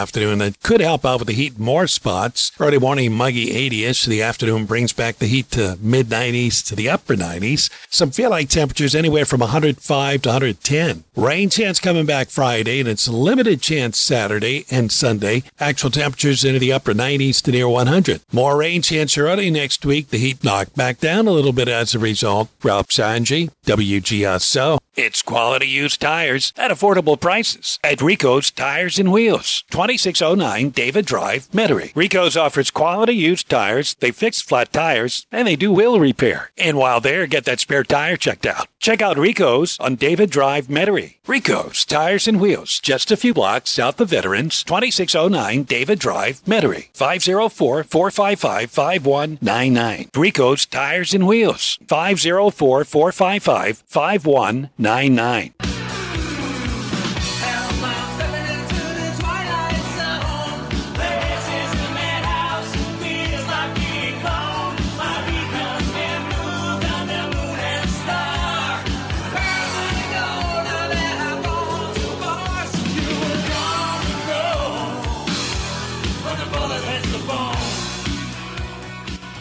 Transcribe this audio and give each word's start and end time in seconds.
afternoon 0.00 0.38
that 0.38 0.62
could 0.62 0.80
help 0.80 1.04
out 1.04 1.18
with 1.18 1.28
the 1.28 1.34
heat 1.34 1.58
more 1.58 1.86
spots. 1.86 2.52
Early 2.58 2.78
morning 2.78 3.12
muggy 3.12 3.50
80ish. 3.68 4.06
The 4.06 4.22
afternoon 4.22 4.64
brings 4.64 4.94
back 4.94 5.16
the 5.16 5.26
heat 5.26 5.50
to 5.50 5.76
mid 5.82 6.08
90s 6.08 6.66
to 6.68 6.74
the 6.74 6.88
upper 6.88 7.14
90s. 7.14 7.68
Some 7.90 8.10
feel 8.10 8.30
like 8.30 8.48
temperatures 8.48 8.94
anywhere 8.94 9.26
from 9.26 9.40
105 9.40 10.22
to 10.22 10.28
110. 10.28 11.04
Rain 11.14 11.50
chance 11.50 11.78
coming 11.78 12.06
back 12.06 12.30
Friday, 12.30 12.80
and 12.80 12.88
it's 12.88 13.06
a 13.06 13.12
limited 13.12 13.60
chance 13.60 13.98
Saturday 13.98 14.64
and 14.70 14.90
Sunday. 14.90 15.42
Actual 15.58 15.90
temperatures 15.90 16.44
into 16.44 16.58
the 16.58 16.72
upper 16.72 16.94
90s 16.94 17.42
to 17.42 17.50
near 17.50 17.68
100. 17.68 18.22
More 18.32 18.56
rain 18.56 18.80
chance 18.80 19.18
early 19.18 19.50
next 19.50 19.84
week. 19.84 20.08
The 20.08 20.18
heat 20.18 20.42
knocked 20.42 20.76
back 20.76 20.98
down 20.98 21.26
a 21.28 21.32
little 21.32 21.52
bit 21.52 21.68
as 21.68 21.94
a 21.94 21.98
result. 21.98 22.48
Ralph 22.62 22.88
Sanji, 22.88 23.50
WGSO. 23.66 24.78
It's 25.02 25.22
quality 25.22 25.66
used 25.66 26.02
tires 26.02 26.52
at 26.58 26.70
affordable 26.70 27.18
prices 27.18 27.78
at 27.82 28.02
Rico's 28.02 28.50
Tires 28.50 28.98
and 28.98 29.10
Wheels, 29.10 29.64
2609 29.70 30.68
David 30.68 31.06
Drive, 31.06 31.50
Metairie. 31.52 31.96
Rico's 31.96 32.36
offers 32.36 32.70
quality 32.70 33.14
used 33.14 33.48
tires, 33.48 33.96
they 34.00 34.10
fix 34.10 34.42
flat 34.42 34.74
tires, 34.74 35.26
and 35.32 35.48
they 35.48 35.56
do 35.56 35.72
wheel 35.72 35.98
repair. 35.98 36.50
And 36.58 36.76
while 36.76 37.00
there, 37.00 37.26
get 37.26 37.46
that 37.46 37.60
spare 37.60 37.82
tire 37.82 38.18
checked 38.18 38.44
out. 38.44 38.68
Check 38.80 39.02
out 39.02 39.18
Rico's 39.18 39.76
on 39.78 39.96
David 39.96 40.30
Drive, 40.30 40.68
Metairie. 40.68 41.16
Rico's 41.26 41.84
Tires 41.84 42.26
and 42.26 42.40
Wheels, 42.40 42.80
just 42.80 43.10
a 43.10 43.16
few 43.18 43.34
blocks 43.34 43.68
south 43.68 44.00
of 44.00 44.08
Veterans, 44.08 44.64
2609 44.64 45.64
David 45.64 45.98
Drive, 45.98 46.42
Metairie. 46.44 46.88
504 46.94 47.84
455 47.84 48.70
5199. 48.70 50.08
Rico's 50.16 50.64
Tires 50.64 51.12
and 51.12 51.26
Wheels, 51.26 51.78
504 51.88 52.84
455 52.84 53.84
5199. 53.86 55.69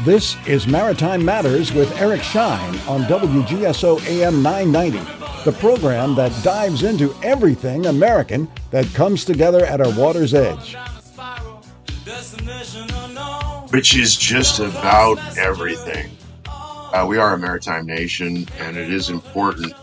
This 0.09 0.35
is 0.47 0.65
Maritime 0.65 1.23
Matters 1.23 1.71
with 1.71 1.95
Eric 2.02 2.23
Shine 2.23 2.75
on 2.88 3.03
WGSO 3.03 4.03
AM 4.07 4.41
990, 4.41 4.97
the 5.45 5.55
program 5.59 6.15
that 6.15 6.31
dives 6.43 6.81
into 6.81 7.13
everything 7.21 7.85
American 7.85 8.49
that 8.71 8.87
comes 8.95 9.23
together 9.23 9.63
at 9.67 9.81
our 9.81 9.95
water's 9.95 10.33
edge. 10.33 10.75
Which 13.69 13.95
is 13.95 14.17
just 14.17 14.59
about 14.59 15.19
everything. 15.37 16.09
Uh, 16.47 17.05
we 17.07 17.19
are 17.19 17.35
a 17.35 17.37
maritime 17.37 17.85
nation, 17.85 18.47
and 18.57 18.77
it 18.77 18.91
is 18.91 19.11
important 19.11 19.73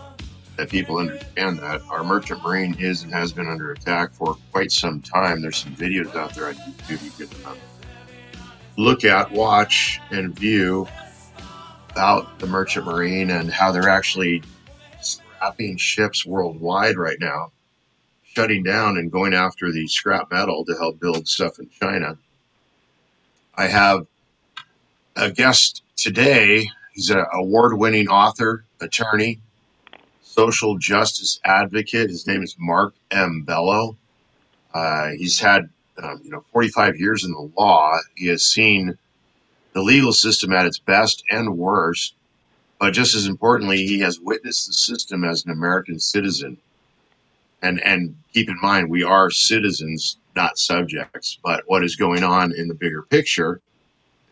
that 0.57 0.69
people 0.69 0.97
understand 0.97 1.59
that. 1.59 1.81
Our 1.89 2.03
merchant 2.03 2.43
marine 2.43 2.75
is 2.79 3.03
and 3.03 3.13
has 3.13 3.31
been 3.31 3.47
under 3.47 3.71
attack 3.71 4.11
for 4.11 4.35
quite 4.51 4.73
some 4.73 4.99
time. 4.99 5.41
There's 5.41 5.55
some 5.55 5.73
videos 5.77 6.13
out 6.17 6.35
there 6.35 6.47
on 6.47 6.55
YouTube 6.55 7.01
you 7.01 7.27
can 7.27 7.45
uh, 7.45 7.55
look 8.77 9.03
at, 9.03 9.31
watch, 9.31 9.99
and 10.11 10.37
view 10.37 10.87
about 11.91 12.39
the 12.39 12.45
merchant 12.45 12.85
marine 12.85 13.31
and 13.31 13.51
how 13.51 13.71
they're 13.71 13.89
actually 13.89 14.43
scrapping 15.01 15.75
ships 15.77 16.25
worldwide 16.25 16.95
right 16.95 17.19
now, 17.19 17.51
shutting 18.23 18.63
down 18.63 18.97
and 18.97 19.11
going 19.11 19.33
after 19.33 19.71
the 19.71 19.87
scrap 19.87 20.31
metal 20.31 20.63
to 20.63 20.73
help 20.75 20.99
build 20.99 21.27
stuff 21.27 21.59
in 21.59 21.67
China. 21.69 22.17
I 23.55 23.65
have 23.65 24.05
a 25.15 25.31
guest 25.31 25.81
today. 25.95 26.69
He's 26.93 27.09
an 27.09 27.25
award 27.33 27.77
winning 27.79 28.07
author, 28.07 28.63
attorney, 28.79 29.39
social 30.21 30.77
justice 30.77 31.39
advocate. 31.43 32.11
His 32.11 32.27
name 32.27 32.43
is 32.43 32.55
Mark 32.59 32.93
M. 33.09 33.41
Bello. 33.41 33.97
Uh, 34.71 35.09
he's 35.17 35.39
had 35.39 35.69
um, 36.01 36.21
you 36.23 36.29
know 36.29 36.43
45 36.51 36.99
years 36.99 37.23
in 37.23 37.31
the 37.31 37.51
law. 37.57 37.97
He 38.15 38.27
has 38.27 38.45
seen 38.45 38.97
the 39.73 39.81
legal 39.81 40.13
system 40.13 40.53
at 40.53 40.65
its 40.65 40.79
best 40.79 41.23
and 41.29 41.57
worst, 41.57 42.15
but 42.79 42.93
just 42.93 43.15
as 43.15 43.27
importantly, 43.27 43.85
he 43.85 43.99
has 43.99 44.19
witnessed 44.19 44.67
the 44.67 44.73
system 44.73 45.23
as 45.23 45.45
an 45.45 45.51
American 45.51 45.99
citizen. 45.99 46.57
And 47.61 47.81
and 47.83 48.15
keep 48.33 48.49
in 48.49 48.59
mind, 48.61 48.89
we 48.89 49.03
are 49.03 49.31
citizens, 49.31 50.17
not 50.35 50.57
subjects. 50.57 51.39
But 51.43 51.63
what 51.67 51.83
is 51.83 51.95
going 51.95 52.23
on 52.23 52.53
in 52.53 52.67
the 52.67 52.75
bigger 52.75 53.01
picture, 53.01 53.61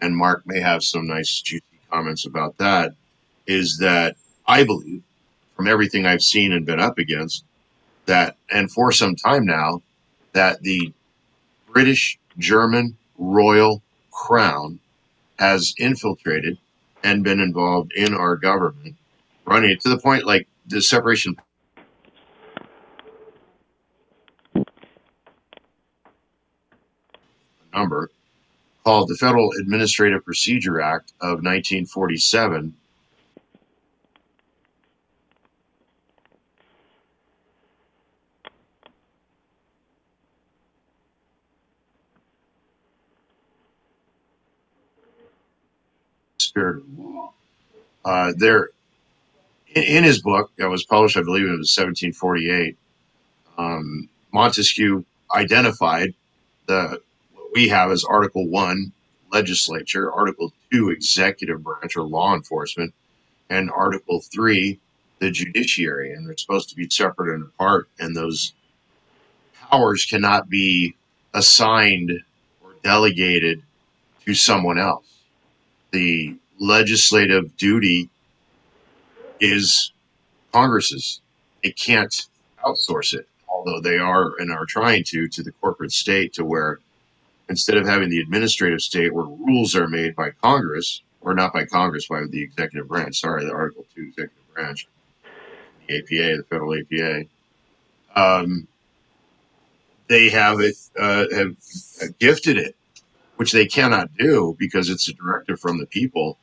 and 0.02 0.16
Mark 0.16 0.44
may 0.46 0.60
have 0.60 0.84
some 0.84 1.08
nice 1.08 1.42
juicy 1.42 1.64
comments 1.92 2.26
about 2.26 2.58
that, 2.58 2.94
is 3.48 3.78
that 3.80 4.16
I 4.48 4.64
believe, 4.64 5.02
from 5.56 5.68
everything 5.68 6.06
I've 6.06 6.22
seen 6.22 6.52
and 6.52 6.66
been 6.66 6.80
up 6.80 7.00
against, 7.00 7.44
that 8.06 8.38
and 8.52 8.72
for 8.72 8.92
some 8.92 9.16
time 9.16 9.46
now, 9.46 9.82
that 10.34 10.62
the 10.62 10.94
British 11.76 12.18
German 12.38 12.96
royal 13.18 13.84
crown 14.10 14.80
has 15.38 15.74
infiltrated 15.78 16.58
and 17.04 17.22
been 17.22 17.42
involved 17.42 17.92
in 17.94 18.14
our 18.14 18.38
government, 18.38 18.96
running 19.44 19.72
it 19.72 19.82
to 19.82 19.90
the 19.90 19.98
point 19.98 20.26
like 20.26 20.48
the 20.66 20.82
separation 20.82 21.36
number 27.74 28.10
called 28.86 29.10
the 29.10 29.16
Federal 29.16 29.52
Administrative 29.60 30.24
Procedure 30.24 30.80
Act 30.80 31.12
of 31.20 31.44
1947 31.44 32.74
spirit 46.56 46.78
of 46.78 46.98
law. 46.98 47.34
Uh, 48.06 48.34
there, 48.38 48.70
in, 49.76 49.84
in, 49.84 50.04
his 50.06 50.22
book 50.22 50.52
that 50.58 50.70
was 50.70 50.86
published, 50.86 51.18
I 51.18 51.22
believe 51.22 51.44
it 51.44 51.58
was 51.58 51.78
1748, 51.78 52.78
um, 53.58 54.08
Montesquieu 54.32 55.04
identified 55.36 56.14
the 56.68 57.02
what 57.34 57.50
we 57.54 57.68
have 57.68 57.92
as 57.92 58.06
Article 58.06 58.48
One, 58.48 58.94
legislature, 59.34 60.10
Article 60.14 60.54
Two, 60.72 60.92
executive 60.92 61.62
branch 61.62 61.98
or 61.98 62.04
law 62.04 62.34
enforcement, 62.34 62.94
and 63.50 63.70
Article 63.70 64.22
Three, 64.22 64.80
the 65.20 65.32
judiciary, 65.32 66.14
and 66.14 66.26
they're 66.26 66.38
supposed 66.38 66.70
to 66.70 66.76
be 66.78 66.90
separate 66.90 67.34
and 67.36 67.44
apart, 67.44 67.90
and 68.00 68.16
those 68.16 68.54
powers 69.70 70.06
cannot 70.06 70.50
be 70.50 70.96
assigned 71.34 72.12
or 72.64 72.76
delegated 72.82 73.62
to 74.26 74.34
someone 74.34 74.80
else. 74.80 75.06
The 75.92 76.38
legislative 76.60 77.56
duty 77.58 78.10
is 79.40 79.92
Congress's. 80.52 81.22
It 81.64 81.78
can't 81.78 82.28
outsource 82.66 83.14
it, 83.14 83.28
although 83.48 83.82
they 83.82 83.98
are 83.98 84.34
and 84.40 84.52
are 84.52 84.66
trying 84.66 85.04
to 85.06 85.28
to 85.28 85.44
the 85.44 85.52
corporate 85.54 85.92
state 85.92 86.34
to 86.34 86.46
where 86.46 86.80
instead 87.50 87.78
of 87.78 87.86
having 87.88 88.10
the 88.10 88.20
administrative 88.20 88.82
state 88.82 89.14
where 89.14 89.26
rules 89.26 89.76
are 89.76 89.88
made 89.88 90.16
by 90.16 90.32
Congress, 90.32 91.02
or 91.22 91.34
not 91.34 91.54
by 91.54 91.66
Congress, 91.66 92.08
by 92.08 92.24
the 92.30 92.42
executive 92.42 92.88
branch, 92.88 93.20
sorry, 93.20 93.46
the 93.46 93.52
Article 93.52 93.86
2 93.96 94.02
executive 94.02 94.54
branch, 94.54 94.88
the 95.88 95.98
APA, 95.98 96.38
the 96.38 96.46
federal 96.50 96.76
APA, 96.76 97.26
um, 98.16 98.68
they 100.08 100.30
have 100.30 100.60
it, 100.60 100.76
uh, 101.00 101.26
have 101.34 101.56
gifted 102.20 102.58
it, 102.58 102.76
which 103.38 103.52
they 103.52 103.66
cannot 103.66 104.16
do 104.18 104.56
because 104.60 104.90
it's 104.90 105.08
a 105.08 105.14
directive 105.14 105.60
from 105.60 105.80
the 105.80 105.86
people 105.88 106.38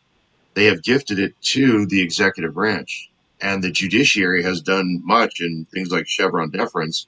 they 0.54 0.66
have 0.66 0.82
gifted 0.82 1.18
it 1.18 1.40
to 1.42 1.86
the 1.86 2.00
executive 2.00 2.54
branch. 2.54 3.10
And 3.40 3.62
the 3.62 3.70
judiciary 3.70 4.42
has 4.42 4.60
done 4.60 5.00
much 5.04 5.40
in 5.40 5.66
things 5.72 5.90
like 5.90 6.06
Chevron 6.06 6.50
deference 6.50 7.06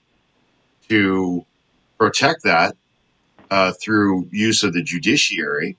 to 0.89 1.45
protect 1.99 2.43
that 2.43 2.77
uh, 3.51 3.73
through 3.81 4.29
use 4.33 4.63
of 4.65 4.73
the 4.73 4.83
judiciary 4.83 5.77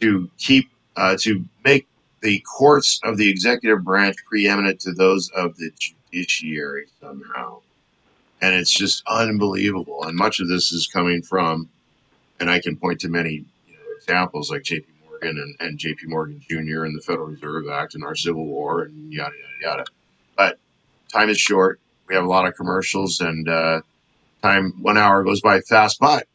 to 0.00 0.30
keep, 0.38 0.70
uh, 0.96 1.16
to 1.20 1.44
make 1.64 1.86
the 2.22 2.40
courts 2.40 3.00
of 3.04 3.16
the 3.18 3.28
executive 3.28 3.84
branch 3.84 4.16
preeminent 4.26 4.80
to 4.80 4.92
those 4.92 5.30
of 5.30 5.56
the 5.56 5.70
judiciary 5.78 6.86
somehow. 7.00 7.60
And 8.40 8.54
it's 8.54 8.72
just 8.72 9.02
unbelievable. 9.06 10.04
And 10.04 10.16
much 10.16 10.40
of 10.40 10.48
this 10.48 10.72
is 10.72 10.86
coming 10.86 11.22
from, 11.22 11.68
and 12.40 12.50
I 12.50 12.60
can 12.60 12.76
point 12.76 13.00
to 13.00 13.08
many 13.08 13.44
you 13.66 13.72
know, 13.74 13.96
examples 13.96 14.50
like 14.50 14.62
JP 14.62 14.84
Morgan 15.22 15.38
and, 15.38 15.56
and 15.60 15.78
J.P. 15.78 16.06
Morgan 16.06 16.40
Jr. 16.48 16.84
and 16.84 16.96
the 16.96 17.02
Federal 17.02 17.28
Reserve 17.28 17.68
Act 17.68 17.94
and 17.94 18.04
our 18.04 18.14
Civil 18.14 18.46
War 18.46 18.82
and 18.82 19.12
yada 19.12 19.34
yada 19.34 19.76
yada. 19.78 19.84
But 20.36 20.58
time 21.12 21.28
is 21.30 21.38
short. 21.38 21.80
We 22.08 22.14
have 22.14 22.24
a 22.24 22.28
lot 22.28 22.46
of 22.46 22.54
commercials, 22.54 23.20
and 23.20 23.48
uh, 23.48 23.80
Time 24.42 24.74
one 24.80 24.96
hour 24.96 25.24
goes 25.24 25.40
by 25.40 25.60
fast. 25.60 25.98
But 25.98 26.28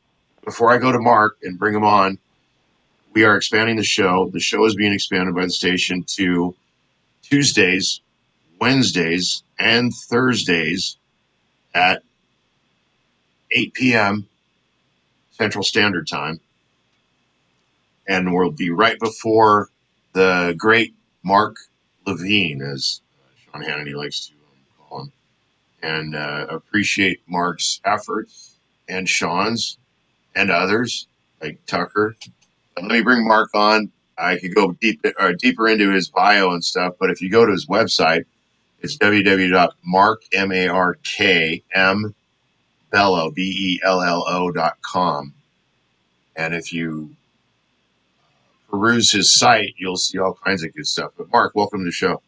before 0.43 0.71
I 0.71 0.79
go 0.79 0.91
to 0.91 0.99
Mark 0.99 1.37
and 1.43 1.57
bring 1.57 1.75
him 1.75 1.85
on, 1.85 2.17
we 3.13 3.23
are 3.23 3.37
expanding 3.37 3.77
the 3.77 3.83
show. 3.83 4.29
The 4.33 4.39
show 4.39 4.65
is 4.65 4.75
being 4.75 4.91
expanded 4.91 5.35
by 5.35 5.43
the 5.45 5.51
station 5.51 6.03
to 6.15 6.55
Tuesdays, 7.23 8.01
Wednesdays, 8.59 9.43
and 9.59 9.93
Thursdays 9.93 10.97
at 11.73 12.03
8 13.51 13.73
p.m. 13.73 14.27
Central 15.31 15.63
Standard 15.63 16.07
Time. 16.07 16.39
And 18.07 18.33
we'll 18.33 18.51
be 18.51 18.69
right 18.69 18.99
before 18.99 19.69
the 20.13 20.55
great 20.57 20.93
Mark 21.23 21.57
Levin, 22.05 22.61
as 22.61 23.01
Sean 23.45 23.63
Hannity 23.63 23.93
likes 23.95 24.27
to 24.27 24.33
call 24.77 25.03
him, 25.03 25.11
and 25.81 26.15
uh, 26.15 26.47
appreciate 26.49 27.21
Mark's 27.27 27.79
efforts 27.85 28.57
and 28.89 29.07
Sean's 29.07 29.77
and 30.35 30.49
others 30.51 31.07
like 31.41 31.65
Tucker. 31.65 32.15
But 32.75 32.83
let 32.85 32.93
me 32.93 33.01
bring 33.01 33.27
Mark 33.27 33.49
on. 33.53 33.91
I 34.17 34.37
could 34.37 34.55
go 34.55 34.73
deep, 34.73 35.05
uh, 35.19 35.33
deeper 35.39 35.67
into 35.67 35.91
his 35.91 36.09
bio 36.09 36.51
and 36.51 36.63
stuff, 36.63 36.95
but 36.99 37.09
if 37.09 37.21
you 37.21 37.29
go 37.31 37.45
to 37.45 37.51
his 37.51 37.67
website, 37.67 38.25
it's 38.81 38.97
www.mark.m 38.97 39.75
Bello, 42.91 43.31
B 43.31 43.81
L 43.83 44.01
L 44.01 44.25
O 44.27 44.51
dot 44.51 44.77
com. 44.81 45.33
And 46.35 46.53
if 46.53 46.73
you 46.73 47.15
peruse 48.71 49.11
his 49.11 49.31
site, 49.31 49.75
you'll 49.77 49.97
see 49.97 50.17
all 50.17 50.39
kinds 50.43 50.63
of 50.63 50.73
good 50.73 50.87
stuff. 50.87 51.11
But 51.17 51.31
Mark, 51.31 51.53
welcome 51.53 51.81
to 51.81 51.85
the 51.85 51.91
show. 51.91 52.21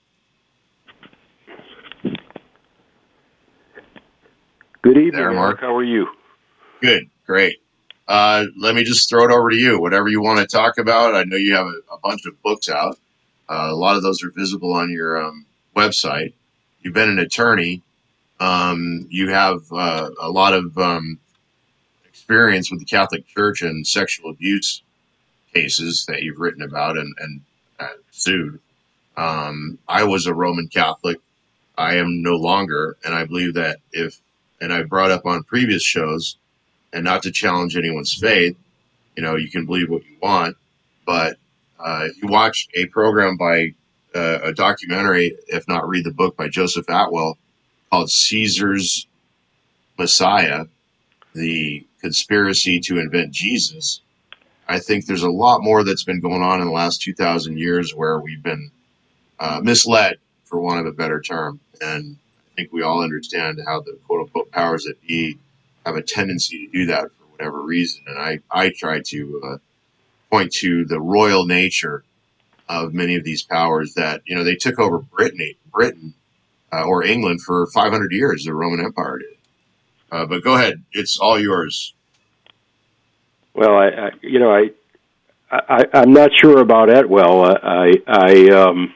Good 4.81 4.97
evening, 4.97 5.11
There, 5.13 5.31
Mark. 5.31 5.61
Mark. 5.61 5.61
How 5.61 5.75
are 5.75 5.83
you? 5.83 6.07
Good, 6.81 7.09
great. 7.25 7.59
Uh, 8.07 8.45
let 8.59 8.75
me 8.75 8.83
just 8.83 9.09
throw 9.09 9.23
it 9.23 9.31
over 9.31 9.49
to 9.49 9.55
you. 9.55 9.79
Whatever 9.79 10.09
you 10.09 10.21
want 10.21 10.39
to 10.39 10.45
talk 10.45 10.77
about. 10.77 11.15
I 11.15 11.23
know 11.23 11.37
you 11.37 11.55
have 11.55 11.67
a, 11.67 11.93
a 11.93 11.97
bunch 12.03 12.25
of 12.25 12.41
books 12.43 12.67
out. 12.67 12.99
Uh, 13.49 13.69
a 13.71 13.75
lot 13.75 13.95
of 13.95 14.03
those 14.03 14.21
are 14.23 14.31
visible 14.31 14.73
on 14.73 14.91
your 14.91 15.23
um, 15.23 15.45
website. 15.75 16.33
You've 16.81 16.93
been 16.93 17.09
an 17.09 17.19
attorney. 17.19 17.81
Um, 18.41 19.07
you 19.09 19.29
have 19.29 19.61
uh, 19.71 20.09
a 20.19 20.29
lot 20.29 20.53
of 20.53 20.77
um, 20.77 21.17
experience 22.05 22.69
with 22.69 22.81
the 22.81 22.85
Catholic 22.85 23.25
Church 23.25 23.61
and 23.61 23.87
sexual 23.87 24.29
abuse 24.29 24.82
cases 25.53 26.05
that 26.07 26.23
you've 26.23 26.39
written 26.39 26.61
about 26.61 26.97
and, 26.97 27.13
and 27.19 27.41
uh, 27.79 27.87
sued. 28.11 28.59
Um, 29.17 29.77
I 29.87 30.03
was 30.03 30.25
a 30.25 30.33
Roman 30.33 30.67
Catholic. 30.67 31.17
I 31.77 31.95
am 31.95 32.21
no 32.21 32.35
longer, 32.35 32.97
and 33.03 33.13
I 33.13 33.25
believe 33.25 33.55
that 33.55 33.77
if, 33.91 34.19
and 34.61 34.71
I 34.71 34.83
brought 34.83 35.11
up 35.11 35.25
on 35.25 35.43
previous 35.43 35.83
shows, 35.83 36.37
and 36.93 37.03
not 37.03 37.23
to 37.23 37.31
challenge 37.31 37.75
anyone's 37.75 38.13
faith, 38.13 38.55
you 39.15 39.23
know, 39.23 39.35
you 39.35 39.49
can 39.49 39.65
believe 39.65 39.89
what 39.89 40.05
you 40.05 40.17
want, 40.21 40.55
but 41.05 41.37
uh, 41.79 42.03
if 42.05 42.21
you 42.21 42.29
watch 42.29 42.67
a 42.75 42.85
program 42.87 43.35
by 43.35 43.73
uh, 44.15 44.39
a 44.43 44.53
documentary, 44.53 45.35
if 45.47 45.67
not 45.67 45.87
read 45.87 46.05
the 46.05 46.11
book 46.11 46.37
by 46.37 46.47
Joseph 46.47 46.85
Atwill 46.87 47.37
called 47.89 48.09
Caesar's 48.09 49.07
Messiah, 49.97 50.65
the 51.33 51.85
conspiracy 51.99 52.79
to 52.79 52.99
invent 52.99 53.31
Jesus, 53.31 54.01
I 54.67 54.79
think 54.79 55.05
there's 55.05 55.23
a 55.23 55.29
lot 55.29 55.61
more 55.61 55.83
that's 55.83 56.03
been 56.03 56.21
going 56.21 56.41
on 56.41 56.61
in 56.61 56.67
the 56.67 56.73
last 56.73 57.01
2,000 57.01 57.57
years 57.57 57.93
where 57.93 58.19
we've 58.19 58.43
been 58.43 58.71
uh, 59.39 59.59
misled, 59.61 60.17
for 60.45 60.59
want 60.59 60.79
of 60.79 60.85
a 60.85 60.91
better 60.91 61.19
term. 61.19 61.59
And 61.81 62.17
I 62.51 62.55
think 62.55 62.71
we 62.71 62.83
all 62.83 63.03
understand 63.03 63.59
how 63.65 63.81
the 63.81 63.97
quote 64.05 64.21
unquote 64.21 64.51
powers 64.51 64.83
that 64.85 65.01
be 65.01 65.37
have 65.85 65.95
a 65.95 66.01
tendency 66.01 66.67
to 66.67 66.71
do 66.71 66.85
that 66.85 67.05
for 67.05 67.25
whatever 67.31 67.61
reason. 67.61 68.03
And 68.07 68.19
I, 68.19 68.39
I 68.51 68.69
try 68.69 69.01
to 69.01 69.41
uh, 69.43 69.57
point 70.29 70.53
to 70.53 70.85
the 70.85 71.01
royal 71.01 71.45
nature 71.45 72.03
of 72.69 72.93
many 72.93 73.15
of 73.15 73.23
these 73.23 73.43
powers 73.43 73.95
that, 73.95 74.21
you 74.25 74.35
know, 74.35 74.43
they 74.43 74.55
took 74.55 74.79
over 74.79 74.99
Brittany, 74.99 75.57
Britain 75.71 76.13
uh, 76.71 76.85
or 76.85 77.03
England 77.03 77.41
for 77.41 77.67
500 77.67 78.11
years, 78.11 78.45
the 78.45 78.53
Roman 78.53 78.83
Empire 78.83 79.19
did. 79.19 79.37
Uh, 80.11 80.25
but 80.25 80.43
go 80.43 80.53
ahead, 80.53 80.83
it's 80.91 81.17
all 81.17 81.39
yours. 81.39 81.93
Well, 83.53 83.75
I, 83.75 83.87
I 83.87 84.09
you 84.21 84.39
know, 84.39 84.53
I, 84.53 84.69
I, 85.51 85.85
I'm 85.93 86.13
not 86.13 86.31
sure 86.35 86.59
about 86.59 86.89
Atwill. 86.89 87.45
I, 87.45 87.57
I, 87.63 87.91
I 88.07 88.49
um, 88.49 88.93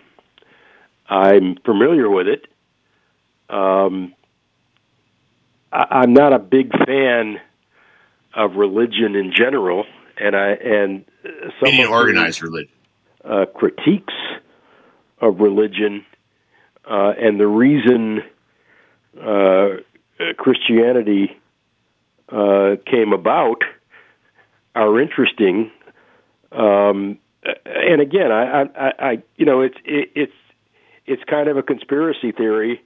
I'm 1.08 1.58
familiar 1.64 2.10
with 2.10 2.28
it. 2.28 2.46
Um, 3.50 4.14
I, 5.72 5.86
I'm 5.92 6.14
not 6.14 6.34
a 6.34 6.40
big 6.40 6.72
fan 6.86 7.40
of 8.34 8.56
religion 8.56 9.16
in 9.16 9.34
general, 9.36 9.86
and 10.20 10.36
I 10.36 10.50
and 10.52 11.06
some 11.24 11.70
of 11.70 11.78
the, 11.78 11.86
organized 11.86 12.42
religion. 12.42 12.72
uh, 13.24 13.46
critiques 13.54 14.14
of 15.20 15.40
religion 15.40 16.06
uh, 16.90 17.14
and 17.20 17.40
the 17.40 17.48
reason 17.48 18.22
uh, 19.22 19.68
Christianity 20.38 21.38
uh, 22.30 22.76
came 22.86 23.14
about 23.14 23.62
are 24.84 25.00
interesting. 25.00 25.72
Um, 26.52 27.20
and 27.66 28.02
again, 28.02 28.32
I, 28.32 28.62
I, 28.64 28.94
I, 29.00 29.24
you 29.36 29.46
know, 29.46 29.62
it's 29.62 29.78
it, 29.86 30.12
it's 30.16 30.34
it's 31.06 31.24
kind 31.26 31.48
of 31.50 31.58
a 31.58 31.64
conspiracy 31.64 32.32
theory, 32.32 32.82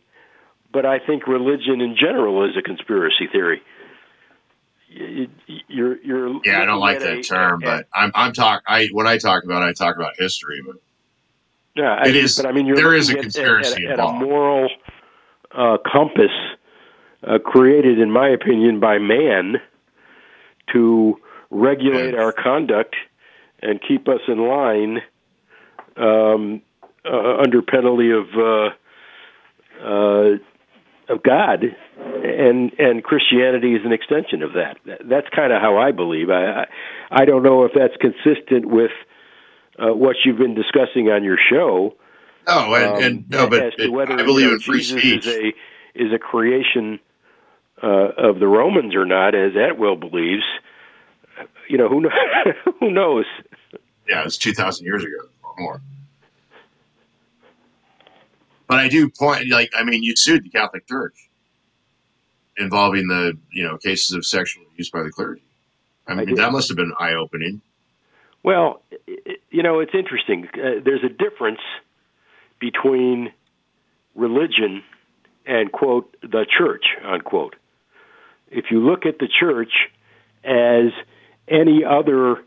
but 0.72 0.86
I 0.86 1.00
think 1.00 1.28
religion 1.28 1.82
in 1.82 1.96
general 1.96 2.48
is 2.48 2.56
a 2.58 2.62
conspiracy 2.62 3.28
theory. 3.32 3.62
You- 4.90 5.30
You're, 5.68 5.98
you're 6.02 6.40
Yeah, 6.44 6.62
I 6.62 6.66
don't 6.66 6.80
like 6.80 7.00
that 7.00 7.18
a- 7.18 7.24
term, 7.24 7.64
at- 7.64 7.66
but 7.66 7.88
I'm 7.98 8.12
I'm 8.14 8.34
talk 8.34 8.64
I 8.68 8.88
when 8.92 9.08
I 9.08 9.18
talk 9.18 9.44
about 9.44 9.64
it, 9.64 9.66
I 9.68 9.74
talk 9.74 9.96
about 9.96 10.14
history, 10.18 10.62
but 10.66 10.76
Yeah, 11.76 11.94
I, 11.96 12.08
It 12.10 12.16
is- 12.16 12.36
But 12.36 12.46
I 12.46 12.52
mean, 12.52 12.66
you're 12.66 12.76
there 12.76 12.94
is 12.94 13.10
a 13.10 13.16
conspiracy 13.16 13.86
at, 13.86 13.94
at, 13.94 14.00
at 14.00 14.06
a 14.10 14.12
moral 14.14 14.70
uh, 15.54 15.78
compass 15.92 16.32
uh, 17.26 17.38
created, 17.40 18.00
in 18.00 18.12
my 18.12 18.28
opinion, 18.30 18.80
by 18.80 18.98
man 18.98 19.58
to 20.74 21.20
regulate 21.51 22.15
our 22.15 22.31
conduct 22.31 22.95
and 23.62 23.80
keep 23.88 24.07
us 24.07 24.21
in 24.27 24.39
line 24.39 25.01
um, 25.98 26.62
uh, 27.06 27.38
under 27.44 27.62
penalty 27.62 28.09
of 28.12 28.25
uh, 28.36 28.69
uh, 29.86 31.13
of 31.13 31.21
God, 31.24 31.63
and 32.24 32.71
and 32.80 33.03
Christianity 33.03 33.75
is 33.75 33.81
an 33.86 33.92
extension 33.92 34.42
of 34.42 34.53
that. 34.53 34.77
That's 35.06 35.27
kind 35.36 35.51
of 35.51 35.62
how 35.62 35.77
I 35.77 35.92
believe. 35.92 36.30
I 36.30 36.68
I, 37.12 37.25
don't 37.25 37.44
know 37.44 37.65
if 37.65 37.71
that's 37.75 37.95
consistent 37.99 38.66
with 38.66 38.92
uh, 39.78 39.94
what 39.94 40.16
you've 40.23 40.37
been 40.37 40.56
discussing 40.56 41.09
on 41.09 41.23
your 41.23 41.37
show. 41.49 41.95
no, 42.47 42.73
and, 42.73 42.95
um, 42.95 43.04
and 43.04 43.30
no, 43.30 43.47
but 43.47 43.73
it- 43.78 43.92
whether 43.92 44.14
I 44.14 44.23
believe 44.23 44.44
you 44.44 44.47
know, 44.49 44.54
in 44.56 44.59
free 44.61 44.78
Jesus 44.80 45.02
speech. 45.02 45.26
is 45.28 45.35
a 45.35 45.47
is 45.94 46.14
a 46.14 46.19
creation 46.19 46.99
uh, 47.83 47.87
of 48.18 48.40
the 48.40 48.47
Romans 48.47 48.95
or 48.95 49.06
not, 49.06 49.35
as 49.35 49.52
Atwill 49.56 49.97
believes. 49.99 50.44
You 51.69 51.78
know 51.78 51.88
who 51.90 52.10
who 52.80 52.92
knows. 52.92 53.26
yeah, 54.07 54.21
it 54.21 54.26
was 54.26 54.38
two 54.38 54.54
thousand 54.54 54.86
years 54.86 55.04
ago 55.04 55.28
or 55.44 55.54
more. 55.57 55.81
But 58.68 58.80
I 58.80 58.88
do 58.88 59.10
point 59.10 59.50
like 59.50 59.71
I 59.78 59.83
mean, 59.83 60.04
you 60.04 60.16
sued 60.16 60.44
the 60.44 60.50
Catholic 60.50 60.88
Church 60.88 61.16
involving 62.57 63.07
the 63.07 63.38
you 63.52 63.64
know 63.64 63.78
cases 63.78 64.16
of 64.16 64.26
sexual 64.26 64.64
abuse 64.71 64.90
by 64.90 65.04
the 65.04 65.12
clergy. 65.12 65.42
I 66.07 66.16
mean, 66.16 66.28
did. 66.28 66.38
that 66.38 66.52
must 66.52 66.68
have 66.69 66.78
been 66.78 66.94
eye 67.00 67.14
opening. 67.14 67.62
Well, 68.44 68.81
i- 68.92 69.18
i- 69.28 69.38
you 69.52 69.62
know, 69.64 69.80
it's 69.80 69.94
interesting. 69.94 70.48
Uh, 70.54 70.81
there's 70.83 71.04
a 71.04 71.10
difference 71.10 71.60
between 72.60 73.31
religion 74.16 74.83
and 75.45 75.71
quote 75.71 76.16
the 76.21 76.45
church 76.57 76.86
unquote. 77.04 77.56
If 78.50 78.66
you 78.71 78.80
look 78.80 79.06
at 79.06 79.19
the 79.19 79.28
church 79.28 79.90
as 80.44 80.92
any 81.48 81.83
other 81.83 82.38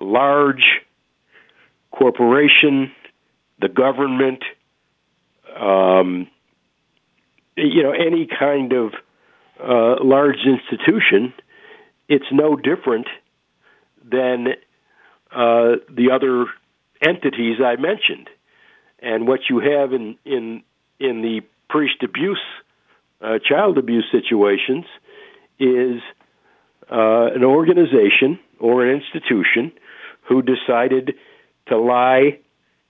large 0.00 0.80
corporation, 1.90 2.92
the 3.60 3.68
government, 3.68 4.42
um, 5.58 6.28
you 7.56 7.82
know, 7.82 7.92
any 7.92 8.26
kind 8.26 8.72
of 8.72 8.92
uh, 9.62 10.02
large 10.02 10.38
institution, 10.44 11.32
it's 12.08 12.26
no 12.32 12.56
different 12.56 13.06
than 14.04 14.48
uh, 15.30 15.76
the 15.88 16.10
other 16.12 16.46
entities 17.00 17.58
I 17.64 17.76
mentioned. 17.76 18.28
And 18.98 19.28
what 19.28 19.40
you 19.48 19.60
have 19.60 19.92
in 19.92 20.16
in 20.24 20.62
in 20.98 21.22
the 21.22 21.42
priest 21.68 22.02
abuse, 22.02 22.42
uh, 23.20 23.38
child 23.44 23.78
abuse 23.78 24.06
situations, 24.10 24.86
is 25.58 26.00
uh, 26.90 27.26
an 27.34 27.44
organization 27.44 28.38
or 28.60 28.84
an 28.84 29.00
institution 29.00 29.72
who 30.28 30.42
decided 30.42 31.14
to 31.68 31.78
lie, 31.78 32.38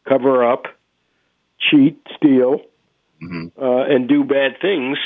cover 0.08 0.50
up, 0.50 0.64
cheat, 1.58 2.00
steal, 2.16 2.60
hmm 3.20 3.46
uh, 3.60 3.84
and 3.84 4.08
do 4.08 4.24
bad 4.24 4.60
things, 4.60 4.98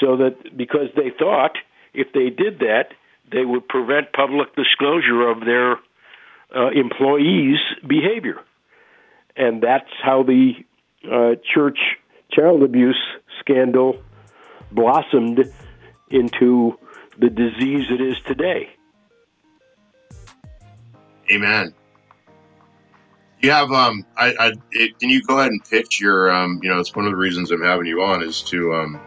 so 0.00 0.16
that 0.16 0.56
because 0.56 0.88
they 0.96 1.10
thought 1.16 1.56
if 1.94 2.08
they 2.12 2.30
did 2.30 2.60
that, 2.60 2.94
they 3.30 3.44
would 3.44 3.68
prevent 3.68 4.12
public 4.12 4.54
disclosure 4.56 5.28
of 5.28 5.40
their 5.40 5.72
uh, 6.54 6.70
employees' 6.74 7.60
behavior. 7.86 8.40
And 9.36 9.62
that's 9.62 9.90
how 10.02 10.22
the 10.22 10.52
uh, 11.04 11.36
church 11.54 11.78
child 12.30 12.62
abuse 12.62 13.00
scandal 13.40 14.00
blossomed 14.70 15.40
into 16.10 16.78
the 17.18 17.30
disease 17.30 17.86
it 17.90 18.00
is 18.00 18.16
today. 18.26 18.70
Amen. 21.30 21.74
You 23.40 23.50
have 23.50 23.72
um, 23.72 24.04
I, 24.16 24.34
I 24.38 24.52
it, 24.70 24.98
can 24.98 25.10
you 25.10 25.22
go 25.22 25.38
ahead 25.38 25.50
and 25.50 25.62
pitch 25.64 26.00
your 26.00 26.30
um, 26.30 26.60
you 26.62 26.68
know, 26.68 26.78
it's 26.78 26.94
one 26.94 27.06
of 27.06 27.10
the 27.10 27.16
reasons 27.16 27.50
I'm 27.50 27.62
having 27.62 27.86
you 27.86 28.02
on 28.02 28.22
is 28.22 28.42
to 28.42 28.74
um, 28.74 29.00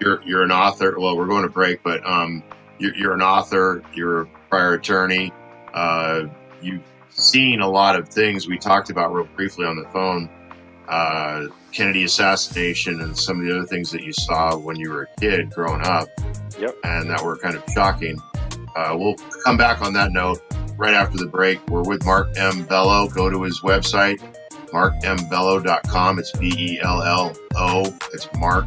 you're 0.00 0.22
you're 0.22 0.42
an 0.42 0.52
author. 0.52 0.98
Well, 0.98 1.16
we're 1.16 1.26
going 1.26 1.42
to 1.42 1.50
break, 1.50 1.82
but 1.82 2.06
um, 2.06 2.42
you're, 2.78 2.94
you're 2.94 3.14
an 3.14 3.22
author. 3.22 3.82
You're 3.94 4.22
a 4.22 4.26
prior 4.48 4.74
attorney. 4.74 5.32
Uh, 5.74 6.24
you've 6.62 6.82
seen 7.10 7.60
a 7.60 7.68
lot 7.68 7.96
of 7.96 8.08
things 8.08 8.46
we 8.46 8.58
talked 8.58 8.90
about 8.90 9.12
real 9.12 9.28
briefly 9.36 9.66
on 9.66 9.76
the 9.76 9.88
phone. 9.90 10.30
Uh, 10.88 11.46
Kennedy 11.72 12.04
assassination 12.04 13.00
and 13.02 13.16
some 13.16 13.40
of 13.40 13.46
the 13.46 13.56
other 13.56 13.66
things 13.66 13.90
that 13.90 14.02
you 14.02 14.12
saw 14.12 14.56
when 14.56 14.76
you 14.76 14.90
were 14.90 15.02
a 15.02 15.20
kid 15.20 15.50
growing 15.50 15.82
up, 15.82 16.08
yep. 16.58 16.74
and 16.84 17.10
that 17.10 17.22
were 17.22 17.36
kind 17.36 17.54
of 17.54 17.62
shocking. 17.72 18.18
Uh, 18.74 18.94
we'll 18.96 19.16
come 19.44 19.56
back 19.56 19.82
on 19.82 19.92
that 19.92 20.12
note 20.12 20.40
right 20.76 20.94
after 20.94 21.18
the 21.18 21.26
break. 21.26 21.66
We're 21.68 21.82
with 21.82 22.04
Mark 22.04 22.28
M. 22.36 22.64
Bello. 22.64 23.08
Go 23.08 23.30
to 23.30 23.42
his 23.42 23.60
website, 23.60 24.18
markmbello.com. 24.72 26.18
It's 26.18 26.32
B 26.32 26.54
E 26.56 26.80
L 26.82 27.02
L 27.02 27.36
O. 27.56 27.98
It's 28.12 28.28
Mark 28.38 28.66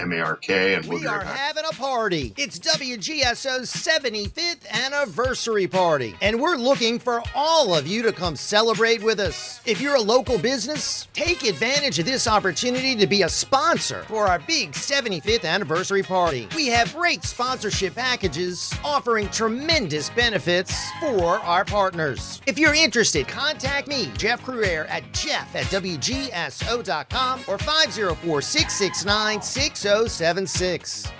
M 0.00 0.12
A 0.12 0.18
R 0.20 0.36
K, 0.36 0.74
and 0.74 0.84
we'll 0.86 1.00
we 1.00 1.06
are 1.06 1.18
right 1.18 1.26
having 1.26 1.64
a 1.70 1.74
party. 1.74 2.32
It's 2.36 2.58
WGSO's 2.58 3.72
75th 3.72 4.68
anniversary 4.70 5.66
party, 5.66 6.16
and 6.20 6.40
we're 6.40 6.56
looking 6.56 6.98
for 6.98 7.22
all 7.34 7.74
of 7.74 7.86
you 7.86 8.02
to 8.02 8.12
come 8.12 8.36
celebrate 8.36 9.02
with 9.02 9.20
us. 9.20 9.60
If 9.64 9.80
you're 9.80 9.94
a 9.94 10.00
local 10.00 10.38
business, 10.38 11.08
take 11.12 11.44
advantage 11.44 11.98
of 11.98 12.06
this 12.06 12.26
opportunity 12.26 12.96
to 12.96 13.06
be 13.06 13.22
a 13.22 13.28
sponsor 13.28 14.04
for 14.04 14.26
our 14.26 14.38
big 14.40 14.72
75th 14.72 15.44
anniversary 15.44 16.02
party. 16.02 16.48
We 16.56 16.66
have 16.68 16.94
great 16.94 17.24
sponsorship 17.24 17.94
packages 17.94 18.74
offering 18.84 19.28
tremendous 19.28 20.10
benefits 20.10 20.74
for 21.00 21.38
our 21.38 21.64
partners. 21.64 22.40
If 22.46 22.58
you're 22.58 22.74
interested, 22.74 23.28
contact 23.28 23.88
me, 23.88 24.10
Jeff 24.16 24.42
Crouere, 24.42 24.88
at 24.88 25.04
jeff 25.12 25.54
at 25.54 25.64
WGSO.com 25.66 27.40
or 27.46 27.58
504 27.58 28.42
669 28.42 29.42
6076. 29.84 31.12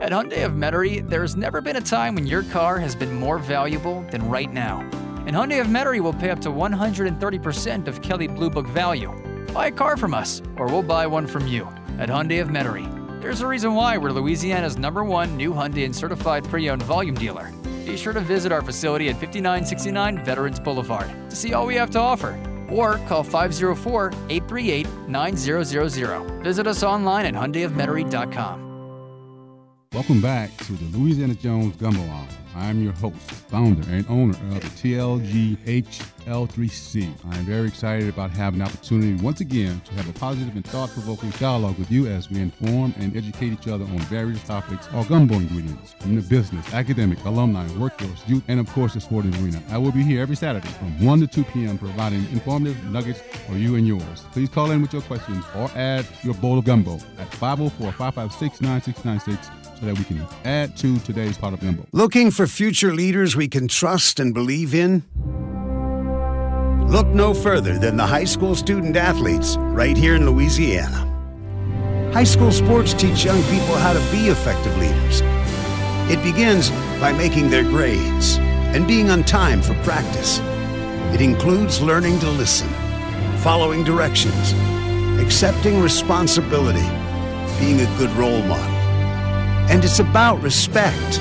At 0.00 0.10
Hyundai 0.10 0.44
of 0.44 0.54
Metairie, 0.54 1.08
there's 1.08 1.36
never 1.36 1.60
been 1.60 1.76
a 1.76 1.80
time 1.80 2.16
when 2.16 2.26
your 2.26 2.42
car 2.42 2.80
has 2.80 2.96
been 2.96 3.14
more 3.14 3.38
valuable 3.38 4.04
than 4.10 4.28
right 4.28 4.52
now. 4.52 4.80
And 5.24 5.36
Hyundai 5.36 5.60
of 5.60 5.68
Metairie 5.68 6.00
will 6.00 6.12
pay 6.12 6.30
up 6.30 6.40
to 6.40 6.48
130% 6.48 7.86
of 7.86 8.02
Kelley 8.02 8.26
Blue 8.26 8.50
Book 8.50 8.66
value. 8.66 9.12
Buy 9.52 9.68
a 9.68 9.70
car 9.70 9.96
from 9.96 10.14
us, 10.14 10.42
or 10.56 10.66
we'll 10.66 10.82
buy 10.82 11.06
one 11.06 11.28
from 11.28 11.46
you. 11.46 11.62
At 12.00 12.08
Hyundai 12.08 12.42
of 12.42 12.48
Metairie, 12.48 12.90
there's 13.22 13.40
a 13.40 13.46
reason 13.46 13.72
why 13.72 13.96
we're 13.98 14.10
Louisiana's 14.10 14.76
number 14.76 15.04
one 15.04 15.36
new 15.36 15.52
Hyundai 15.52 15.84
and 15.84 15.94
certified 15.94 16.42
pre-owned 16.46 16.82
volume 16.82 17.14
dealer. 17.14 17.52
Be 17.86 17.96
sure 17.96 18.12
to 18.14 18.20
visit 18.20 18.50
our 18.50 18.62
facility 18.62 19.10
at 19.10 19.20
5969 19.20 20.24
Veterans 20.24 20.58
Boulevard 20.58 21.08
to 21.30 21.36
see 21.36 21.54
all 21.54 21.66
we 21.66 21.76
have 21.76 21.90
to 21.90 22.00
offer 22.00 22.36
or 22.72 22.98
call 23.08 23.22
504 23.22 24.06
838 24.28 24.86
9000. 25.08 26.42
Visit 26.42 26.66
us 26.66 26.82
online 26.82 27.26
at 27.26 27.34
HyundaiofMetairie.com. 27.34 28.68
Welcome 29.92 30.22
back 30.22 30.56
to 30.58 30.72
the 30.72 30.98
Louisiana 30.98 31.34
Jones 31.34 31.76
Gumbo 31.76 32.00
Hour. 32.00 32.26
I'm 32.54 32.82
your 32.82 32.92
host, 32.92 33.16
founder, 33.16 33.82
and 33.90 34.06
owner 34.08 34.34
of 34.54 34.60
the 34.60 34.68
TLGHL3C. 34.68 37.12
I'm 37.24 37.44
very 37.44 37.66
excited 37.68 38.08
about 38.08 38.30
having 38.30 38.60
the 38.60 38.66
opportunity 38.66 39.14
once 39.22 39.40
again 39.40 39.80
to 39.86 39.94
have 39.94 40.08
a 40.08 40.12
positive 40.12 40.54
and 40.54 40.64
thought 40.64 40.90
provoking 40.90 41.30
dialogue 41.30 41.76
with 41.78 41.90
you 41.90 42.06
as 42.08 42.30
we 42.30 42.40
inform 42.40 42.94
and 42.98 43.16
educate 43.16 43.52
each 43.52 43.66
other 43.68 43.84
on 43.84 43.98
various 44.00 44.42
topics 44.44 44.86
or 44.94 45.06
gumbo 45.06 45.36
ingredients 45.36 45.94
from 45.98 46.14
the 46.14 46.20
business, 46.22 46.72
academic, 46.74 47.24
alumni, 47.24 47.66
workforce, 47.78 48.22
youth, 48.26 48.42
and 48.48 48.60
of 48.60 48.68
course 48.70 48.92
the 48.94 49.00
sporting 49.00 49.34
arena. 49.36 49.62
I 49.70 49.78
will 49.78 49.92
be 49.92 50.02
here 50.02 50.20
every 50.20 50.36
Saturday 50.36 50.68
from 50.68 51.02
1 51.04 51.20
to 51.20 51.26
2 51.26 51.44
p.m. 51.44 51.78
providing 51.78 52.26
informative 52.32 52.84
nuggets 52.84 53.22
for 53.46 53.54
you 53.54 53.76
and 53.76 53.86
yours. 53.86 54.26
Please 54.32 54.50
call 54.50 54.72
in 54.72 54.82
with 54.82 54.92
your 54.92 55.00
questions 55.02 55.44
or 55.56 55.70
add 55.74 56.04
your 56.22 56.34
bowl 56.34 56.58
of 56.58 56.66
gumbo 56.66 56.96
at 57.18 57.32
504 57.34 57.92
556 57.92 58.60
9696 58.60 59.61
so 59.61 59.61
that 59.82 59.98
we 59.98 60.04
can 60.04 60.26
add 60.44 60.76
to 60.78 60.98
today's 61.00 61.36
pot 61.36 61.52
of 61.52 61.60
gumbo. 61.60 61.84
Looking 61.92 62.30
for 62.30 62.46
future 62.46 62.94
leaders 62.94 63.36
we 63.36 63.48
can 63.48 63.68
trust 63.68 64.20
and 64.20 64.32
believe 64.32 64.74
in? 64.74 65.02
Look 66.88 67.06
no 67.08 67.34
further 67.34 67.78
than 67.78 67.96
the 67.96 68.06
high 68.06 68.24
school 68.24 68.54
student 68.54 68.96
athletes 68.96 69.56
right 69.58 69.96
here 69.96 70.14
in 70.14 70.26
Louisiana. 70.26 71.08
High 72.12 72.24
school 72.24 72.52
sports 72.52 72.92
teach 72.92 73.24
young 73.24 73.42
people 73.44 73.74
how 73.74 73.92
to 73.92 74.00
be 74.12 74.28
effective 74.28 74.76
leaders. 74.78 75.22
It 76.10 76.22
begins 76.22 76.70
by 77.00 77.12
making 77.12 77.50
their 77.50 77.62
grades 77.62 78.36
and 78.74 78.86
being 78.86 79.10
on 79.10 79.24
time 79.24 79.62
for 79.62 79.74
practice. 79.82 80.40
It 81.14 81.20
includes 81.20 81.80
learning 81.80 82.18
to 82.20 82.28
listen, 82.28 82.68
following 83.38 83.82
directions, 83.84 84.52
accepting 85.20 85.80
responsibility, 85.80 86.86
being 87.58 87.80
a 87.80 87.98
good 87.98 88.10
role 88.10 88.42
model. 88.42 88.81
And 89.72 89.82
it's 89.86 90.00
about 90.00 90.42
respect 90.42 91.18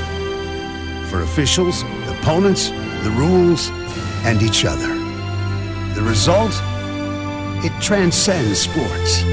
for 1.09 1.21
officials, 1.21 1.83
opponents, 2.09 2.67
the 2.69 3.13
rules, 3.15 3.69
and 4.25 4.41
each 4.43 4.65
other. 4.65 4.89
The 5.95 6.01
result? 6.01 6.51
It 7.63 7.71
transcends 7.81 8.59
sports. 8.59 9.23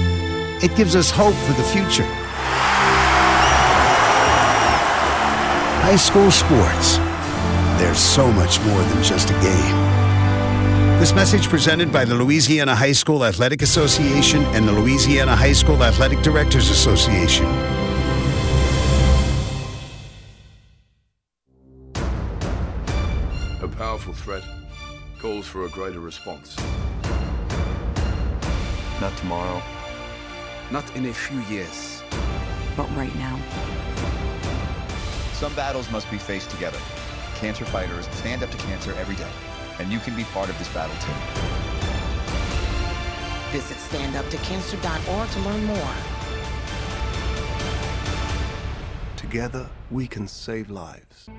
It 0.62 0.76
gives 0.76 0.94
us 0.94 1.10
hope 1.10 1.34
for 1.34 1.52
the 1.54 1.64
future. 1.64 2.06
High 5.82 5.96
school 5.96 6.30
sports. 6.30 6.98
There's 7.80 7.98
so 7.98 8.30
much 8.30 8.60
more 8.60 8.82
than 8.84 9.02
just 9.02 9.30
a 9.30 9.40
game. 9.40 11.00
This 11.00 11.12
message 11.12 11.48
presented 11.48 11.90
by 11.90 12.04
the 12.04 12.14
Louisiana 12.14 12.76
High 12.76 12.92
School 12.92 13.24
Athletic 13.24 13.62
Association 13.62 14.44
and 14.54 14.68
the 14.68 14.72
Louisiana 14.72 15.34
High 15.34 15.54
School 15.54 15.82
Athletic 15.82 16.22
Directors 16.22 16.70
Association. 16.70 17.46
Threat 24.28 24.44
calls 25.18 25.46
for 25.46 25.64
a 25.64 25.70
greater 25.70 26.00
response. 26.00 26.54
Not 29.00 29.16
tomorrow. 29.16 29.62
Not 30.70 30.84
in 30.94 31.06
a 31.06 31.14
few 31.14 31.40
years. 31.44 32.02
But 32.76 32.94
right 32.94 33.14
now. 33.16 33.40
Some 35.32 35.54
battles 35.54 35.90
must 35.90 36.10
be 36.10 36.18
faced 36.18 36.50
together. 36.50 36.78
Cancer 37.36 37.64
fighters 37.64 38.06
stand 38.18 38.42
up 38.42 38.50
to 38.50 38.58
cancer 38.58 38.92
every 38.98 39.16
day, 39.16 39.32
and 39.78 39.90
you 39.90 39.98
can 39.98 40.14
be 40.14 40.24
part 40.24 40.50
of 40.50 40.58
this 40.58 40.68
battle 40.74 40.96
too. 41.06 41.16
Visit 43.50 43.78
standuptocancer.org 43.78 45.30
to 45.30 45.40
learn 45.40 45.64
more. 45.64 45.94
Together, 49.16 49.66
we 49.90 50.06
can 50.06 50.28
save 50.28 50.68
lives. 50.68 51.30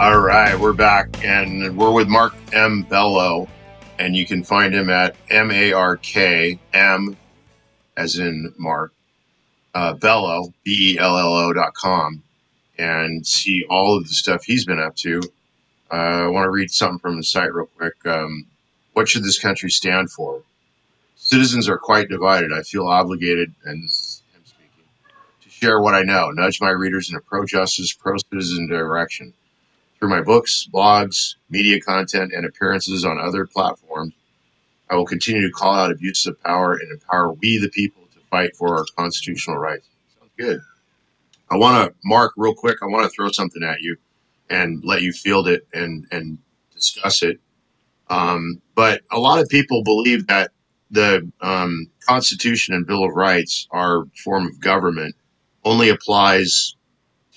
All 0.00 0.18
right, 0.18 0.58
we're 0.58 0.72
back, 0.72 1.22
and 1.22 1.76
we're 1.76 1.92
with 1.92 2.08
Mark 2.08 2.32
M. 2.54 2.84
Bello, 2.84 3.46
and 3.98 4.16
you 4.16 4.24
can 4.24 4.42
find 4.42 4.74
him 4.74 4.88
at 4.88 5.14
M 5.28 5.50
A 5.50 5.74
R 5.74 5.98
K 5.98 6.58
M, 6.72 7.18
as 7.98 8.18
in 8.18 8.50
Mark, 8.56 8.94
uh, 9.74 9.92
Bello, 9.92 10.54
B 10.64 10.94
E 10.94 10.98
L 10.98 11.18
L 11.18 11.34
O 11.34 11.52
dot 11.52 11.74
com, 11.74 12.22
and 12.78 13.26
see 13.26 13.66
all 13.68 13.94
of 13.94 14.04
the 14.04 14.14
stuff 14.14 14.42
he's 14.42 14.64
been 14.64 14.80
up 14.80 14.96
to. 14.96 15.20
Uh, 15.92 15.94
I 16.24 16.26
want 16.28 16.46
to 16.46 16.50
read 16.50 16.70
something 16.70 16.98
from 16.98 17.18
the 17.18 17.22
site 17.22 17.52
real 17.52 17.68
quick. 17.76 17.94
Um, 18.06 18.46
what 18.94 19.06
should 19.06 19.22
this 19.22 19.38
country 19.38 19.68
stand 19.70 20.10
for? 20.10 20.40
Citizens 21.16 21.68
are 21.68 21.76
quite 21.76 22.08
divided. 22.08 22.54
I 22.54 22.62
feel 22.62 22.86
obligated, 22.88 23.52
and 23.66 23.82
him 23.82 23.88
speaking, 23.90 24.86
to 25.42 25.50
share 25.50 25.78
what 25.78 25.94
I 25.94 26.04
know, 26.04 26.30
nudge 26.30 26.58
my 26.58 26.70
readers 26.70 27.10
in 27.10 27.16
a 27.16 27.20
pro 27.20 27.44
justice, 27.44 27.92
pro 27.92 28.16
citizen 28.16 28.66
direction. 28.66 29.34
Through 30.00 30.10
my 30.10 30.22
books, 30.22 30.68
blogs, 30.72 31.36
media 31.50 31.80
content, 31.80 32.32
and 32.34 32.46
appearances 32.46 33.04
on 33.04 33.20
other 33.20 33.46
platforms, 33.46 34.14
I 34.90 34.96
will 34.96 35.06
continue 35.06 35.42
to 35.42 35.52
call 35.52 35.74
out 35.74 35.92
abuses 35.92 36.26
of 36.28 36.42
power 36.42 36.74
and 36.74 36.92
empower 36.92 37.32
we, 37.32 37.58
the 37.58 37.70
people, 37.70 38.04
to 38.14 38.20
fight 38.30 38.56
for 38.56 38.78
our 38.78 38.86
constitutional 38.96 39.58
rights. 39.58 39.88
Sounds 40.18 40.32
good. 40.38 40.60
I 41.50 41.56
want 41.58 41.88
to, 41.92 41.96
Mark, 42.04 42.32
real 42.36 42.54
quick, 42.54 42.78
I 42.82 42.86
want 42.86 43.04
to 43.04 43.10
throw 43.10 43.30
something 43.30 43.62
at 43.64 43.80
you. 43.82 43.96
and 44.50 44.82
let 44.84 45.02
you 45.02 45.12
field 45.12 45.48
it 45.48 45.66
and 45.72 46.06
and 46.12 46.38
discuss 46.74 47.22
it. 47.22 47.40
Um, 48.10 48.62
but 48.74 49.02
a 49.12 49.18
lot 49.18 49.40
of 49.40 49.48
people 49.48 49.82
believe 49.84 50.26
that 50.28 50.52
the 50.90 51.30
um, 51.40 51.88
Constitution 52.06 52.74
and 52.74 52.86
Bill 52.86 53.04
of 53.04 53.14
Rights, 53.14 53.68
our 53.72 54.06
form 54.24 54.46
of 54.46 54.60
government, 54.60 55.16
only 55.64 55.90
applies 55.90 56.76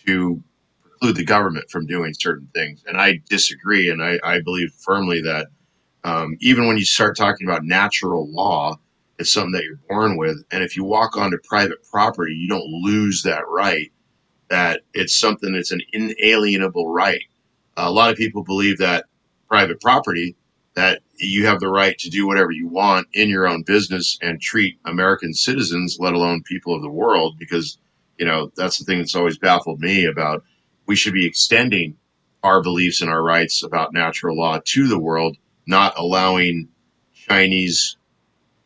to 0.08 0.44
preclude 1.04 1.18
the 1.18 1.26
government 1.26 1.70
from 1.72 1.88
doing 1.88 2.14
certain 2.14 2.50
things. 2.56 2.84
And 2.88 2.98
I 3.00 3.22
disagree. 3.30 3.92
And 3.92 4.04
I, 4.04 4.20
I 4.24 4.42
believe 4.42 4.74
firmly 4.74 5.22
that 5.24 5.48
um, 6.06 6.38
even 6.42 6.68
when 6.68 6.78
you 6.78 6.86
start 6.86 7.18
talking 7.18 7.48
about 7.48 7.66
natural 7.66 8.32
law, 8.32 8.80
it's 9.20 9.34
something 9.34 9.54
that 9.54 9.66
you're 9.66 9.80
born 9.90 10.18
with. 10.18 10.44
And 10.52 10.64
if 10.64 10.78
you 10.78 10.86
walk 10.86 11.18
onto 11.18 11.38
private 11.44 11.84
property, 11.92 12.34
you 12.36 12.50
don't 12.50 12.68
lose 12.68 13.24
that 13.24 13.48
right. 13.50 13.92
That 14.50 14.82
it's 14.94 15.16
something 15.20 15.54
that's 15.54 15.72
an 15.74 15.82
inalienable 15.94 16.90
right. 16.90 17.24
a 17.78 17.92
lot 17.92 18.12
of 18.12 18.18
people 18.18 18.44
believe 18.44 18.80
that 18.80 19.06
private 19.50 19.82
property 19.82 20.36
that 20.76 21.02
you 21.18 21.48
have 21.48 21.62
the 21.62 21.70
right 21.70 21.98
to 22.00 22.10
do 22.12 22.28
whatever 22.28 22.52
you 22.52 22.68
want 22.68 23.08
in 23.14 23.30
your 23.30 23.48
own 23.48 23.64
business 23.64 24.20
and 24.22 24.42
treat 24.42 24.80
American 24.86 25.34
citizens, 25.34 25.98
let 26.00 26.14
alone 26.14 26.44
people 26.44 26.76
of 26.76 26.84
the 26.84 26.90
world, 26.92 27.38
because 27.40 27.80
you 28.20 28.26
know 28.26 28.52
that's 28.58 28.80
the 28.80 28.86
thing 28.86 29.00
that's 29.00 29.16
always 29.16 29.40
baffled 29.40 29.82
me 29.82 30.06
about 30.06 30.44
we 30.86 30.96
should 30.96 31.14
be 31.14 31.26
extending 31.26 31.98
our 32.44 32.62
beliefs 32.62 33.02
and 33.02 33.10
our 33.10 33.24
rights 33.24 33.64
about 33.64 33.94
natural 33.94 34.38
law 34.38 34.60
to 34.64 34.88
the 34.88 35.00
world, 35.00 35.38
not 35.66 35.94
allowing 35.98 36.68
Chinese 37.14 37.98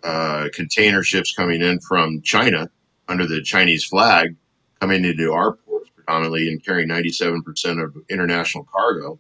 uh, 0.04 0.48
container 0.54 1.04
ships 1.04 1.34
coming 1.34 1.62
in 1.62 1.80
from 1.80 2.22
China 2.22 2.70
under 3.08 3.28
the 3.28 3.42
Chinese 3.42 3.84
flag 3.84 4.36
coming 4.80 5.06
into 5.06 5.32
our 5.34 5.54
ports 5.54 5.90
predominantly 5.96 6.50
and 6.50 6.64
carrying 6.64 6.90
97% 6.90 7.84
of 7.84 7.96
international 8.10 8.68
cargo 8.72 9.20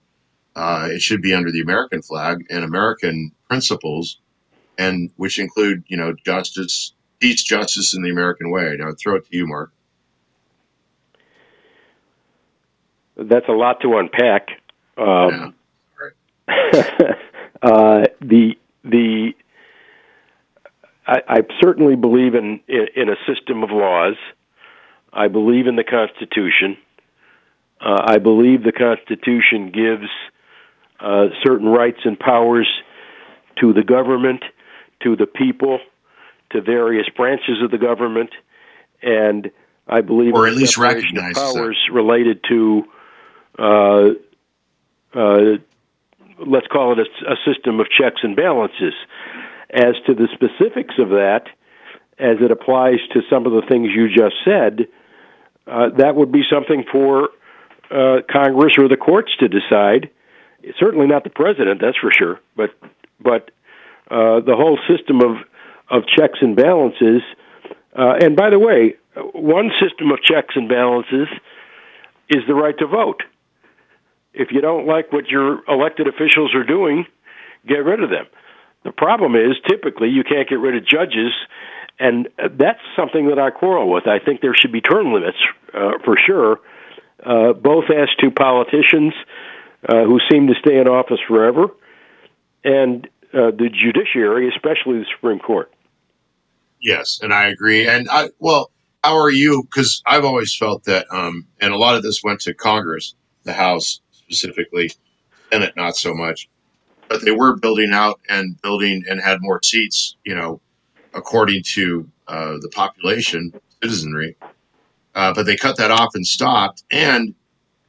uh, 0.57 0.89
it 0.91 1.01
should 1.01 1.21
be 1.21 1.35
under 1.35 1.51
the 1.51 1.61
American 1.61 2.01
flag 2.01 2.43
and 2.49 2.63
American 2.63 3.31
principles, 3.47 4.19
and 4.79 5.11
which 5.15 5.37
include, 5.37 5.83
you 5.87 5.95
know, 5.95 6.13
justice, 6.25 6.93
peace, 7.19 7.43
justice, 7.43 7.93
in 7.95 8.01
the 8.01 8.09
American 8.09 8.49
way. 8.49 8.75
Now, 8.79 8.91
throw 8.99 9.15
it 9.17 9.25
to 9.29 9.37
you, 9.37 9.45
Mark. 9.45 9.71
That's 13.17 13.47
a 13.47 13.53
lot 13.53 13.81
to 13.81 13.97
unpack. 13.97 14.49
Um, 14.97 15.55
yeah. 16.47 16.83
uh, 17.61 18.05
the 18.21 18.53
the 18.83 19.33
I, 21.05 21.21
I, 21.27 21.41
certainly 21.61 21.95
believe 21.95 22.35
in, 22.35 22.61
in, 22.67 22.87
in 22.95 23.09
a 23.09 23.15
system 23.27 23.63
of 23.63 23.69
laws. 23.71 24.15
I 25.11 25.27
believe 25.29 25.67
in 25.67 25.75
the 25.75 25.83
Constitution. 25.83 26.77
Uh, 27.79 28.01
I 28.05 28.17
believe 28.17 28.63
the 28.63 28.71
Constitution 28.71 29.71
gives 29.71 30.09
uh, 30.99 31.27
certain 31.43 31.67
rights 31.67 31.99
and 32.03 32.19
powers 32.19 32.67
to 33.61 33.73
the 33.73 33.83
government, 33.83 34.43
to 35.03 35.15
the 35.15 35.27
people, 35.27 35.79
to 36.51 36.61
various 36.61 37.07
branches 37.15 37.61
of 37.63 37.71
the 37.71 37.77
government, 37.77 38.31
and 39.01 39.51
I 39.87 40.01
believe 40.01 40.33
or 40.33 40.47
at 40.47 40.55
least 40.55 40.77
recognize 40.77 41.35
powers 41.35 41.77
that. 41.87 41.93
related 41.93 42.43
to, 42.49 42.83
uh, 43.57 44.09
uh, 45.13 45.57
let's 46.45 46.67
call 46.67 46.93
it 46.93 46.99
a, 46.99 47.31
a, 47.31 47.35
system 47.45 47.79
of 47.79 47.87
checks 47.89 48.21
and 48.23 48.35
balances. 48.35 48.93
As 49.69 49.95
to 50.05 50.13
the 50.13 50.27
specifics 50.33 50.95
of 50.97 51.09
that, 51.09 51.47
as 52.19 52.37
it 52.39 52.51
applies 52.51 52.99
to 53.13 53.21
some 53.29 53.45
of 53.45 53.51
the 53.51 53.63
things 53.67 53.89
you 53.93 54.07
just 54.07 54.35
said, 54.45 54.87
uh, 55.65 55.89
that 55.97 56.15
would 56.15 56.31
be 56.31 56.43
something 56.49 56.85
for 56.91 57.29
uh, 57.91 58.21
Congress 58.31 58.73
or 58.77 58.87
the 58.87 58.97
courts 58.97 59.31
to 59.39 59.47
decide 59.47 60.09
certainly 60.79 61.07
not 61.07 61.23
the 61.23 61.29
president, 61.29 61.81
that's 61.81 61.97
for 61.97 62.11
sure. 62.11 62.39
But 62.55 62.71
but 63.19 63.51
uh, 64.09 64.41
the 64.41 64.55
whole 64.55 64.79
system 64.87 65.21
of 65.21 65.37
of 65.89 66.03
checks 66.07 66.39
and 66.41 66.55
balances. 66.55 67.21
And 67.93 68.35
by 68.35 68.49
the 68.49 68.59
way, 68.59 68.95
one 69.33 69.71
system 69.81 70.11
of 70.11 70.21
checks 70.21 70.55
and 70.55 70.69
balances 70.69 71.27
is 72.29 72.43
the 72.47 72.53
right 72.53 72.77
to 72.77 72.87
vote. 72.87 73.23
If 74.37 74.51
you 74.51 74.61
don't 74.61 74.85
like 74.85 75.11
what 75.11 75.27
your 75.27 75.61
elected 75.67 76.07
officials 76.07 76.53
are 76.53 76.63
doing, 76.63 77.05
get 77.67 77.83
rid 77.83 78.03
of 78.03 78.09
them. 78.09 78.25
The 78.83 78.91
problem 78.91 79.35
is 79.35 79.55
typically 79.67 80.09
you 80.09 80.23
can't 80.23 80.47
get 80.47 80.59
rid 80.59 80.75
of 80.75 80.85
judges, 80.85 81.33
and 81.99 82.29
that's 82.37 82.79
something 82.95 83.29
that 83.29 83.39
I 83.39 83.49
quarrel 83.49 83.91
with. 83.91 84.07
I 84.07 84.19
think 84.19 84.41
there 84.41 84.53
should 84.53 84.71
be 84.71 84.81
term 84.81 85.11
limits 85.11 85.37
uh, 85.73 85.93
for 86.05 86.15
sure, 86.17 86.59
uh, 87.25 87.53
both 87.53 87.85
as 87.89 88.09
to 88.19 88.29
politicians 88.29 89.13
uh, 89.89 90.03
who 90.03 90.19
seem 90.31 90.47
to 90.47 90.53
stay 90.59 90.77
in 90.77 90.87
office 90.87 91.19
forever, 91.27 91.67
and 92.63 93.07
uh, 93.33 93.51
the 93.51 93.69
judiciary, 93.73 94.49
especially 94.49 94.99
the 94.99 95.05
Supreme 95.15 95.39
Court. 95.39 95.71
Yes, 96.79 97.19
and 97.23 97.33
I 97.33 97.47
agree. 97.47 97.87
And 97.87 98.07
I, 98.09 98.29
well, 98.39 98.71
how 99.03 99.17
are 99.17 99.31
you? 99.31 99.63
Because 99.63 100.03
I've 100.05 100.25
always 100.25 100.55
felt 100.55 100.83
that, 100.83 101.07
um, 101.11 101.47
and 101.59 101.73
a 101.73 101.77
lot 101.77 101.95
of 101.95 102.03
this 102.03 102.21
went 102.23 102.41
to 102.41 102.53
Congress, 102.53 103.15
the 103.43 103.53
House 103.53 103.99
specifically, 104.27 104.91
Senate 105.51 105.73
not 105.75 105.95
so 105.95 106.13
much, 106.13 106.49
but 107.07 107.23
they 107.23 107.31
were 107.31 107.55
building 107.55 107.93
out 107.93 108.19
and 108.29 108.61
building 108.61 109.03
and 109.09 109.21
had 109.21 109.39
more 109.41 109.61
seats, 109.63 110.17
you 110.25 110.35
know, 110.35 110.59
according 111.13 111.63
to 111.63 112.07
uh, 112.27 112.57
the 112.61 112.69
population, 112.69 113.53
citizenry. 113.81 114.35
Uh, 115.15 115.33
but 115.33 115.45
they 115.45 115.55
cut 115.55 115.77
that 115.77 115.91
off 115.91 116.09
and 116.13 116.27
stopped. 116.27 116.83
And, 116.91 117.33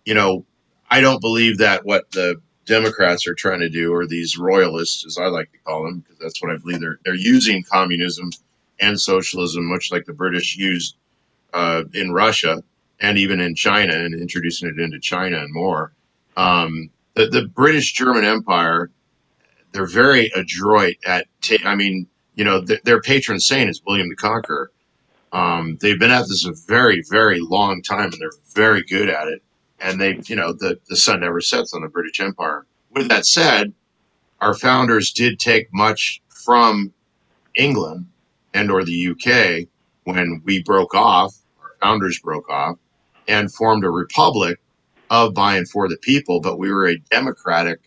you 0.05 0.15
know, 0.15 0.45
I 0.91 1.01
don't 1.01 1.21
believe 1.21 1.59
that 1.59 1.85
what 1.85 2.11
the 2.13 2.41
Democrats 2.65 3.27
are 3.27 3.35
trying 3.35 3.61
to 3.61 3.69
do, 3.69 3.93
or 3.93 4.07
these 4.07 4.39
royalists, 4.39 5.05
as 5.05 5.19
I 5.19 5.27
like 5.27 5.51
to 5.53 5.59
call 5.65 5.85
them, 5.85 6.01
because 6.01 6.19
that's 6.19 6.41
what 6.43 6.53
I 6.53 6.57
believe 6.59 6.81
they're 6.81 6.99
they're 7.05 7.15
using 7.15 7.65
communism 7.65 8.31
and 8.79 9.01
socialism, 9.01 9.65
much 9.65 9.91
like 9.91 10.05
the 10.05 10.13
British 10.13 10.57
used 10.57 10.97
uh, 11.53 11.85
in 11.95 12.13
Russia 12.13 12.63
and 13.01 13.17
even 13.17 13.41
in 13.41 13.55
China, 13.55 13.95
and 13.95 14.15
introducing 14.15 14.69
it 14.69 14.79
into 14.79 14.99
China 15.01 15.39
and 15.39 15.53
more. 15.53 15.93
Um, 16.39 16.91
the, 17.15 17.27
the 17.27 17.49
British 17.49 17.93
German 17.93 18.25
Empire, 18.25 18.91
they're 19.73 19.87
very 19.87 20.31
adroit 20.35 20.97
at. 21.07 21.27
Ta- 21.43 21.57
I 21.67 21.75
mean, 21.75 22.07
you 22.37 22.45
know, 22.45 22.65
th- 22.65 22.83
their 22.85 23.03
patron 23.03 23.41
saint 23.41 23.69
is 23.69 23.83
William 23.87 24.09
the 24.09 24.17
Conqueror. 24.17 24.71
Um, 25.33 25.77
they've 25.83 25.99
been 25.99 26.11
at 26.11 26.29
this 26.29 26.47
a 26.47 26.55
very, 26.67 27.03
very 27.11 27.41
long 27.41 27.83
time, 27.83 28.13
and 28.13 28.21
they're 28.21 28.31
very 28.55 28.83
good 28.83 29.11
at 29.11 29.29
it 29.29 29.43
and 29.81 30.01
they, 30.01 30.21
you 30.27 30.37
know, 30.37 30.53
the, 30.53 30.79
the 30.89 30.97
sun 30.97 31.21
never 31.21 31.41
sets 31.41 31.75
on 31.75 31.83
the 31.83 31.89
British 31.89 32.21
Empire. 32.21 32.67
With 32.91 33.09
that 33.09 33.27
said, 33.27 33.73
our 34.41 34.55
founders 34.55 35.13
did 35.13 35.39
take 35.39 35.73
much 35.73 36.21
from 36.29 36.93
England 37.55 38.07
and 38.55 38.71
or 38.71 38.85
the 38.85 39.09
UK 39.09 39.69
when 40.05 40.43
we 40.45 40.63
broke 40.63 40.95
off, 40.95 41.35
our 41.63 41.73
founders 41.81 42.19
broke 42.19 42.49
off, 42.49 42.79
and 43.27 43.53
formed 43.53 43.85
a 43.85 43.91
republic 43.91 44.59
of 45.11 45.35
by 45.35 45.57
and 45.57 45.69
for 45.69 45.89
the 45.89 45.97
people, 45.99 46.41
but 46.41 46.59
we 46.59 46.71
were 46.73 46.87
a 46.87 46.99
democratic 47.11 47.81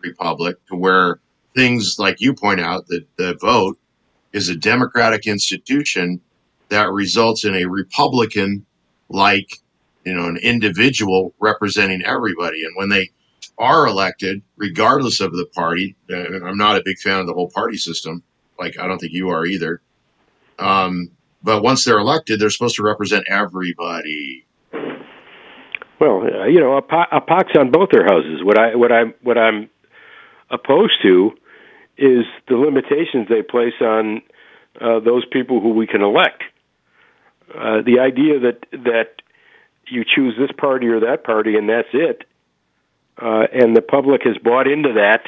republic 0.00 0.56
to 0.66 0.76
where 0.76 1.20
things 1.54 1.96
like 1.98 2.20
you 2.20 2.34
point 2.34 2.60
out 2.60 2.86
that 2.88 3.04
the 3.16 3.34
vote 3.40 3.78
is 4.32 4.48
a 4.48 4.56
democratic 4.56 5.26
institution 5.26 6.20
that 6.68 6.90
results 6.92 7.44
in 7.44 7.54
a 7.54 7.64
republican 7.64 8.64
like 9.08 9.60
you 10.08 10.14
know, 10.14 10.26
an 10.26 10.38
individual 10.38 11.34
representing 11.38 12.02
everybody. 12.02 12.64
And 12.64 12.74
when 12.76 12.88
they 12.88 13.10
are 13.58 13.86
elected, 13.86 14.40
regardless 14.56 15.20
of 15.20 15.32
the 15.32 15.44
party, 15.54 15.96
I'm 16.08 16.56
not 16.56 16.76
a 16.76 16.82
big 16.82 16.98
fan 16.98 17.20
of 17.20 17.26
the 17.26 17.34
whole 17.34 17.50
party 17.50 17.76
system. 17.76 18.22
Like, 18.58 18.78
I 18.78 18.86
don't 18.86 18.98
think 18.98 19.12
you 19.12 19.28
are 19.28 19.44
either. 19.44 19.82
Um, 20.58 21.10
but 21.42 21.62
once 21.62 21.84
they're 21.84 21.98
elected, 21.98 22.40
they're 22.40 22.48
supposed 22.48 22.76
to 22.76 22.82
represent 22.82 23.26
everybody. 23.28 24.46
Well, 26.00 26.22
uh, 26.22 26.46
you 26.46 26.60
know, 26.60 26.76
a, 26.76 26.82
po- 26.82 27.10
a 27.10 27.20
pox 27.20 27.52
on 27.58 27.70
both 27.70 27.90
their 27.90 28.04
houses. 28.04 28.42
What 28.42 28.58
I 28.58 28.74
what 28.76 28.92
I 28.92 29.02
what 29.22 29.36
I'm 29.36 29.68
opposed 30.50 30.94
to 31.02 31.32
is 31.96 32.24
the 32.48 32.56
limitations 32.56 33.26
they 33.28 33.42
place 33.42 33.74
on 33.80 34.22
uh, 34.80 35.00
those 35.00 35.24
people 35.26 35.60
who 35.60 35.70
we 35.70 35.86
can 35.86 36.02
elect. 36.02 36.42
Uh, 37.52 37.82
the 37.82 37.98
idea 38.00 38.38
that 38.38 38.66
that 38.72 39.22
you 39.88 40.04
choose 40.04 40.34
this 40.38 40.50
party 40.56 40.86
or 40.86 41.00
that 41.00 41.24
party, 41.24 41.56
and 41.56 41.68
that's 41.68 41.88
it. 41.92 42.24
Uh, 43.20 43.46
and 43.52 43.76
the 43.76 43.82
public 43.82 44.22
has 44.22 44.36
bought 44.38 44.68
into 44.68 44.92
that 44.92 45.22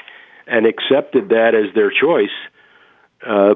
and 0.47 0.67
accepted 0.67 1.31
that 1.31 1.55
as 1.55 1.75
their 1.75 1.91
choice. 1.91 2.29
Uh, 3.27 3.55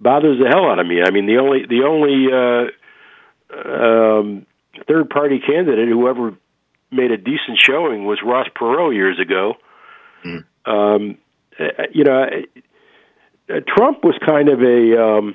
bothers 0.00 0.38
the 0.38 0.48
hell 0.48 0.68
out 0.68 0.78
of 0.78 0.86
me. 0.86 1.02
I 1.02 1.10
mean, 1.10 1.26
the 1.26 1.38
only 1.38 1.66
the 1.66 1.84
only 1.84 2.26
uh, 2.32 3.68
um, 3.68 4.46
third 4.88 5.08
party 5.10 5.38
candidate 5.38 5.88
who 5.88 6.08
ever 6.08 6.34
made 6.90 7.10
a 7.10 7.16
decent 7.16 7.58
showing 7.58 8.06
was 8.06 8.18
Ross 8.24 8.46
Perot 8.54 8.94
years 8.94 9.18
ago. 9.20 9.54
Mm. 10.24 10.44
Um, 10.64 11.18
uh, 11.58 11.84
you 11.92 12.04
know, 12.04 12.26
uh, 13.48 13.60
Trump 13.66 14.04
was 14.04 14.14
kind 14.26 14.48
of 14.48 14.60
a 14.60 15.02
um, 15.02 15.34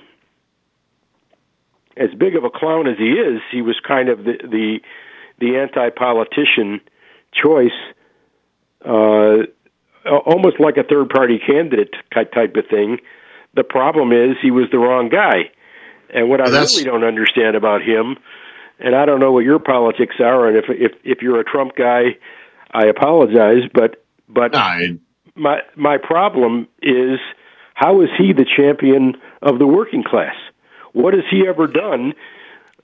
as 1.97 2.09
big 2.17 2.35
of 2.35 2.43
a 2.43 2.49
clown 2.49 2.87
as 2.87 2.97
he 2.97 3.11
is. 3.11 3.41
He 3.51 3.61
was 3.61 3.79
kind 3.85 4.09
of 4.09 4.23
the 4.23 4.37
the 4.43 4.79
the 5.39 5.57
anti-politician 5.57 6.81
choice 7.33 7.71
uh, 8.85 9.43
almost 10.05 10.59
like 10.59 10.77
a 10.77 10.83
third 10.83 11.09
party 11.09 11.39
candidate 11.39 11.93
type 12.13 12.55
of 12.55 12.65
thing. 12.69 12.99
The 13.55 13.63
problem 13.63 14.11
is 14.11 14.37
he 14.41 14.51
was 14.51 14.65
the 14.71 14.79
wrong 14.79 15.09
guy. 15.09 15.51
And 16.13 16.29
what 16.29 16.41
I 16.41 16.49
really 16.49 16.83
don't 16.83 17.03
understand 17.03 17.55
about 17.55 17.81
him, 17.81 18.17
and 18.81 18.95
I 18.95 19.05
don't 19.05 19.19
know 19.19 19.31
what 19.31 19.45
your 19.45 19.59
politics 19.59 20.15
are, 20.19 20.47
and 20.47 20.57
if 20.57 20.65
if 20.69 20.91
if 21.03 21.21
you're 21.21 21.39
a 21.39 21.43
Trump 21.43 21.75
guy, 21.75 22.17
I 22.71 22.85
apologize, 22.87 23.63
but 23.73 24.03
but 24.27 24.55
I, 24.55 24.97
my 25.35 25.61
my 25.75 25.97
problem 25.97 26.67
is 26.81 27.19
how 27.73 28.01
is 28.01 28.09
he 28.17 28.33
the 28.33 28.45
champion 28.45 29.15
of 29.41 29.59
the 29.59 29.67
working 29.67 30.03
class? 30.03 30.35
What 30.93 31.13
has 31.13 31.23
he 31.29 31.47
ever 31.47 31.67
done 31.67 32.13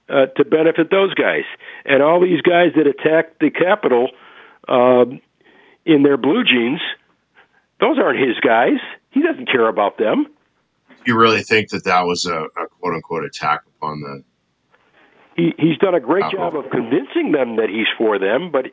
uh, 0.09 0.27
to 0.37 0.45
benefit 0.45 0.89
those 0.89 1.13
guys? 1.13 1.43
And 1.85 2.01
all 2.01 2.21
these 2.21 2.41
guys 2.41 2.71
that 2.75 2.87
attacked 2.87 3.39
the 3.39 3.49
Capitol 3.49 4.09
uh, 4.67 5.05
in 5.85 6.03
their 6.03 6.17
blue 6.17 6.43
jeans, 6.43 6.81
those 7.79 7.97
aren't 7.99 8.19
his 8.19 8.39
guys. 8.39 8.79
He 9.11 9.21
doesn't 9.21 9.51
care 9.51 9.67
about 9.67 9.97
them. 9.97 10.27
You 11.05 11.17
really 11.17 11.43
think 11.43 11.69
that 11.69 11.83
that 11.85 12.05
was 12.05 12.25
a, 12.25 12.35
a 12.35 12.67
quote 12.79 12.95
unquote 12.95 13.23
attack 13.23 13.61
upon 13.77 14.01
the? 14.01 14.23
He 15.37 15.53
he's 15.57 15.77
done 15.77 15.93
a 15.95 15.99
great 16.01 16.29
job 16.31 16.55
of 16.57 16.69
convincing 16.71 17.31
them 17.31 17.55
that 17.57 17.69
he's 17.69 17.87
for 17.97 18.19
them, 18.19 18.51
but 18.51 18.65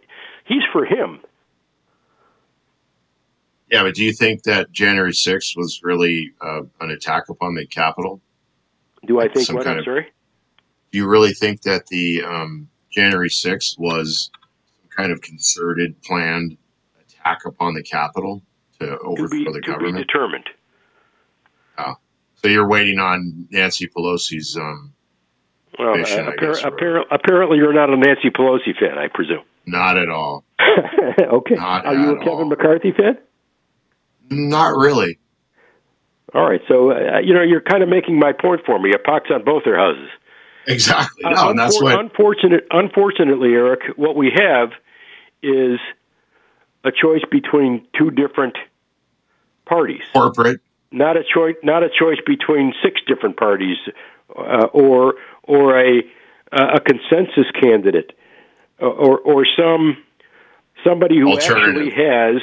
he's 0.45 0.63
for 0.73 0.85
him. 0.85 1.21
Yeah, 3.71 3.83
but 3.83 3.95
do 3.95 4.05
you 4.05 4.13
think 4.13 4.43
that 4.45 4.73
January 4.73 5.13
6th 5.13 5.57
was 5.57 5.81
really 5.83 6.33
uh, 6.41 6.63
an 6.81 6.91
attack 6.91 7.29
upon 7.29 7.55
the 7.55 7.67
Capitol? 7.67 8.21
Do 9.07 9.21
I 9.21 9.29
think 9.29 9.47
Some 9.47 9.57
what? 9.57 9.65
kind 9.65 9.75
I'm 9.75 9.79
of- 9.81 9.85
sorry. 9.85 10.07
Do 10.93 10.99
you 10.99 11.09
really 11.09 11.33
think 11.33 11.63
that 11.63 11.87
the 11.89 12.23
um, 12.23 12.69
January 12.93 13.29
6th 13.29 13.79
was 13.79 14.31
some 14.81 14.89
kind 14.97 15.11
of 15.13 15.21
concerted, 15.23 16.01
planned 16.03 16.57
attack 17.01 17.45
upon 17.47 17.75
the 17.75 17.83
Capitol 17.83 18.43
to 18.79 18.87
To 18.87 18.99
overthrow 19.01 19.29
be, 19.29 19.45
the 19.45 19.53
to 19.53 19.61
be 19.61 19.67
government? 19.67 19.97
determined. 20.07 20.49
Oh. 21.79 21.95
So 22.37 22.49
you're 22.49 22.69
waiting 22.69 22.99
on 23.01 23.49
Nancy 23.51 23.89
Pelosi's. 23.89 24.57
Um, 24.57 24.94
Well, 25.79 25.97
Mission, 25.97 26.27
uh, 26.27 26.31
appar- 26.33 26.41
guess, 26.41 26.63
appar- 26.63 27.05
apparently 27.11 27.59
you're 27.59 27.73
not 27.73 27.91
a 27.91 27.97
Nancy 27.97 28.31
Pelosi 28.31 28.77
fan, 28.79 28.97
I 28.99 29.09
presume. 29.09 29.43
not 29.67 29.97
at 29.97 30.09
all. 30.09 30.45
okay. 30.61 31.55
Not 31.57 31.87
Are 31.87 31.95
you 31.95 32.17
a 32.17 32.25
Kevin 32.25 32.49
McCarthy 32.49 32.93
fan? 32.93 33.19
Not 34.31 34.77
really. 34.77 35.19
All 36.35 36.49
right. 36.49 36.61
So 36.69 36.91
uh, 36.91 37.19
you 37.23 37.35
know 37.35 37.43
you're 37.43 37.61
kind 37.61 37.83
of 37.83 37.89
making 37.89 38.19
my 38.19 38.33
point 38.33 38.63
for 38.67 38.79
me. 38.79 38.93
A 38.95 38.99
pox 38.99 39.31
on 39.33 39.45
both 39.45 39.65
their 39.65 39.77
houses. 39.77 40.09
Exactly. 40.67 41.25
Uh, 41.25 41.31
No, 41.31 41.51
and 41.51 41.59
that's 41.59 41.81
what. 41.81 41.99
Unfortunate, 41.99 42.67
unfortunately, 42.71 43.51
Eric, 43.53 43.81
what 43.97 44.17
we 44.17 44.33
have 44.35 44.71
is 45.43 45.79
a 46.85 46.91
choice 46.91 47.23
between 47.31 47.87
two 47.99 48.11
different 48.11 48.57
parties. 49.67 50.03
Corporate. 50.13 50.61
Not 50.91 51.17
a 51.17 51.23
choice. 51.23 51.57
Not 51.63 51.83
a 51.83 51.89
choice 51.89 52.19
between 52.27 52.73
six 52.83 53.01
different 53.07 53.37
parties, 53.37 53.77
uh, 54.37 54.67
or 54.73 55.15
or 55.47 55.79
a 55.79 56.03
a 56.53 56.81
consensus 56.81 57.51
candidate, 57.61 58.13
uh, 58.81 58.87
or 58.87 59.19
or 59.19 59.47
some 59.57 59.97
somebody 60.85 61.19
who 61.19 61.37
actually 61.37 61.91
has, 61.91 62.43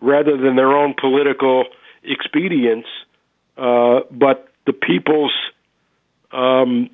rather 0.00 0.36
than 0.36 0.56
their 0.56 0.72
own 0.72 0.94
political 0.98 1.64
expedience, 2.04 2.86
uh, 3.56 4.00
but 4.10 4.48
the 4.66 4.72
people's 4.72 5.32
um, 6.32 6.90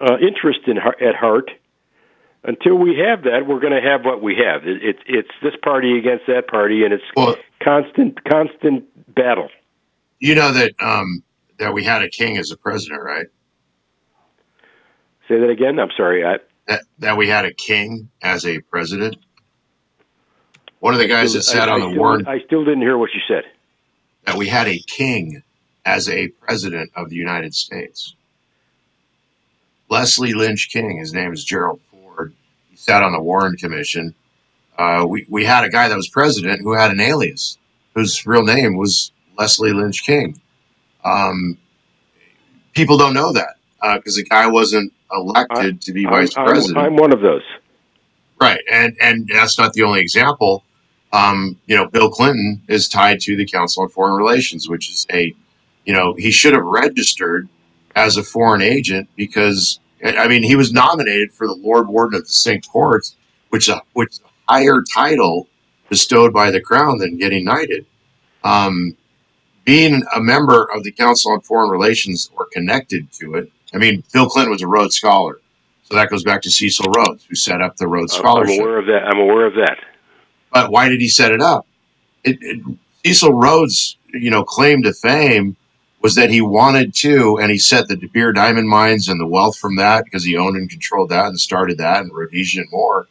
uh, 0.00 0.16
interest 0.18 0.60
in 0.66 0.78
at 0.78 1.14
heart. 1.14 1.50
Until 2.44 2.74
we 2.74 2.98
have 2.98 3.22
that, 3.22 3.46
we're 3.46 3.60
going 3.60 3.72
to 3.72 3.88
have 3.88 4.04
what 4.04 4.20
we 4.20 4.34
have. 4.34 4.66
It, 4.66 4.82
it, 4.82 4.96
it's 5.06 5.30
this 5.44 5.54
party 5.62 5.96
against 5.96 6.26
that 6.26 6.48
party, 6.48 6.82
and 6.82 6.92
it's 6.92 7.04
constant, 7.62 8.24
constant 8.24 8.84
battle. 9.14 9.48
You 10.18 10.34
know 10.34 10.50
that 10.50 10.72
um, 10.80 11.22
that 11.58 11.72
we 11.72 11.84
had 11.84 12.02
a 12.02 12.08
king 12.08 12.38
as 12.38 12.50
a 12.50 12.56
president, 12.56 13.00
right? 13.02 13.26
Say 15.28 15.38
that 15.40 15.50
again. 15.50 15.78
I'm 15.78 15.90
sorry. 15.96 16.24
I, 16.24 16.38
That 16.66 16.82
that 16.98 17.16
we 17.16 17.28
had 17.28 17.44
a 17.44 17.52
king 17.52 18.10
as 18.22 18.44
a 18.46 18.60
president. 18.60 19.16
One 20.80 20.94
of 20.94 21.00
the 21.00 21.06
guys 21.06 21.32
that 21.34 21.42
sat 21.42 21.68
I- 21.68 21.72
on 21.72 21.82
I 21.82 21.84
the 21.86 21.90
still- 21.92 22.00
Warren 22.00 22.26
I 22.26 22.40
still 22.40 22.64
didn't 22.64 22.82
hear 22.82 22.98
what 22.98 23.10
you 23.14 23.20
said. 23.28 23.44
that 24.26 24.36
we 24.36 24.48
had 24.48 24.68
a 24.68 24.78
king 24.78 25.42
as 25.84 26.08
a 26.08 26.28
president 26.28 26.90
of 26.96 27.08
the 27.10 27.16
United 27.16 27.54
States. 27.54 28.14
Leslie 29.88 30.32
Lynch 30.32 30.70
King, 30.70 30.98
his 30.98 31.12
name 31.12 31.32
is 31.32 31.44
Gerald 31.44 31.80
Ford. 31.90 32.32
He 32.70 32.76
sat 32.76 33.02
on 33.02 33.12
the 33.12 33.20
Warren 33.20 33.56
Commission. 33.56 34.14
Uh, 34.78 35.04
we, 35.08 35.26
we 35.28 35.44
had 35.44 35.64
a 35.64 35.68
guy 35.68 35.88
that 35.88 35.96
was 35.96 36.08
president 36.08 36.62
who 36.62 36.72
had 36.72 36.90
an 36.90 37.00
alias, 37.00 37.58
whose 37.94 38.24
real 38.26 38.42
name 38.44 38.76
was 38.76 39.12
Leslie 39.36 39.72
Lynch 39.72 40.04
King. 40.04 40.40
Um, 41.04 41.58
people 42.74 42.96
don't 42.96 43.12
know 43.14 43.32
that 43.32 43.56
because 43.96 44.16
the 44.16 44.24
guy 44.24 44.46
wasn't 44.46 44.92
elected 45.12 45.80
to 45.82 45.92
be 45.92 46.04
vice 46.04 46.36
I'm, 46.36 46.46
president. 46.46 46.78
I'm, 46.78 46.92
I'm 46.92 46.96
one 46.96 47.12
of 47.12 47.20
those. 47.20 47.42
Right, 48.40 48.60
and 48.70 48.96
and 49.00 49.28
that's 49.28 49.58
not 49.58 49.72
the 49.72 49.82
only 49.82 50.00
example. 50.00 50.64
Um, 51.12 51.58
you 51.66 51.76
know, 51.76 51.86
Bill 51.86 52.10
Clinton 52.10 52.62
is 52.68 52.88
tied 52.88 53.20
to 53.20 53.36
the 53.36 53.46
Council 53.46 53.82
on 53.82 53.88
Foreign 53.90 54.16
Relations, 54.16 54.68
which 54.68 54.88
is 54.88 55.06
a, 55.12 55.34
you 55.84 55.92
know, 55.92 56.14
he 56.14 56.30
should 56.30 56.54
have 56.54 56.64
registered 56.64 57.48
as 57.94 58.16
a 58.16 58.22
foreign 58.22 58.62
agent 58.62 59.08
because 59.16 59.78
I 60.04 60.16
I 60.16 60.28
mean 60.28 60.42
he 60.42 60.56
was 60.56 60.72
nominated 60.72 61.32
for 61.32 61.46
the 61.46 61.54
Lord 61.54 61.88
Warden 61.88 62.18
of 62.18 62.26
the 62.26 62.32
St. 62.32 62.66
Ports, 62.66 63.16
which 63.50 63.68
is 63.68 63.74
a, 63.74 63.82
which 63.92 64.12
is 64.12 64.20
a 64.20 64.52
higher 64.52 64.82
title 64.82 65.48
bestowed 65.88 66.32
by 66.32 66.50
the 66.50 66.60
Crown 66.60 66.98
than 66.98 67.18
getting 67.18 67.44
knighted. 67.44 67.84
Um, 68.44 68.96
being 69.64 70.02
a 70.14 70.20
member 70.20 70.68
of 70.74 70.82
the 70.82 70.90
Council 70.90 71.32
on 71.32 71.40
Foreign 71.42 71.70
Relations 71.70 72.30
or 72.34 72.46
connected 72.52 73.12
to 73.12 73.34
it, 73.34 73.52
I 73.74 73.78
mean, 73.78 74.04
Bill 74.12 74.28
Clinton 74.28 74.52
was 74.52 74.62
a 74.62 74.66
Rhodes 74.66 74.96
Scholar, 74.96 75.40
so 75.84 75.94
that 75.94 76.10
goes 76.10 76.24
back 76.24 76.42
to 76.42 76.50
Cecil 76.50 76.92
Rhodes, 76.96 77.24
who 77.24 77.34
set 77.34 77.60
up 77.60 77.76
the 77.76 77.86
Rhodes 77.86 78.12
Scholarship. 78.12 78.54
I'm 78.54 78.60
aware 78.60 78.78
of 78.78 78.86
that. 78.86 79.04
I'm 79.04 79.18
aware 79.18 79.46
of 79.46 79.54
that. 79.54 79.78
But 80.52 80.70
why 80.70 80.88
did 80.88 81.00
he 81.00 81.08
set 81.08 81.32
it 81.32 81.40
up? 81.40 81.66
It, 82.24 82.38
it, 82.40 82.62
Cecil 83.04 83.32
Rhodes, 83.32 83.96
you 84.12 84.30
know, 84.30 84.44
claim 84.44 84.82
to 84.82 84.92
fame 84.92 85.56
was 86.02 86.14
that 86.16 86.30
he 86.30 86.40
wanted 86.40 86.94
to, 86.94 87.38
and 87.38 87.50
he 87.50 87.58
set 87.58 87.86
the 87.88 87.96
De 87.96 88.08
Beer 88.08 88.32
diamond 88.32 88.68
mines 88.68 89.08
and 89.08 89.20
the 89.20 89.26
wealth 89.26 89.56
from 89.56 89.76
that 89.76 90.04
because 90.04 90.24
he 90.24 90.36
owned 90.36 90.56
and 90.56 90.68
controlled 90.68 91.10
that 91.10 91.26
and 91.26 91.38
started 91.38 91.78
that 91.78 92.02
and 92.02 92.12
Rhodesia 92.12 92.60
and 92.60 92.70
more. 92.72 93.06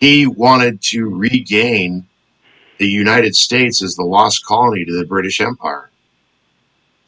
He 0.00 0.26
wanted 0.26 0.80
to 0.82 1.08
regain 1.08 2.06
the 2.78 2.88
United 2.88 3.34
States 3.34 3.82
as 3.82 3.96
the 3.96 4.04
lost 4.04 4.46
colony 4.46 4.84
to 4.84 4.96
the 4.96 5.04
British 5.04 5.40
Empire. 5.40 5.90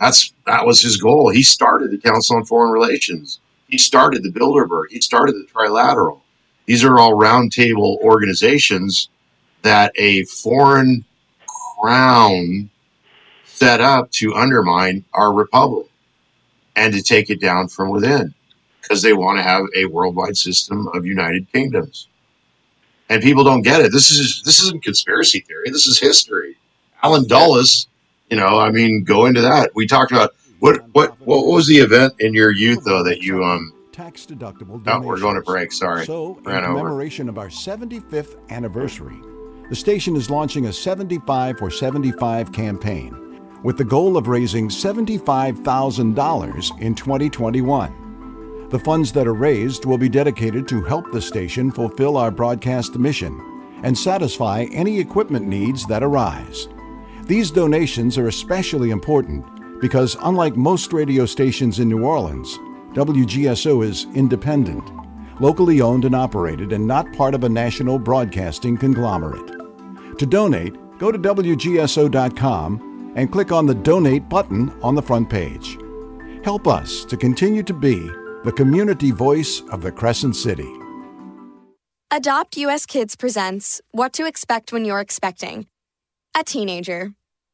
That's 0.01 0.33
that 0.47 0.65
was 0.65 0.81
his 0.81 0.97
goal. 0.97 1.29
He 1.29 1.43
started 1.43 1.91
the 1.91 1.99
Council 1.99 2.37
on 2.37 2.45
Foreign 2.45 2.73
Relations. 2.73 3.41
He 3.69 3.79
started 3.79 4.23
the 4.23 4.33
Bilderberg. 4.33 4.87
He 4.91 5.01
started 5.01 5.35
the 5.35 5.47
Trilateral. 5.53 6.21
These 6.67 6.85
are 6.85 6.99
all 6.99 7.13
roundtable 7.13 7.99
organizations 7.99 9.11
that 9.63 9.93
a 9.97 10.25
foreign 10.25 11.05
crown 11.79 12.71
set 13.45 13.81
up 13.81 14.11
to 14.13 14.35
undermine 14.35 15.05
our 15.15 15.33
republic 15.33 15.87
and 16.77 16.95
to 16.95 17.03
take 17.03 17.31
it 17.31 17.41
down 17.41 17.69
from 17.69 17.91
within 17.91 18.33
because 18.81 19.03
they 19.03 19.13
want 19.13 19.39
to 19.39 19.43
have 19.43 19.65
a 19.77 19.85
worldwide 19.87 20.37
system 20.37 20.89
of 20.95 21.05
united 21.05 21.51
kingdoms 21.53 22.09
and 23.09 23.23
people 23.23 23.45
don't 23.45 23.63
get 23.63 23.81
it 23.81 23.93
this 23.93 24.11
is 24.11 24.43
this 24.45 24.63
isn't 24.63 24.83
conspiracy 24.83 25.41
theory 25.41 25.69
this 25.71 25.87
is 25.87 26.01
history 26.01 26.57
allen 27.03 27.27
dulles 27.27 27.89
you 28.31 28.37
know 28.37 28.59
i 28.59 28.71
mean 28.71 29.05
go 29.05 29.27
into 29.27 29.41
that. 29.41 29.71
We 29.75 29.87
talked 29.87 30.13
about 30.13 30.35
what 30.61 30.83
what 30.93 31.19
what 31.21 31.47
was 31.47 31.67
the 31.67 31.79
event 31.79 32.15
in 32.19 32.35
your 32.35 32.51
youth 32.51 32.85
though 32.85 33.03
that 33.03 33.23
you 33.23 33.45
um 33.45 33.73
tax 33.93 34.25
deductible 34.25 34.83
oh, 34.87 35.01
we're 35.01 35.19
going 35.19 35.35
to 35.35 35.43
break. 35.43 35.73
sorry. 35.73 36.07
So, 36.07 36.39
in 36.39 36.45
ran 36.45 36.65
over. 36.65 36.79
commemoration 36.79 37.29
of 37.29 37.39
our 37.39 37.49
75th 37.49 38.37
anniversary, 38.49 39.21
the 39.69 39.77
station 39.77 40.17
is 40.17 40.31
launching 40.31 40.67
a 40.67 40.73
75 40.73 41.59
for 41.59 41.71
75 41.71 42.53
campaign 42.53 43.39
with 43.63 43.77
the 43.77 43.85
goal 43.85 44.17
of 44.17 44.29
raising 44.29 44.69
$75,000 44.69 46.81
in 46.81 46.95
2021. 46.95 48.69
The 48.71 48.79
funds 48.79 49.13
that 49.13 49.27
are 49.27 49.35
raised 49.35 49.85
will 49.85 49.99
be 49.99 50.09
dedicated 50.09 50.67
to 50.69 50.83
help 50.83 51.13
the 51.13 51.21
station 51.21 51.71
fulfill 51.71 52.17
our 52.17 52.31
broadcast 52.31 52.97
mission 52.97 53.39
and 53.83 53.97
satisfy 53.97 54.67
any 54.73 54.99
equipment 54.99 55.47
needs 55.47 55.87
that 55.87 56.03
arise. 56.03 56.69
These 57.31 57.53
donations 57.53 58.19
are 58.19 58.27
especially 58.27 58.91
important 58.91 59.47
because, 59.81 60.17
unlike 60.23 60.57
most 60.57 60.93
radio 60.93 61.27
stations 61.27 61.79
in 61.79 61.89
New 61.89 62.05
Orleans, 62.05 62.59
WGSO 62.95 63.85
is 63.85 64.09
independent, 64.17 64.91
locally 65.41 65.81
owned 65.81 66.05
and 66.05 66.17
operated, 66.17 66.73
and 66.73 66.85
not 66.85 67.13
part 67.13 67.37
of 67.37 67.45
a 67.45 67.49
national 67.49 68.01
broadcasting 68.01 68.77
conglomerate. 68.77 69.47
To 70.19 70.27
donate, 70.27 70.75
go 70.99 71.13
to 71.13 71.19
WGSO.com 71.21 73.13
and 73.15 73.31
click 73.31 73.53
on 73.53 73.65
the 73.65 73.77
Donate 73.77 74.29
button 74.29 74.77
on 74.83 74.97
the 74.97 75.03
front 75.03 75.31
page. 75.31 75.79
Help 76.43 76.67
us 76.67 77.05
to 77.05 77.17
continue 77.17 77.63
to 77.63 77.73
be 77.73 78.11
the 78.43 78.53
community 78.57 79.13
voice 79.13 79.63
of 79.71 79.83
the 79.83 79.93
Crescent 79.93 80.35
City. 80.35 80.69
Adopt 82.11 82.57
US 82.57 82.87
Kids 82.87 83.15
presents 83.15 83.81
What 83.93 84.13
to 84.15 84.27
Expect 84.27 84.73
When 84.73 84.85
You're 84.85 84.99
Expecting. 84.99 85.69
a 86.37 86.45
teenager, 86.45 87.13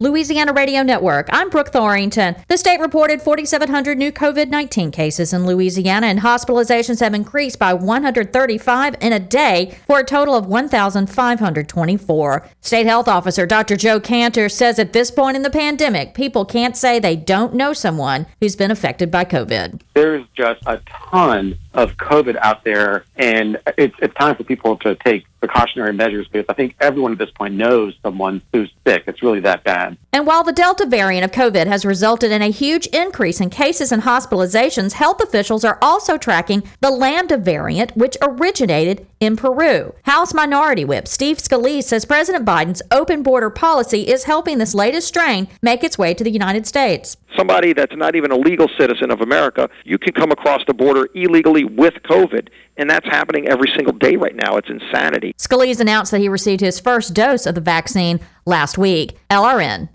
Louisiana 0.00 0.52
Radio 0.52 0.84
Network. 0.84 1.26
I'm 1.32 1.50
Brooke 1.50 1.72
Thorington. 1.72 2.40
The 2.46 2.56
state 2.56 2.78
reported 2.78 3.20
4,700 3.20 3.98
new 3.98 4.12
COVID 4.12 4.48
19 4.48 4.92
cases 4.92 5.32
in 5.32 5.44
Louisiana, 5.44 6.06
and 6.06 6.20
hospitalizations 6.20 7.00
have 7.00 7.14
increased 7.14 7.58
by 7.58 7.74
135 7.74 8.94
in 9.00 9.12
a 9.12 9.18
day 9.18 9.76
for 9.88 9.98
a 9.98 10.04
total 10.04 10.36
of 10.36 10.46
1,524. 10.46 12.48
State 12.60 12.86
Health 12.86 13.08
Officer 13.08 13.44
Dr. 13.44 13.74
Joe 13.74 13.98
Kanter 13.98 14.48
says 14.48 14.78
at 14.78 14.92
this 14.92 15.10
point 15.10 15.36
in 15.36 15.42
the 15.42 15.50
pandemic, 15.50 16.14
people 16.14 16.44
can't 16.44 16.76
say 16.76 17.00
they 17.00 17.16
don't 17.16 17.54
know 17.54 17.72
someone 17.72 18.26
who's 18.40 18.54
been 18.54 18.70
affected 18.70 19.10
by 19.10 19.24
COVID. 19.24 19.80
There's 19.94 20.24
just 20.36 20.62
a 20.66 20.80
ton 21.10 21.58
of 21.74 21.96
COVID 21.96 22.36
out 22.40 22.64
there, 22.64 23.04
and 23.16 23.58
it's, 23.76 23.94
it's 24.00 24.14
time 24.14 24.36
for 24.36 24.44
people 24.44 24.76
to 24.78 24.94
take 24.96 25.24
precautionary 25.40 25.92
measures 25.92 26.26
because 26.26 26.46
I 26.48 26.54
think 26.54 26.74
everyone 26.80 27.12
at 27.12 27.18
this 27.18 27.30
point 27.30 27.54
knows 27.54 27.94
someone 28.02 28.42
who's 28.52 28.72
sick. 28.86 29.04
It's 29.06 29.22
really 29.22 29.40
that 29.40 29.64
bad. 29.64 29.96
And 30.12 30.26
while 30.26 30.42
the 30.42 30.52
Delta 30.52 30.86
variant 30.86 31.24
of 31.24 31.30
COVID 31.30 31.66
has 31.66 31.84
resulted 31.84 32.32
in 32.32 32.42
a 32.42 32.50
huge 32.50 32.86
increase 32.88 33.40
in 33.40 33.50
cases 33.50 33.92
and 33.92 34.02
hospitalizations, 34.02 34.92
health 34.92 35.20
officials 35.20 35.64
are 35.64 35.78
also 35.80 36.18
tracking 36.18 36.62
the 36.80 36.90
Lambda 36.90 37.36
variant, 37.36 37.96
which 37.96 38.16
originated 38.22 39.06
in 39.20 39.36
Peru. 39.36 39.94
House 40.04 40.32
Minority 40.34 40.84
Whip 40.84 41.08
Steve 41.08 41.38
Scalise 41.38 41.84
says 41.84 42.04
President 42.04 42.44
Biden's 42.44 42.82
open 42.90 43.22
border 43.22 43.50
policy 43.50 44.02
is 44.08 44.24
helping 44.24 44.58
this 44.58 44.74
latest 44.74 45.08
strain 45.08 45.48
make 45.62 45.82
its 45.82 45.98
way 45.98 46.14
to 46.14 46.24
the 46.24 46.30
United 46.30 46.66
States. 46.66 47.16
Somebody 47.36 47.72
that's 47.72 47.96
not 47.96 48.14
even 48.16 48.30
a 48.30 48.36
legal 48.36 48.68
citizen 48.78 49.10
of 49.10 49.20
America, 49.20 49.68
you 49.84 49.98
can 49.98 50.12
come 50.12 50.30
across 50.30 50.62
the 50.66 50.74
border 50.74 51.08
illegally 51.14 51.64
with 51.64 51.94
COVID, 52.04 52.48
and 52.76 52.88
that's 52.88 53.06
happening 53.06 53.48
every 53.48 53.70
single 53.76 53.92
day 53.92 54.16
right 54.16 54.34
now. 54.34 54.56
It's 54.56 54.70
insanity. 54.70 55.34
Scalise 55.38 55.80
announced 55.80 56.10
that 56.12 56.20
he 56.20 56.28
received 56.28 56.60
his 56.60 56.80
first 56.80 57.14
dose 57.14 57.46
of 57.46 57.54
the 57.54 57.60
vaccine 57.60 58.20
last 58.46 58.78
week. 58.78 59.18
LRN. 59.30 59.88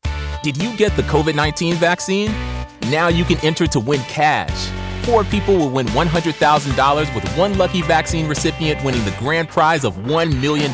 Did 0.43 0.61
you 0.61 0.75
get 0.75 0.95
the 0.95 1.03
COVID 1.03 1.35
19 1.35 1.75
vaccine? 1.75 2.31
Now 2.89 3.07
you 3.07 3.23
can 3.23 3.37
enter 3.45 3.65
to 3.67 3.79
win 3.79 4.01
cash. 4.01 4.82
Four 5.03 5.25
people 5.25 5.57
will 5.57 5.69
win 5.69 5.85
$100,000 5.87 7.15
with 7.15 7.37
one 7.37 7.57
lucky 7.57 7.81
vaccine 7.81 8.25
recipient 8.25 8.81
winning 8.85 9.03
the 9.03 9.13
grand 9.19 9.49
prize 9.49 9.83
of 9.83 9.95
$1 9.97 10.39
million. 10.39 10.71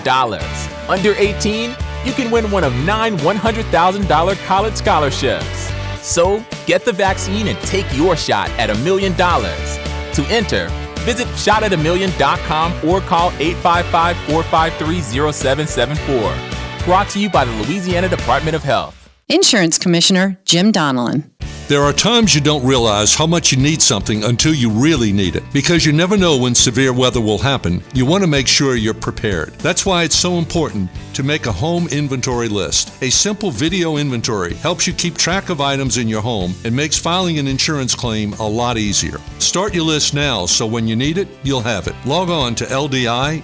Under 0.88 1.15
18, 1.15 1.76
you 2.06 2.13
can 2.13 2.30
win 2.30 2.52
one 2.52 2.63
of 2.63 2.74
nine 2.86 3.18
$100,000 3.18 4.46
college 4.46 4.76
scholarships. 4.76 5.72
So 6.02 6.46
get 6.68 6.86
the 6.86 6.94
vaccine 6.94 7.48
and 7.48 7.58
take 7.62 7.86
your 7.98 8.15
shot 8.15 8.50
at 8.52 8.70
a 8.70 8.76
million 8.84 9.13
dollars. 9.13 9.78
To 10.13 10.24
enter, 10.30 10.68
visit 11.06 11.28
shotatamillion.com 11.30 12.88
or 12.88 13.02
call 13.02 13.32
855 13.39 14.15
453 14.28 15.02
0774. 15.32 16.86
Brought 16.86 17.10
to 17.10 17.20
you 17.20 17.32
by 17.32 17.46
the 17.46 17.52
Louisiana 17.63 18.08
Department 18.08 18.56
of 18.56 18.62
Health. 18.62 19.10
Insurance 19.28 19.80
Commissioner 19.80 20.39
Jim 20.46 20.72
Donelon. 20.72 21.32
There 21.70 21.84
are 21.84 21.94
times 21.94 22.34
you 22.34 22.42
don't 22.42 22.66
realize 22.66 23.14
how 23.14 23.28
much 23.28 23.52
you 23.52 23.60
need 23.60 23.80
something 23.80 24.24
until 24.24 24.56
you 24.56 24.72
really 24.72 25.14
need 25.14 25.36
it. 25.36 25.44
Because 25.54 25.86
you 25.86 25.94
never 25.94 26.18
know 26.18 26.36
when 26.36 26.56
severe 26.56 26.92
weather 26.92 27.22
will 27.22 27.38
happen, 27.38 27.84
you 27.94 28.08
want 28.08 28.24
to 28.24 28.28
make 28.28 28.48
sure 28.48 28.76
you're 28.76 28.96
prepared. 28.96 29.50
That's 29.60 29.86
why 29.86 30.02
it's 30.02 30.16
so 30.16 30.40
important 30.40 30.90
to 31.14 31.22
make 31.22 31.46
a 31.46 31.52
home 31.52 31.88
inventory 31.90 32.50
list. 32.50 32.92
A 33.04 33.12
simple 33.12 33.52
video 33.52 33.98
inventory 33.98 34.56
helps 34.56 34.88
you 34.88 34.94
keep 34.94 35.16
track 35.16 35.50
of 35.50 35.62
items 35.62 36.00
in 36.00 36.08
your 36.08 36.24
home 36.24 36.56
and 36.66 36.76
makes 36.76 36.98
filing 36.98 37.38
an 37.38 37.48
insurance 37.48 37.94
claim 37.94 38.34
a 38.40 38.48
lot 38.50 38.80
easier. 38.80 39.20
Start 39.38 39.76
your 39.76 39.86
list 39.86 40.16
now 40.16 40.48
so 40.48 40.66
when 40.66 40.88
you 40.88 40.96
need 40.96 41.20
it, 41.20 41.28
you'll 41.44 41.62
have 41.62 41.86
it. 41.86 41.94
Log 42.04 42.32
on 42.32 42.56
to 42.56 42.66
ldi.la.gov 42.66 43.44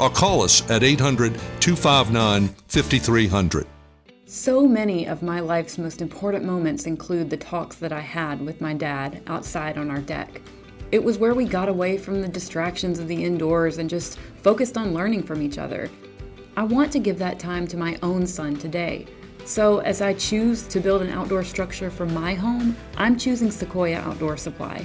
or 0.00 0.08
call 0.08 0.40
us 0.40 0.70
at 0.70 0.82
800 0.82 1.34
259 1.60 2.48
5300. 2.68 3.66
So 4.28 4.66
many 4.66 5.06
of 5.06 5.22
my 5.22 5.38
life's 5.38 5.78
most 5.78 6.02
important 6.02 6.44
moments 6.44 6.86
include 6.86 7.30
the 7.30 7.36
talks 7.36 7.76
that 7.76 7.92
I 7.92 8.00
had 8.00 8.44
with 8.44 8.60
my 8.60 8.74
dad 8.74 9.22
outside 9.28 9.78
on 9.78 9.88
our 9.88 10.00
deck. 10.00 10.40
It 10.90 11.04
was 11.04 11.16
where 11.16 11.32
we 11.32 11.44
got 11.44 11.68
away 11.68 11.96
from 11.96 12.20
the 12.20 12.26
distractions 12.26 12.98
of 12.98 13.06
the 13.06 13.22
indoors 13.22 13.78
and 13.78 13.88
just 13.88 14.18
focused 14.42 14.76
on 14.76 14.92
learning 14.92 15.22
from 15.22 15.42
each 15.42 15.58
other. 15.58 15.88
I 16.56 16.64
want 16.64 16.90
to 16.90 16.98
give 16.98 17.20
that 17.20 17.38
time 17.38 17.68
to 17.68 17.76
my 17.76 18.00
own 18.02 18.26
son 18.26 18.56
today. 18.56 19.06
So, 19.44 19.78
as 19.78 20.02
I 20.02 20.12
choose 20.14 20.64
to 20.68 20.80
build 20.80 21.02
an 21.02 21.10
outdoor 21.10 21.44
structure 21.44 21.88
for 21.88 22.06
my 22.06 22.34
home, 22.34 22.76
I'm 22.96 23.16
choosing 23.16 23.52
Sequoia 23.52 23.98
Outdoor 23.98 24.36
Supply. 24.36 24.84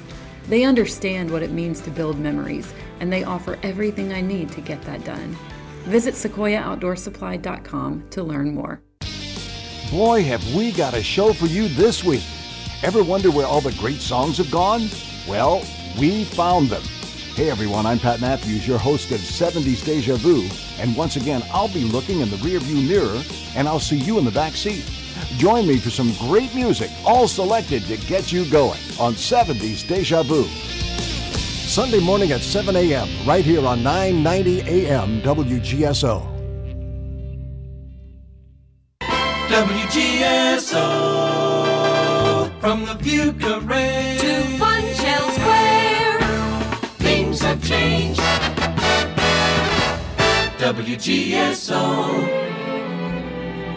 They 0.49 0.65
understand 0.65 1.32
what 1.32 1.41
it 1.41 1.49
means 1.49 1.82
to 1.82 1.89
build 1.89 2.19
memories, 2.19 2.71
and 2.99 3.12
they 3.12 3.23
offer 3.23 3.58
everything 3.63 4.13
I 4.13 4.21
need 4.21 4.51
to 4.51 4.62
get 4.62 4.84
that 4.84 5.04
done. 5.04 5.36
Visit 5.86 6.13
sequoiaoutdoorsupply.com 6.13 8.10
to 8.12 8.21
learn 8.21 8.54
more. 8.54 8.84
Boy, 9.91 10.23
have 10.23 10.56
we 10.56 10.71
got 10.71 10.93
a 10.93 11.04
show 11.04 11.34
for 11.34 11.47
you 11.47 11.67
this 11.67 12.01
week. 12.01 12.23
Ever 12.82 13.04
wonder 13.04 13.30
where 13.30 13.45
all 13.45 13.60
the 13.60 13.73
great 13.73 13.99
songs 13.99 14.38
have 14.38 14.49
gone? 14.49 14.88
Well, 15.27 15.65
we 15.99 16.23
found 16.23 16.69
them. 16.69 16.82
Hey 17.36 17.49
everyone, 17.49 17.86
I'm 17.86 17.99
Pat 17.99 18.21
Matthews, 18.21 18.65
your 18.65 18.77
host 18.77 19.12
of 19.12 19.19
70s 19.19 19.84
Deja 19.84 20.15
Vu, 20.15 20.47
and 20.80 20.95
once 20.95 21.17
again, 21.17 21.43
I'll 21.51 21.67
be 21.67 21.84
looking 21.84 22.21
in 22.21 22.30
the 22.30 22.38
rearview 22.38 22.88
mirror 22.88 23.21
and 23.54 23.67
I'll 23.67 23.82
see 23.82 23.97
you 23.97 24.17
in 24.17 24.23
the 24.23 24.32
back 24.32 24.54
seat. 24.54 24.89
Join 25.36 25.67
me 25.67 25.77
for 25.77 25.89
some 25.89 26.13
great 26.30 26.56
music, 26.56 26.89
all 27.06 27.27
selected 27.27 27.84
to 27.88 27.97
get 27.97 28.32
you 28.32 28.49
going 28.49 28.80
on 28.97 29.15
70s 29.15 29.86
Deja 29.86 30.23
Vu. 30.23 30.45
Sunday 31.67 31.99
morning 31.99 32.32
at 32.32 32.39
7 32.39 32.77
a.m., 32.77 33.10
right 33.27 33.43
here 33.43 33.65
on 33.67 33.84
990 33.84 34.86
a.m. 34.86 35.21
WGSO. 35.21 36.31
WGSO 39.52 40.80
from 42.62 42.86
the 42.86 42.94
View 42.94 43.34
Parade 43.34 44.20
to 44.22 44.44
Funshell 44.58 45.30
Square. 45.34 46.22
Things 47.00 47.42
have 47.42 47.62
changed. 47.62 48.22
WGSO. 50.58 51.76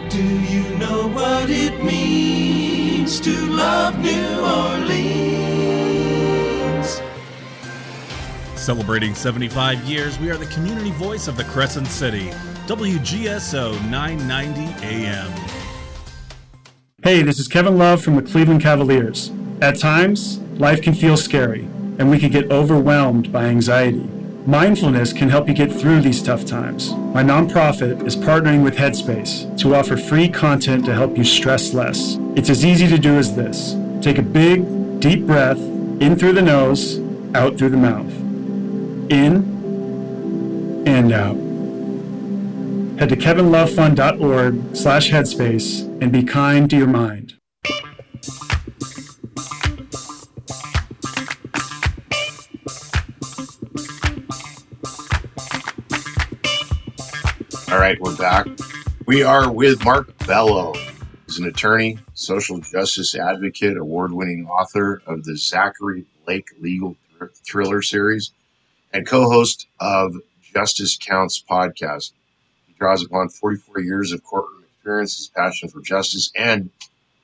Do 0.09 0.23
you 0.23 0.63
know 0.77 1.09
what 1.09 1.49
it 1.49 1.83
means 1.83 3.19
to 3.19 3.35
love 3.47 3.99
New 3.99 4.39
Orleans? 4.39 5.41
Celebrating 8.55 9.13
75 9.13 9.83
years, 9.83 10.17
we 10.19 10.31
are 10.31 10.37
the 10.37 10.45
community 10.45 10.91
voice 10.91 11.27
of 11.27 11.35
the 11.35 11.43
Crescent 11.43 11.87
City. 11.87 12.31
WGSO 12.65 13.73
990 13.91 14.85
AM. 14.87 15.64
Hey, 17.05 17.21
this 17.21 17.37
is 17.37 17.47
Kevin 17.47 17.77
Love 17.77 18.01
from 18.01 18.15
the 18.15 18.23
Cleveland 18.23 18.63
Cavaliers. 18.63 19.31
At 19.61 19.77
times, 19.77 20.39
life 20.57 20.81
can 20.81 20.95
feel 20.95 21.17
scary, 21.17 21.65
and 21.99 22.09
we 22.09 22.17
can 22.17 22.31
get 22.31 22.49
overwhelmed 22.49 23.31
by 23.31 23.45
anxiety. 23.45 24.09
Mindfulness 24.47 25.13
can 25.13 25.29
help 25.29 25.47
you 25.47 25.53
get 25.53 25.71
through 25.71 26.01
these 26.01 26.23
tough 26.23 26.45
times. 26.45 26.93
My 27.13 27.21
nonprofit 27.21 28.07
is 28.07 28.15
partnering 28.15 28.63
with 28.63 28.75
Headspace 28.77 29.55
to 29.59 29.75
offer 29.75 29.97
free 29.97 30.27
content 30.27 30.83
to 30.85 30.95
help 30.95 31.15
you 31.15 31.23
stress 31.23 31.75
less. 31.75 32.17
It's 32.35 32.49
as 32.49 32.65
easy 32.65 32.87
to 32.87 32.97
do 32.97 33.19
as 33.19 33.35
this 33.35 33.75
take 34.01 34.17
a 34.17 34.23
big, 34.23 34.99
deep 34.99 35.27
breath 35.27 35.59
in 35.59 36.15
through 36.15 36.33
the 36.33 36.41
nose, 36.41 36.99
out 37.35 37.55
through 37.55 37.69
the 37.69 37.77
mouth. 37.77 38.11
In 39.11 40.83
and 40.87 41.13
out. 41.13 41.44
Head 42.97 43.09
to 43.09 43.17
kevinlovefund.org 43.17 44.73
slash 44.73 45.11
headspace 45.11 45.81
and 46.01 46.13
be 46.13 46.23
kind 46.23 46.69
to 46.69 46.77
your 46.77 46.87
mind. 46.87 47.33
All 57.69 57.81
right, 57.81 57.99
we're 57.99 58.15
back. 58.15 58.47
We 59.05 59.23
are 59.23 59.51
with 59.51 59.83
Mark 59.83 60.17
Bello. 60.19 60.73
He's 61.25 61.37
an 61.37 61.47
attorney, 61.47 61.99
social 62.13 62.59
justice 62.59 63.13
advocate, 63.13 63.75
award 63.75 64.13
winning 64.13 64.47
author 64.47 65.01
of 65.05 65.25
the 65.25 65.35
Zachary 65.35 66.05
Blake 66.25 66.47
Legal 66.61 66.95
Thriller 67.45 67.81
Series, 67.81 68.31
and 68.93 69.05
co 69.05 69.29
host 69.29 69.67
of 69.81 70.15
Justice 70.53 70.97
Counts 70.97 71.43
podcast. 71.43 72.13
Draws 72.79 73.05
upon 73.05 73.29
44 73.29 73.81
years 73.81 74.11
of 74.11 74.23
courtroom 74.23 74.63
experience, 74.63 75.17
his 75.17 75.27
passion 75.29 75.69
for 75.69 75.81
justice, 75.81 76.31
and 76.35 76.69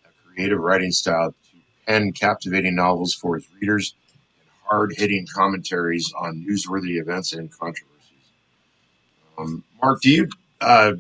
a 0.06 0.10
creative 0.28 0.60
writing 0.60 0.92
style 0.92 1.32
to 1.32 1.60
pen 1.86 2.14
captivating 2.14 2.76
novels 2.76 3.14
for 3.14 3.36
his 3.36 3.48
readers 3.60 3.96
and 4.40 4.50
hard 4.66 4.94
hitting 4.98 5.28
commentaries 5.34 6.14
on 6.18 6.46
newsworthy 6.48 7.00
events 7.02 7.34
and 7.34 7.52
controversies. 7.52 7.88
Um, 9.38 9.64
Mark, 9.82 10.02
do 10.02 10.10
you 10.12 10.30
uh, 10.62 10.94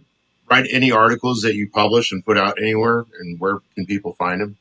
write 0.50 0.68
any 0.72 0.92
articles 0.92 1.42
that 1.42 1.56
you 1.56 1.70
publish 1.70 2.12
and 2.12 2.26
put 2.26 2.38
out 2.38 2.60
anywhere, 2.62 3.06
and 3.20 3.40
where 3.40 3.60
can 3.76 3.86
people 3.86 4.14
find 4.14 4.42
them? 4.42 4.58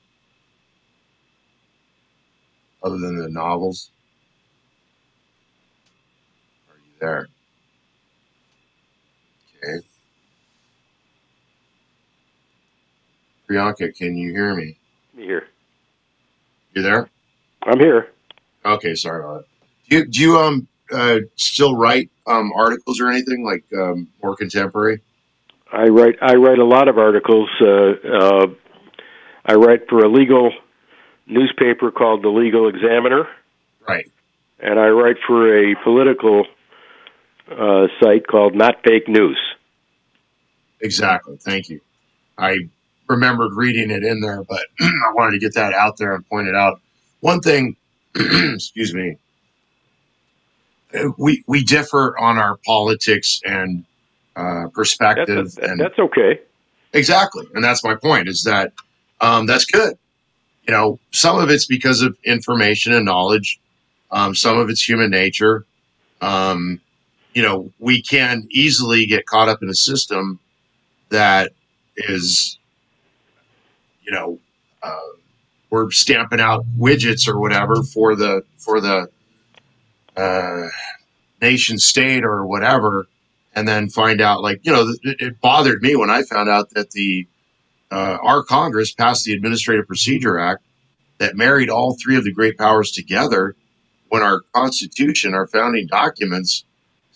Other 2.83 2.99
than 2.99 3.17
the 3.17 3.29
novels, 3.29 3.91
are 6.71 6.77
you 6.77 6.93
there? 7.01 7.29
Okay, 9.63 9.85
Priyanka, 13.49 13.95
can 13.97 14.17
you 14.17 14.33
hear 14.33 14.55
me? 14.55 14.77
Me 15.15 15.25
here. 15.25 15.49
You 16.75 16.83
there? 16.83 17.09
I'm 17.63 17.79
here. 17.79 18.09
Okay, 18.65 18.95
sorry 18.95 19.23
about 19.23 19.39
that. 19.41 19.47
Do 19.89 19.97
you 19.97 20.07
do 20.07 20.21
you 20.21 20.39
um 20.39 20.69
uh, 20.93 21.19
still 21.37 21.77
write 21.77 22.11
um 22.27 22.53
articles 22.57 23.01
or 23.01 23.11
anything 23.11 23.45
like 23.45 23.65
um, 23.79 24.09
more 24.23 24.37
contemporary? 24.37 25.01
I 25.73 25.89
write 25.89 26.17
I 26.23 26.35
write 26.35 26.59
a 26.59 26.65
lot 26.65 26.89
of 26.89 26.97
articles. 26.99 27.49
Uh, 27.61 27.67
uh, 27.67 28.47
I 29.45 29.55
write 29.55 29.89
for 29.89 30.01
a 30.05 30.09
legal 30.09 30.53
newspaper 31.27 31.91
called 31.91 32.23
the 32.23 32.29
Legal 32.29 32.69
Examiner, 32.69 33.27
Right. 33.89 34.11
and 34.59 34.79
I 34.79 34.89
write 34.89 35.17
for 35.27 35.57
a 35.71 35.75
political 35.85 36.45
uh, 37.51 37.87
site 38.03 38.27
called 38.27 38.55
Not 38.55 38.77
Fake 38.85 39.09
News. 39.09 39.39
Exactly. 40.83 41.37
Thank 41.37 41.69
you. 41.69 41.81
I 42.39 42.69
remembered 43.09 43.53
reading 43.55 43.91
it 43.91 44.05
in 44.05 44.21
there, 44.21 44.43
but 44.45 44.67
I 44.81 45.13
wanted 45.15 45.33
to 45.33 45.39
get 45.39 45.55
that 45.55 45.75
out 45.75 45.99
there 45.99 46.15
and 46.15 46.27
point 46.29 46.49
it 46.49 46.55
out. 46.55 46.81
One 47.21 47.41
thing, 47.41 47.77
excuse 48.15 48.95
me, 48.95 49.17
we 51.19 51.45
we 51.47 51.63
differ 51.63 52.17
on 52.19 52.39
our 52.39 52.57
politics 52.65 53.41
and 53.45 53.85
uh, 54.37 54.69
perspective, 54.73 55.59
and 55.63 55.81
That's 55.81 55.99
okay. 55.99 56.41
exactly, 56.93 57.47
and 57.55 57.63
that's 57.63 57.85
my 57.85 57.95
point. 57.95 58.29
Is 58.29 58.43
that 58.45 58.73
um, 59.21 59.47
that's 59.47 59.65
good. 59.65 59.97
You 60.67 60.73
know, 60.73 60.99
some 61.11 61.39
of 61.39 61.51
it's 61.51 61.67
because 61.67 62.01
of 62.03 62.17
information 62.25 62.93
and 62.93 63.05
knowledge. 63.05 63.61
Um, 64.13 64.35
some 64.35 64.59
of 64.59 64.71
it's 64.71 64.83
human 64.83 65.11
nature. 65.11 65.65
Um, 66.21 66.81
you 67.35 67.43
know, 67.43 67.71
we 67.79 68.03
can 68.03 68.47
easily 68.51 69.07
get 69.07 69.27
caught 69.27 69.49
up 69.49 69.63
in 69.63 69.69
a 69.69 69.75
system 69.75 70.41
that 71.11 71.53
is, 71.97 72.59
you 74.03 74.13
know, 74.13 74.39
uh, 74.83 74.99
we're 75.71 75.91
stamping 75.91 76.41
out 76.41 76.65
widgets 76.79 77.29
or 77.29 77.39
whatever 77.39 77.83
for 77.83 78.17
the 78.17 78.43
for 78.59 78.81
the 78.81 79.09
uh, 80.17 80.69
nation 81.41 81.79
state 81.79 82.25
or 82.25 82.47
whatever, 82.47 83.07
and 83.55 83.69
then 83.69 83.89
find 83.89 84.21
out 84.21 84.43
like 84.43 84.61
you 84.65 84.73
know 84.73 84.93
it, 85.03 85.21
it 85.21 85.41
bothered 85.41 85.83
me 85.83 85.95
when 85.97 86.11
I 86.11 86.23
found 86.23 86.49
out 86.49 86.71
that 86.71 86.91
the 86.91 87.27
uh, 87.91 88.19
our 88.23 88.43
Congress 88.43 88.93
passed 88.93 89.25
the 89.25 89.33
Administrative 89.33 89.87
Procedure 89.87 90.39
Act 90.39 90.63
that 91.19 91.37
married 91.37 91.69
all 91.69 91.97
three 92.03 92.17
of 92.17 92.25
the 92.25 92.33
great 92.33 92.57
powers 92.57 92.91
together 92.91 93.55
when 94.09 94.23
our 94.23 94.41
Constitution, 94.53 95.35
our 95.35 95.47
founding 95.47 95.87
documents, 95.87 96.65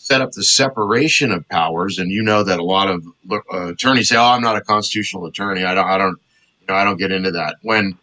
set 0.05 0.21
up 0.21 0.33
the 0.33 0.45
separation 0.45 1.33
of 1.33 1.49
powers. 1.49 1.99
And 1.99 2.11
you 2.11 2.23
know 2.23 2.43
that 2.43 2.59
a 2.59 2.63
lot 2.63 2.91
of 2.91 3.03
uh, 3.31 3.69
attorneys 3.69 4.11
say, 4.11 4.17
"Oh, 4.17 4.23
I'm 4.23 4.43
not 4.43 4.57
a 4.57 4.61
constitutional 4.61 5.25
attorney. 5.25 5.65
I 5.65 5.75
don't, 5.75 5.87
I 5.87 5.97
don't, 5.97 6.19
you 6.61 6.67
know, 6.69 6.75
I 6.75 6.85
don't 6.85 6.99
get 6.99 7.11
into 7.11 7.31
that." 7.31 7.57
When 7.63 7.97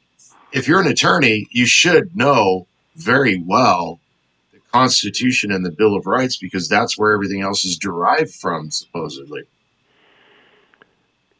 if 0.51 0.67
you're 0.67 0.81
an 0.81 0.87
attorney, 0.87 1.47
you 1.51 1.67
should 1.67 2.15
know 2.17 2.65
very 2.95 3.39
well 3.45 3.99
the 4.51 4.59
Constitution 4.71 5.51
and 5.51 5.63
the 5.63 5.71
Bill 5.71 5.95
of 5.95 6.07
Rights 6.07 6.37
because 6.37 6.67
that's 6.67 6.97
where 6.97 7.13
everything 7.13 7.41
else 7.41 7.63
is 7.65 7.77
derived 7.77 8.33
from, 8.33 8.71
supposedly. 8.71 9.43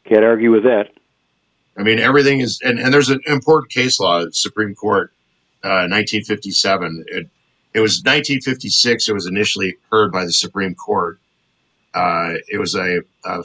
Can't 0.04 0.24
argue 0.24 0.52
with 0.52 0.62
that. 0.62 0.90
I 1.76 1.82
mean, 1.82 1.98
everything 1.98 2.40
is, 2.40 2.60
and, 2.62 2.78
and 2.78 2.94
there's 2.94 3.08
an 3.08 3.20
important 3.26 3.72
case 3.72 3.98
law, 3.98 4.24
Supreme 4.30 4.74
Court, 4.74 5.12
uh, 5.64 5.88
1957. 5.88 7.04
It, 7.08 7.28
it 7.74 7.80
was 7.80 8.02
1956. 8.04 9.08
It 9.08 9.12
was 9.12 9.26
initially 9.26 9.76
heard 9.90 10.12
by 10.12 10.24
the 10.24 10.32
Supreme 10.32 10.74
Court. 10.74 11.18
Uh, 11.94 12.34
it 12.48 12.58
was 12.58 12.74
a, 12.74 13.00
a 13.24 13.42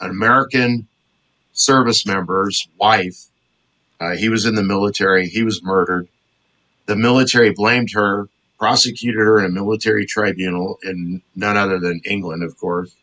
an 0.00 0.10
American 0.10 0.86
service 1.52 2.06
member's 2.06 2.68
wife. 2.78 3.26
Uh, 3.98 4.14
he 4.14 4.28
was 4.28 4.44
in 4.44 4.54
the 4.54 4.62
military. 4.62 5.28
He 5.28 5.42
was 5.42 5.62
murdered. 5.62 6.08
The 6.86 6.96
military 6.96 7.52
blamed 7.52 7.90
her, 7.92 8.28
prosecuted 8.58 9.20
her 9.20 9.38
in 9.38 9.46
a 9.46 9.48
military 9.48 10.06
tribunal 10.06 10.78
in 10.82 11.22
none 11.34 11.56
other 11.56 11.78
than 11.78 12.00
England, 12.04 12.42
of 12.42 12.56
course. 12.58 12.94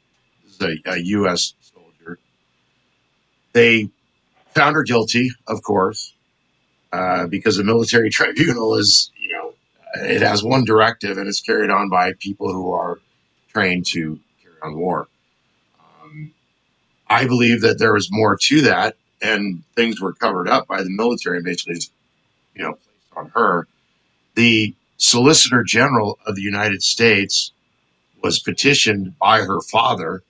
This 0.46 0.54
is 0.54 0.80
a, 0.86 0.92
a 0.94 0.98
U.S. 0.98 1.54
soldier. 1.62 2.20
They 3.54 3.90
found 4.54 4.76
her 4.76 4.84
guilty, 4.84 5.32
of 5.48 5.64
course, 5.64 6.14
uh, 6.92 7.28
because 7.28 7.58
a 7.58 7.64
military 7.64 8.10
tribunal 8.12 8.76
is, 8.76 9.12
it 9.94 10.22
has 10.22 10.44
one 10.44 10.64
directive 10.66 11.18
and 11.18 11.28
it's 11.28 11.42
carried 11.42 11.70
on 11.70 11.90
by 11.90 12.14
people 12.14 12.52
who 12.52 12.72
are 12.74 13.00
trained 13.50 13.86
to 13.88 14.20
carry 14.42 14.56
on 14.64 14.78
war. 14.78 15.08
Um, 15.80 16.34
I 17.10 17.26
believe 17.26 17.62
that 17.62 17.80
there 17.80 17.94
was 17.94 18.10
more 18.12 18.38
to 18.44 18.62
that, 18.62 18.96
and 19.22 19.64
things 19.76 20.02
were 20.02 20.14
covered 20.14 20.48
up 20.48 20.68
by 20.68 20.82
the 20.82 20.90
military 20.90 21.42
basically, 21.42 21.80
you 22.56 22.64
know, 22.64 22.74
placed 22.74 23.18
on 23.18 23.32
her. 23.36 23.68
The 24.36 24.76
Solicitor 24.98 25.64
General 25.64 26.18
of 26.26 26.36
the 26.36 26.42
United 26.42 26.82
States 26.82 27.52
was 28.24 28.40
petitioned 28.40 29.18
by 29.20 29.40
her 29.40 29.62
father 29.62 30.24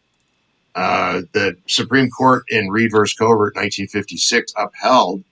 uh, 0.75 1.21
the 1.33 1.55
Supreme 1.67 2.09
Court 2.09 2.43
in 2.49 2.69
Reid 2.69 2.91
versus 2.91 3.15
Covert 3.15 3.55
1956 3.55 4.53
upheld 4.57 5.23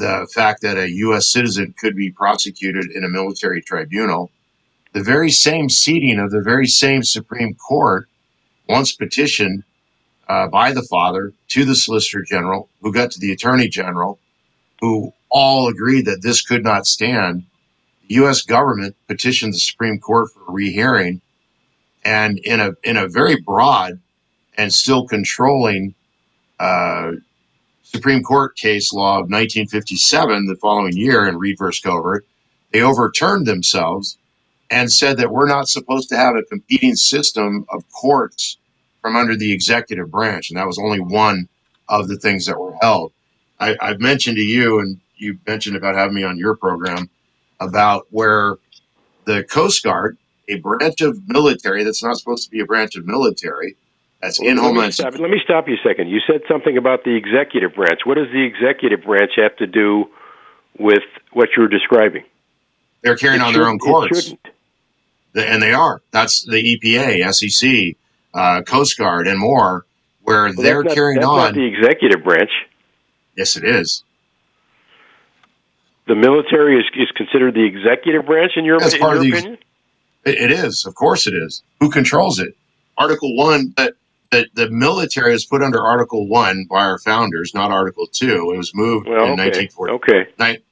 the 0.00 0.26
fact 0.34 0.62
that 0.62 0.78
a 0.78 0.90
U.S. 0.90 1.28
citizen 1.28 1.74
could 1.78 1.94
be 1.94 2.10
prosecuted 2.10 2.90
in 2.90 3.04
a 3.04 3.08
military 3.08 3.60
tribunal. 3.60 4.30
The 4.94 5.02
very 5.02 5.30
same 5.30 5.68
seating 5.68 6.18
of 6.18 6.30
the 6.30 6.40
very 6.40 6.66
same 6.66 7.02
Supreme 7.02 7.54
Court 7.54 8.08
once 8.66 8.92
petitioned 8.94 9.62
uh, 10.26 10.48
by 10.48 10.72
the 10.72 10.86
father 10.90 11.34
to 11.48 11.64
the 11.66 11.74
Solicitor 11.76 12.22
General, 12.22 12.68
who 12.80 12.92
got 12.92 13.10
to 13.10 13.20
the 13.20 13.30
Attorney 13.30 13.68
General, 13.68 14.18
who 14.80 15.12
all 15.28 15.68
agreed 15.68 16.06
that 16.06 16.22
this 16.22 16.40
could 16.40 16.64
not 16.64 16.86
stand. 16.86 17.44
The 18.08 18.14
U.S. 18.14 18.40
government 18.40 18.96
petitioned 19.06 19.52
the 19.52 19.58
Supreme 19.58 20.00
Court 20.00 20.30
for 20.30 20.40
a 20.48 20.52
rehearing, 20.52 21.20
and 22.06 22.38
in 22.38 22.58
a 22.58 22.70
in 22.82 22.96
a 22.96 23.06
very 23.06 23.38
broad 23.38 24.00
and 24.56 24.72
still 24.72 25.06
controlling 25.06 25.94
uh, 26.58 27.12
Supreme 27.92 28.22
Court 28.22 28.56
case 28.56 28.92
law 28.92 29.14
of 29.14 29.30
1957, 29.30 30.46
the 30.46 30.54
following 30.54 30.96
year 30.96 31.26
in 31.26 31.36
Reid 31.36 31.58
versus 31.58 31.80
Covert, 31.80 32.24
they 32.72 32.82
overturned 32.82 33.46
themselves 33.46 34.16
and 34.70 34.92
said 34.92 35.16
that 35.16 35.32
we're 35.32 35.48
not 35.48 35.68
supposed 35.68 36.08
to 36.10 36.16
have 36.16 36.36
a 36.36 36.44
competing 36.44 36.94
system 36.94 37.66
of 37.68 37.82
courts 37.90 38.58
from 39.02 39.16
under 39.16 39.34
the 39.34 39.52
executive 39.52 40.08
branch. 40.08 40.50
And 40.50 40.56
that 40.56 40.68
was 40.68 40.78
only 40.78 41.00
one 41.00 41.48
of 41.88 42.06
the 42.06 42.16
things 42.16 42.46
that 42.46 42.60
were 42.60 42.76
held. 42.80 43.12
I, 43.58 43.76
I've 43.80 44.00
mentioned 44.00 44.36
to 44.36 44.42
you, 44.42 44.78
and 44.78 45.00
you 45.16 45.40
mentioned 45.44 45.74
about 45.74 45.96
having 45.96 46.14
me 46.14 46.22
on 46.22 46.38
your 46.38 46.54
program, 46.54 47.10
about 47.58 48.06
where 48.10 48.56
the 49.24 49.42
Coast 49.42 49.82
Guard, 49.82 50.16
a 50.48 50.60
branch 50.60 51.00
of 51.00 51.18
military 51.28 51.82
that's 51.82 52.04
not 52.04 52.16
supposed 52.16 52.44
to 52.44 52.50
be 52.50 52.60
a 52.60 52.66
branch 52.66 52.94
of 52.94 53.04
military, 53.04 53.74
that's 54.22 54.40
in 54.40 54.56
me 54.56 54.60
Homeland 54.62 54.94
stop, 54.94 55.18
let 55.18 55.30
me 55.30 55.40
stop 55.42 55.68
you 55.68 55.74
a 55.74 55.88
second. 55.88 56.08
You 56.08 56.20
said 56.26 56.42
something 56.48 56.76
about 56.76 57.04
the 57.04 57.14
executive 57.16 57.74
branch. 57.74 58.00
What 58.04 58.16
does 58.16 58.28
the 58.32 58.42
executive 58.42 59.02
branch 59.04 59.32
have 59.36 59.56
to 59.56 59.66
do 59.66 60.06
with 60.78 61.02
what 61.32 61.50
you're 61.56 61.68
describing? 61.68 62.24
They're 63.02 63.16
carrying 63.16 63.40
It 63.40 63.44
on 63.44 63.52
their 63.54 63.66
own 63.66 63.78
courts. 63.78 64.34
And 65.34 65.62
they 65.62 65.72
are. 65.72 66.02
That's 66.10 66.42
the 66.44 66.76
EPA, 66.76 67.32
SEC, 67.32 67.96
uh, 68.34 68.62
Coast 68.62 68.98
Guard, 68.98 69.26
and 69.26 69.38
more, 69.38 69.86
where 70.22 70.44
Well, 70.44 70.52
they're 70.54 70.82
not- 70.82 70.94
carrying 70.94 71.22
on. 71.24 71.36
Not 71.38 71.54
the 71.54 71.64
executive 71.64 72.22
branch. 72.24 72.50
yes, 73.36 73.56
it 73.56 73.64
is. 73.64 74.02
The 76.08 76.16
military 76.16 76.78
is, 76.80 76.84
is 76.96 77.10
considered 77.12 77.54
the 77.54 77.64
executive 77.64 78.26
branch 78.26 78.52
in 78.56 78.64
your, 78.64 78.82
in 78.82 78.90
your 79.00 79.18
the- 79.18 79.28
opinion. 79.30 79.58
It, 80.24 80.50
is. 80.50 80.84
Of 80.84 80.94
course, 80.96 81.26
it 81.26 81.32
is. 81.34 81.62
Who 81.78 81.88
controls 81.88 82.38
it? 82.40 82.54
Article 82.98 83.34
one. 83.36 83.72
But 83.74 83.94
the, 84.30 84.46
the 84.54 84.70
military 84.70 85.32
was 85.32 85.44
put 85.44 85.62
under 85.62 85.80
Article 85.80 86.28
One 86.28 86.66
by 86.70 86.84
our 86.84 86.98
founders, 86.98 87.52
not 87.54 87.70
Article 87.72 88.06
Two. 88.06 88.52
It 88.54 88.56
was 88.56 88.72
moved 88.74 89.08
Well, 89.08 89.24
in 89.26 89.32
okay. 89.32 89.66
1940, 89.68 89.92
Okay. 89.94 90.30
ni- 90.38 90.62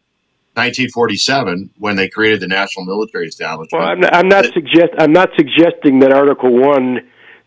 1947 0.55 1.71
when 1.79 1.97
they 1.97 2.09
created 2.09 2.41
the 2.41 2.49
National 2.49 2.85
Military 2.85 3.27
Establishment. 3.29 3.81
Well, 3.83 3.91
I'm 3.91 4.01
not, 4.01 4.15
I'm 4.15 4.29
not 4.29 4.45
suggest 4.55 4.91
I'm 4.99 5.13
not 5.13 5.31
suggesting 5.37 6.01
that 6.01 6.13
Article 6.13 6.53
One 6.53 7.01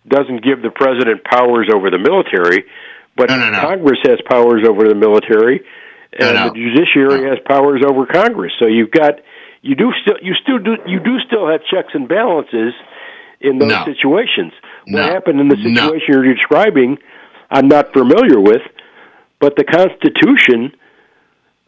doesn't 0.07 0.43
give 0.43 0.61
the 0.61 0.71
president 0.71 1.23
powers 1.23 1.69
over 1.73 1.89
the 1.89 1.99
military, 1.99 2.65
but 3.15 3.29
Congress 3.29 3.99
has 4.03 4.19
powers 4.29 4.63
over 4.67 4.87
the 4.87 4.95
military, 4.95 5.61
and 6.17 6.35
No, 6.35 6.47
no. 6.47 6.53
the 6.53 6.55
judiciary 6.59 7.29
has 7.29 7.39
powers 7.45 7.81
over 7.87 8.05
Congress. 8.05 8.51
So 8.59 8.65
you've 8.67 8.91
got 8.91 9.19
you 9.61 9.75
do 9.75 9.91
still 10.01 10.17
you 10.21 10.33
still 10.43 10.57
do 10.59 10.75
you 10.87 10.99
do 10.99 11.19
still 11.27 11.47
have 11.49 11.61
checks 11.71 11.93
and 11.93 12.07
balances 12.07 12.73
in 13.41 13.59
those 13.59 13.69
No. 13.69 13.85
situations. 13.85 14.53
What 14.87 15.01
No. 15.01 15.13
happened 15.13 15.39
in 15.39 15.47
the 15.47 15.55
No. 15.57 15.89
situation 15.89 16.13
you're 16.13 16.33
describing, 16.33 16.97
I'm 17.49 17.67
not 17.67 17.93
familiar 17.93 18.39
with, 18.39 18.61
but 19.39 19.55
the 19.55 19.63
Constitution 19.63 20.73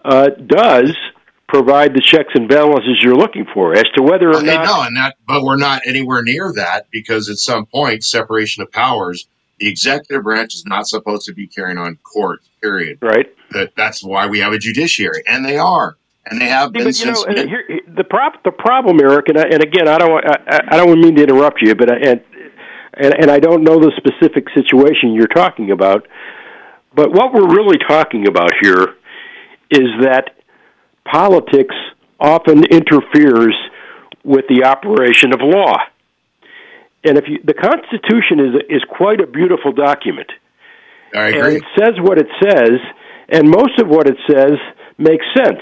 uh, 0.06 0.30
does 0.48 0.96
provide 1.48 1.94
the 1.94 2.02
checks 2.02 2.32
and 2.36 2.48
balances 2.50 3.00
you're 3.02 3.16
looking 3.16 3.46
for. 3.54 3.74
As 3.74 3.86
to 3.96 4.02
whether 4.04 4.30
or 4.30 4.42
not 4.42 4.66
no, 4.66 4.82
and 4.82 4.98
that, 4.98 5.16
but 5.28 5.44
we're 5.44 5.56
not 5.56 5.82
anywhere 5.86 6.22
near 6.24 6.52
that 6.56 6.88
because 6.92 7.30
at 7.30 7.38
some 7.38 7.66
point, 7.66 8.04
separation 8.04 8.64
of 8.64 8.72
powers, 8.72 9.28
the 9.60 9.68
executive 9.70 10.24
branch 10.24 10.56
is 10.56 10.66
not 10.66 10.88
supposed 10.88 11.26
to 11.28 11.34
be 11.34 11.48
carrying 11.48 11.78
on 11.78 11.98
court. 12.04 12.42
Period. 12.62 12.98
Right. 13.02 13.32
That 13.52 13.72
that's 13.76 14.04
why 14.04 14.28
we 14.28 14.40
have 14.40 14.52
a 14.52 14.58
judiciary, 14.58 15.22
and 15.28 15.46
they 15.46 15.58
are, 15.58 15.96
and 16.26 16.40
they 16.42 16.48
have 16.48 16.72
been 16.72 16.88
you 16.88 17.06
know, 17.06 17.24
and 17.28 17.50
here, 17.50 17.82
the 17.88 18.04
prop, 18.04 18.44
the 18.44 18.52
problem, 18.52 19.00
Eric, 19.02 19.28
and, 19.30 19.38
I, 19.38 19.44
and 19.44 19.62
again, 19.64 19.88
I 19.88 19.98
don't, 19.98 20.26
I, 20.26 20.60
I- 20.72 20.78
don't 20.78 21.02
mean 21.02 21.16
to 21.16 21.24
interrupt 21.24 21.62
you, 21.62 21.76
but 21.76 21.92
I, 21.92 21.96
and, 21.98 22.22
and 22.96 23.14
and 23.22 23.32
I 23.32 23.40
don't 23.40 23.64
know 23.64 23.80
the 23.80 23.92
specific 23.98 24.48
situation 24.54 25.14
you're 25.14 25.28
talking 25.28 25.72
about, 25.72 26.08
but 26.96 27.12
what 27.12 27.34
we're 27.34 27.50
really 27.54 27.78
talking 27.88 28.28
about 28.28 28.52
here 28.62 28.96
is 29.72 29.90
that 30.02 30.36
politics 31.12 31.76
often 32.20 32.64
interferes 32.66 33.56
with 34.24 34.46
the 34.48 34.64
operation 34.64 35.34
of 35.34 35.40
law, 35.42 35.76
and 37.04 37.18
if 37.18 37.26
you, 37.28 37.40
the 37.44 37.54
Constitution 37.56 38.40
is 38.40 38.62
is 38.70 38.84
quite 38.90 39.20
a 39.20 39.28
beautiful 39.28 39.72
document. 39.74 40.32
I 41.16 41.28
And 41.28 41.36
agree. 41.38 41.56
it 41.58 41.64
says 41.78 41.94
what 42.00 42.18
it 42.18 42.28
says, 42.42 42.80
and 43.30 43.50
most 43.50 43.78
of 43.80 43.88
what 43.88 44.08
it 44.08 44.18
says 44.30 44.54
makes 44.98 45.26
sense. 45.36 45.60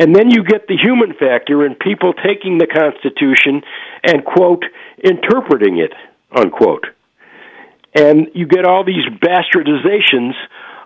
And 0.00 0.16
then 0.16 0.30
you 0.30 0.42
get 0.42 0.66
the 0.66 0.78
human 0.82 1.12
factor 1.12 1.64
in 1.66 1.74
people 1.74 2.14
taking 2.14 2.56
the 2.56 2.66
Constitution 2.66 3.62
and, 4.02 4.24
quote, 4.24 4.64
interpreting 5.04 5.78
it, 5.78 5.92
unquote. 6.34 6.86
And 7.94 8.28
you 8.34 8.46
get 8.46 8.64
all 8.64 8.82
these 8.82 9.04
bastardizations 9.20 10.32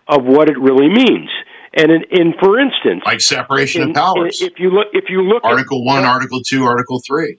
of 0.09 0.25
what 0.25 0.51
it 0.51 0.59
really 0.59 0.89
means. 0.89 1.31
And 1.77 1.93
in, 1.93 2.03
in 2.11 2.35
for 2.41 2.59
instance, 2.59 3.03
like 3.07 3.21
separation 3.21 3.83
in- 3.83 3.91
of 3.91 3.95
powers. 3.95 4.43
If 4.43 4.59
you 4.59 4.71
look, 4.71 4.89
if 4.93 5.05
you 5.09 5.23
look 5.23 5.45
Article 5.45 5.81
at, 5.83 5.87
one, 5.87 6.05
Article 6.05 6.41
two, 6.43 6.65
Article 6.65 7.01
three. 7.07 7.39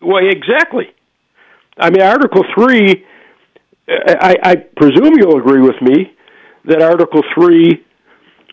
well, 0.00 0.22
exactly. 0.26 0.86
I 1.78 1.90
mean, 1.90 2.02
Article 2.02 2.44
Three. 2.54 3.06
I, 3.88 4.36
I 4.42 4.54
presume 4.56 5.14
you'll 5.18 5.38
agree 5.38 5.60
with 5.60 5.80
me 5.82 6.12
that 6.66 6.80
Article 6.82 7.22
Three 7.34 7.84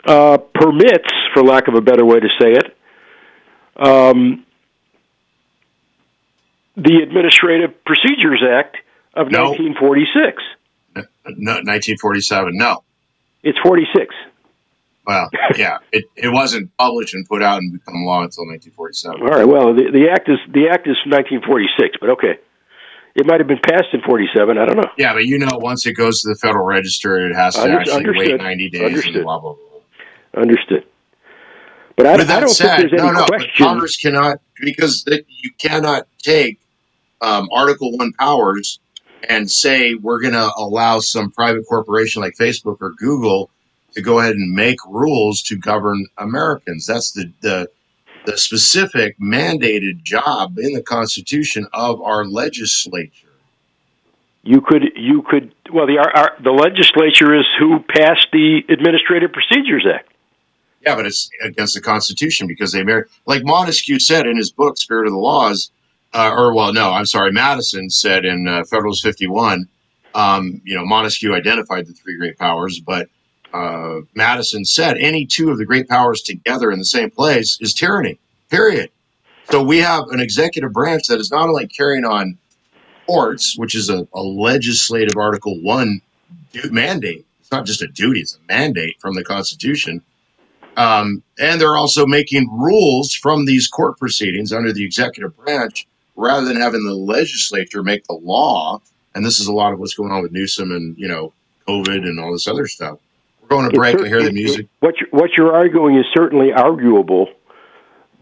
uh, 0.06 0.38
permits, 0.54 1.14
for 1.34 1.44
lack 1.44 1.68
of 1.68 1.76
a 1.76 1.82
better 1.82 2.06
way 2.06 2.20
to 2.20 2.28
say 2.40 2.54
it, 2.54 2.78
um, 3.78 4.46
the 6.76 6.98
Administrative 7.02 7.84
Procedures 7.86 8.44
Act 8.48 8.78
of 9.14 9.32
No. 9.32 9.50
1946. 9.52 10.44
No, 10.96 11.54
1947. 11.54 12.58
No. 12.58 12.84
It's 13.44 13.58
46. 13.60 14.14
Well, 15.06 15.30
yeah, 15.56 15.78
it, 15.94 16.04
it 16.18 16.28
wasn't 16.30 16.76
published 16.78 17.14
and 17.14 17.26
put 17.28 17.42
out 17.42 17.60
and 17.60 17.72
become 17.72 18.04
law 18.04 18.24
until 18.24 18.46
1947. 18.46 19.22
All 19.22 19.28
right. 19.28 19.48
Well, 19.48 19.74
the, 19.74 19.90
the 19.92 20.10
act 20.12 20.28
is 20.28 20.38
the 20.52 20.68
act 20.70 20.86
is 20.88 20.98
1946, 21.06 21.98
but 22.02 22.10
okay. 22.12 22.38
It 23.16 23.26
might 23.26 23.40
have 23.40 23.48
been 23.48 23.60
passed 23.64 23.88
in 23.94 24.02
47. 24.02 24.58
I 24.58 24.66
don't 24.66 24.76
know. 24.78 24.92
Yeah, 24.98 25.14
but 25.14 25.26
you 25.26 25.40
know, 25.40 25.48
once 25.54 25.88
it 25.88 25.94
goes 25.94 26.22
to 26.22 26.30
the 26.30 26.36
Federal 26.36 26.66
Register, 26.66 27.26
it 27.26 27.34
has 27.36 27.56
to 27.56 27.62
Under- 27.62 27.80
actually 27.80 27.94
understood. 27.96 28.32
wait 28.34 28.42
90 28.42 28.70
days 28.70 28.82
Understood. 28.82 29.16
and 29.16 29.24
blah, 29.24 29.40
blah, 29.40 29.54
blah. 29.54 30.42
Understood. 30.42 30.86
But 31.98 32.06
I, 32.06 32.14
I 32.14 32.40
don't 32.40 32.50
said, 32.50 32.78
think 32.78 32.92
there's 32.92 33.02
any 33.02 33.12
no, 33.12 33.20
no, 33.20 33.26
question. 33.26 33.66
Congress 33.66 33.98
cannot 33.98 34.40
because 34.62 35.04
you 35.08 35.52
cannot 35.58 36.08
take 36.20 36.60
um, 37.22 37.50
Article 37.52 37.98
One 37.98 38.14
powers 38.14 38.80
and 39.28 39.50
say 39.50 39.96
we're 39.96 40.22
going 40.22 40.36
to 40.36 40.52
allow 40.58 41.00
some 41.00 41.32
private 41.32 41.66
corporation 41.68 42.22
like 42.22 42.36
Facebook 42.36 42.78
or 42.82 42.94
Google 42.98 43.50
to 43.94 44.02
go 44.04 44.20
ahead 44.20 44.36
and 44.36 44.54
make 44.54 44.78
rules 44.88 45.42
to 45.42 45.58
govern 45.58 46.06
Americans. 46.20 46.86
That's 46.86 47.12
the 47.12 47.34
the 47.42 47.70
the 48.28 48.38
specific 48.38 49.18
mandated 49.20 50.04
job 50.04 50.60
in 50.60 50.74
the 50.74 50.84
Constitution 50.84 51.66
of 51.74 52.02
our 52.02 52.26
legislature. 52.26 53.28
You 54.44 54.62
could, 54.62 54.84
you 54.96 55.24
could. 55.28 55.54
Well, 55.74 55.88
the 55.88 55.98
our, 55.98 56.16
our, 56.16 56.38
the 56.44 56.52
legislature 56.52 57.34
is 57.34 57.46
who 57.58 57.80
passed 57.80 58.28
the 58.32 58.62
Administrative 58.70 59.32
Procedures 59.32 59.88
Act. 59.92 60.12
Yeah, 60.88 60.96
but 60.96 61.06
it's 61.06 61.30
against 61.44 61.74
the 61.74 61.82
Constitution 61.82 62.48
because 62.48 62.72
they 62.72 62.82
married, 62.82 63.08
like 63.26 63.44
Montesquieu 63.44 64.00
said 64.00 64.26
in 64.26 64.38
his 64.38 64.54
book 64.54 64.78
Spirit 64.78 65.06
of 65.06 65.12
the 65.12 65.20
Laws, 65.20 65.70
uh, 66.14 66.34
or 66.34 66.54
well, 66.56 66.72
no, 66.72 66.92
I'm 66.92 67.06
sorry, 67.06 67.34
Madison 67.34 67.90
said 67.90 68.24
in 68.24 68.48
uh, 68.48 68.64
Federalist 68.64 69.04
51. 69.04 69.68
Um, 70.16 70.62
you 70.64 70.76
know, 70.76 70.86
Montesquieu 70.86 71.36
identified 71.36 71.88
the 71.88 71.92
three 71.92 72.18
great 72.18 72.38
powers, 72.38 72.80
but 72.80 73.10
uh, 73.54 73.98
Madison 74.16 74.64
said 74.64 74.96
any 74.98 75.26
two 75.26 75.50
of 75.50 75.58
the 75.58 75.66
great 75.66 75.90
powers 75.90 76.22
together 76.22 76.72
in 76.72 76.80
the 76.80 76.86
same 76.86 77.12
place 77.12 77.58
is 77.60 77.74
tyranny. 77.74 78.18
Period. 78.50 78.90
So 79.52 79.62
we 79.62 79.80
have 79.80 80.08
an 80.12 80.22
executive 80.22 80.72
branch 80.72 81.08
that 81.10 81.20
is 81.20 81.32
not 81.32 81.50
only 81.50 81.68
carrying 81.68 82.06
on 82.06 82.38
courts, 83.08 83.56
which 83.58 83.76
is 83.76 83.90
a, 83.90 84.08
a 84.14 84.22
legislative 84.22 85.18
Article 85.18 85.62
One 85.62 86.00
mandate. 86.72 87.26
It's 87.42 87.52
not 87.52 87.66
just 87.66 87.82
a 87.82 87.88
duty; 87.88 88.22
it's 88.22 88.38
a 88.38 88.40
mandate 88.48 89.02
from 89.02 89.16
the 89.16 89.24
Constitution. 89.26 90.02
Um, 90.78 91.24
and 91.40 91.60
they're 91.60 91.76
also 91.76 92.06
making 92.06 92.50
rules 92.52 93.14
from 93.14 93.46
these 93.46 93.68
court 93.68 94.00
proceedings 94.00 94.54
under 94.54 94.72
the 94.72 94.86
executive 94.86 95.36
branch 95.36 95.88
rather 96.16 96.46
than 96.46 96.56
having 96.56 96.86
the 96.86 96.94
legislature 96.94 97.84
make 97.84 98.06
the 98.06 98.14
law. 98.14 98.80
And 99.16 99.26
this 99.26 99.40
is 99.40 99.48
a 99.48 99.54
lot 99.54 99.74
of 99.74 99.80
what's 99.80 99.96
going 99.96 100.12
on 100.12 100.22
with 100.22 100.32
Newsom 100.32 100.72
and, 100.72 100.96
you 100.98 101.08
know, 101.08 101.34
COVID 101.68 102.08
and 102.08 102.20
all 102.20 102.32
this 102.32 102.48
other 102.48 102.68
stuff. 102.68 103.00
We're 103.42 103.50
going 103.50 103.70
to 103.72 103.76
break. 103.76 103.96
I 103.96 104.00
cer- 104.00 104.06
hear 104.06 104.24
the 104.24 104.32
music. 104.32 104.68
what 104.80 104.96
you're, 105.00 105.10
what 105.10 105.32
you're 105.36 105.56
arguing 105.56 105.98
is 105.98 106.06
certainly 106.14 106.54
arguable, 106.54 107.28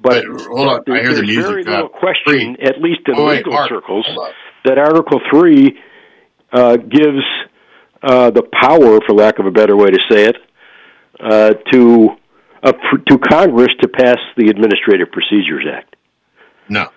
but, 0.02 0.24
hold 0.26 0.68
on, 0.68 0.84
I 0.88 1.02
hear 1.02 1.10
the 1.10 1.16
there's 1.16 1.28
music, 1.28 1.46
very 1.46 1.66
uh, 1.66 1.72
little 1.72 1.90
question, 1.90 2.58
at 2.62 2.82
least 2.82 3.02
in 3.08 3.16
Oh, 3.16 3.26
wait, 3.26 3.38
legal 3.38 3.54
Mark, 3.54 3.70
circles, 3.70 4.08
that 4.64 4.78
Article 4.78 5.20
Three 5.32 5.80
uh, 6.54 6.78
gives 6.78 7.24
uh, 8.04 8.30
the 8.30 8.44
power, 8.44 9.02
for 9.02 9.14
lack 9.14 9.40
of 9.40 9.48
a 9.48 9.52
better 9.52 9.76
way 9.76 9.90
to 9.90 10.00
say 10.10 10.26
it, 10.26 10.36
uh, 11.20 11.54
to 11.72 12.18
uh, 12.66 12.74
to 13.08 13.18
Congress 13.20 13.72
to 13.82 13.88
pass 13.88 14.18
the 14.36 14.50
Administrative 14.50 15.12
Procedures 15.12 15.66
Act. 15.72 15.96
No. 16.68 16.90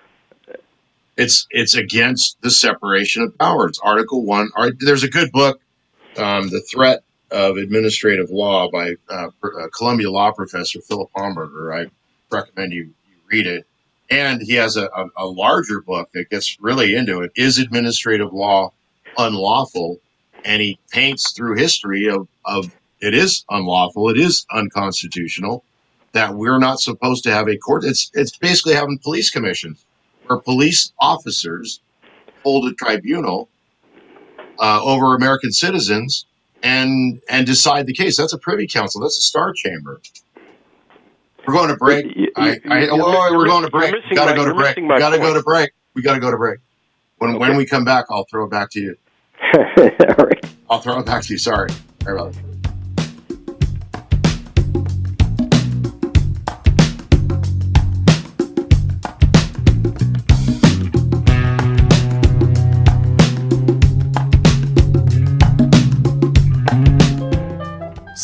It's 1.16 1.46
it's 1.50 1.74
against 1.74 2.40
the 2.42 2.50
separation 2.50 3.22
of 3.22 3.36
powers. 3.38 3.78
Article 3.82 4.24
one. 4.24 4.50
There's 4.78 5.02
a 5.02 5.10
good 5.10 5.30
book, 5.32 5.60
um, 6.16 6.48
"The 6.48 6.62
Threat 6.72 7.02
of 7.30 7.56
Administrative 7.56 8.30
Law" 8.30 8.70
by 8.70 8.94
uh, 9.10 9.28
uh, 9.42 9.68
Columbia 9.76 10.10
law 10.10 10.30
professor 10.32 10.80
Philip 10.80 11.10
Hamburger. 11.16 11.74
I 11.74 11.86
recommend 12.30 12.72
you, 12.72 12.84
you 12.84 13.16
read 13.30 13.46
it. 13.46 13.66
And 14.10 14.40
he 14.40 14.54
has 14.54 14.76
a, 14.76 14.86
a, 14.86 15.08
a 15.18 15.26
larger 15.26 15.80
book 15.80 16.10
that 16.14 16.30
gets 16.30 16.56
really 16.60 16.94
into 16.94 17.20
it. 17.20 17.32
Is 17.34 17.58
administrative 17.58 18.32
law 18.32 18.72
unlawful? 19.18 19.98
And 20.44 20.62
he 20.62 20.78
paints 20.92 21.32
through 21.32 21.56
history 21.56 22.08
of, 22.08 22.28
of 22.44 22.70
it 23.00 23.14
is 23.14 23.44
unlawful, 23.50 24.08
it 24.08 24.18
is 24.18 24.46
unconstitutional, 24.52 25.64
that 26.12 26.34
we're 26.34 26.58
not 26.58 26.80
supposed 26.80 27.22
to 27.24 27.30
have 27.30 27.48
a 27.48 27.56
court. 27.56 27.84
It's 27.84 28.10
it's 28.14 28.36
basically 28.36 28.74
having 28.74 28.98
police 28.98 29.30
commissions 29.30 29.84
where 30.26 30.38
police 30.38 30.92
officers 30.98 31.80
hold 32.42 32.70
a 32.70 32.74
tribunal 32.74 33.48
uh, 34.58 34.80
over 34.82 35.14
American 35.14 35.52
citizens 35.52 36.26
and 36.62 37.20
and 37.28 37.46
decide 37.46 37.86
the 37.86 37.92
case. 37.92 38.16
That's 38.16 38.32
a 38.32 38.38
privy 38.38 38.66
council. 38.66 39.00
That's 39.00 39.18
a 39.18 39.22
star 39.22 39.52
chamber. 39.52 40.00
We're 41.46 41.54
going 41.54 41.68
to 41.68 41.76
break. 41.76 42.06
I, 42.36 42.58
I, 42.68 42.88
oh, 42.88 43.34
we're 43.34 43.46
going 43.46 43.64
to 43.64 43.70
break. 43.70 43.92
Missing 43.92 44.14
gotta 44.14 44.34
go 44.34 44.44
to 44.44 44.54
break. 44.54 44.82
My 44.82 44.98
gotta 44.98 45.18
go 45.18 45.32
to 45.32 45.42
break. 45.42 45.70
We 45.94 46.02
gotta 46.02 46.20
go 46.20 46.30
to 46.30 46.36
break. 46.36 46.58
When 47.18 47.38
when 47.38 47.56
we 47.56 47.64
come 47.64 47.84
back, 47.84 48.06
I'll 48.10 48.26
throw 48.30 48.44
it 48.44 48.50
back 48.50 48.70
to 48.72 48.80
you. 48.80 48.96
All 49.56 49.64
right. 50.26 50.44
I'll 50.68 50.80
throw 50.80 50.98
it 50.98 51.06
back 51.06 51.22
to 51.22 51.32
you. 51.32 51.38
Sorry. 51.38 51.70
Sorry 52.02 52.18
about 52.18 52.32
that. 52.34 52.57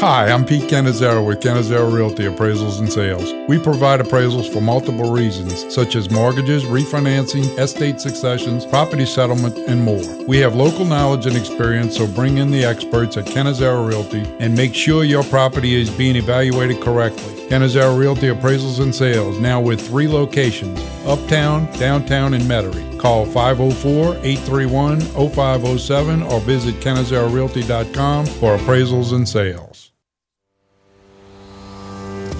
Hi, 0.00 0.30
I'm 0.30 0.44
Pete 0.44 0.70
Canizaro 0.70 1.26
with 1.26 1.40
Canizaro 1.40 1.92
Realty 1.92 2.22
Appraisals 2.22 2.78
and 2.78 2.88
Sales. 2.88 3.34
We 3.48 3.58
provide 3.58 3.98
appraisals 3.98 4.48
for 4.48 4.60
multiple 4.60 5.10
reasons, 5.10 5.74
such 5.74 5.96
as 5.96 6.08
mortgages, 6.08 6.62
refinancing, 6.62 7.58
estate 7.58 8.00
successions, 8.00 8.64
property 8.64 9.04
settlement, 9.04 9.58
and 9.58 9.82
more. 9.82 10.24
We 10.26 10.38
have 10.38 10.54
local 10.54 10.84
knowledge 10.84 11.26
and 11.26 11.36
experience, 11.36 11.96
so 11.96 12.06
bring 12.06 12.38
in 12.38 12.52
the 12.52 12.64
experts 12.64 13.16
at 13.16 13.24
Canizaro 13.24 13.88
Realty 13.88 14.22
and 14.38 14.54
make 14.54 14.72
sure 14.72 15.02
your 15.02 15.24
property 15.24 15.74
is 15.74 15.90
being 15.90 16.14
evaluated 16.14 16.80
correctly. 16.80 17.34
Canizaro 17.48 17.98
Realty 17.98 18.28
Appraisals 18.28 18.80
and 18.80 18.94
Sales, 18.94 19.40
now 19.40 19.60
with 19.60 19.84
three 19.84 20.06
locations 20.06 20.78
uptown, 21.06 21.66
downtown, 21.76 22.34
and 22.34 22.44
Metairie. 22.44 23.00
Call 23.00 23.24
504 23.26 24.16
831 24.22 25.00
0507 25.00 26.22
or 26.22 26.40
visit 26.40 26.76
CanizaroRealty.com 26.76 28.26
for 28.26 28.56
appraisals 28.58 29.12
and 29.12 29.28
sales. 29.28 29.77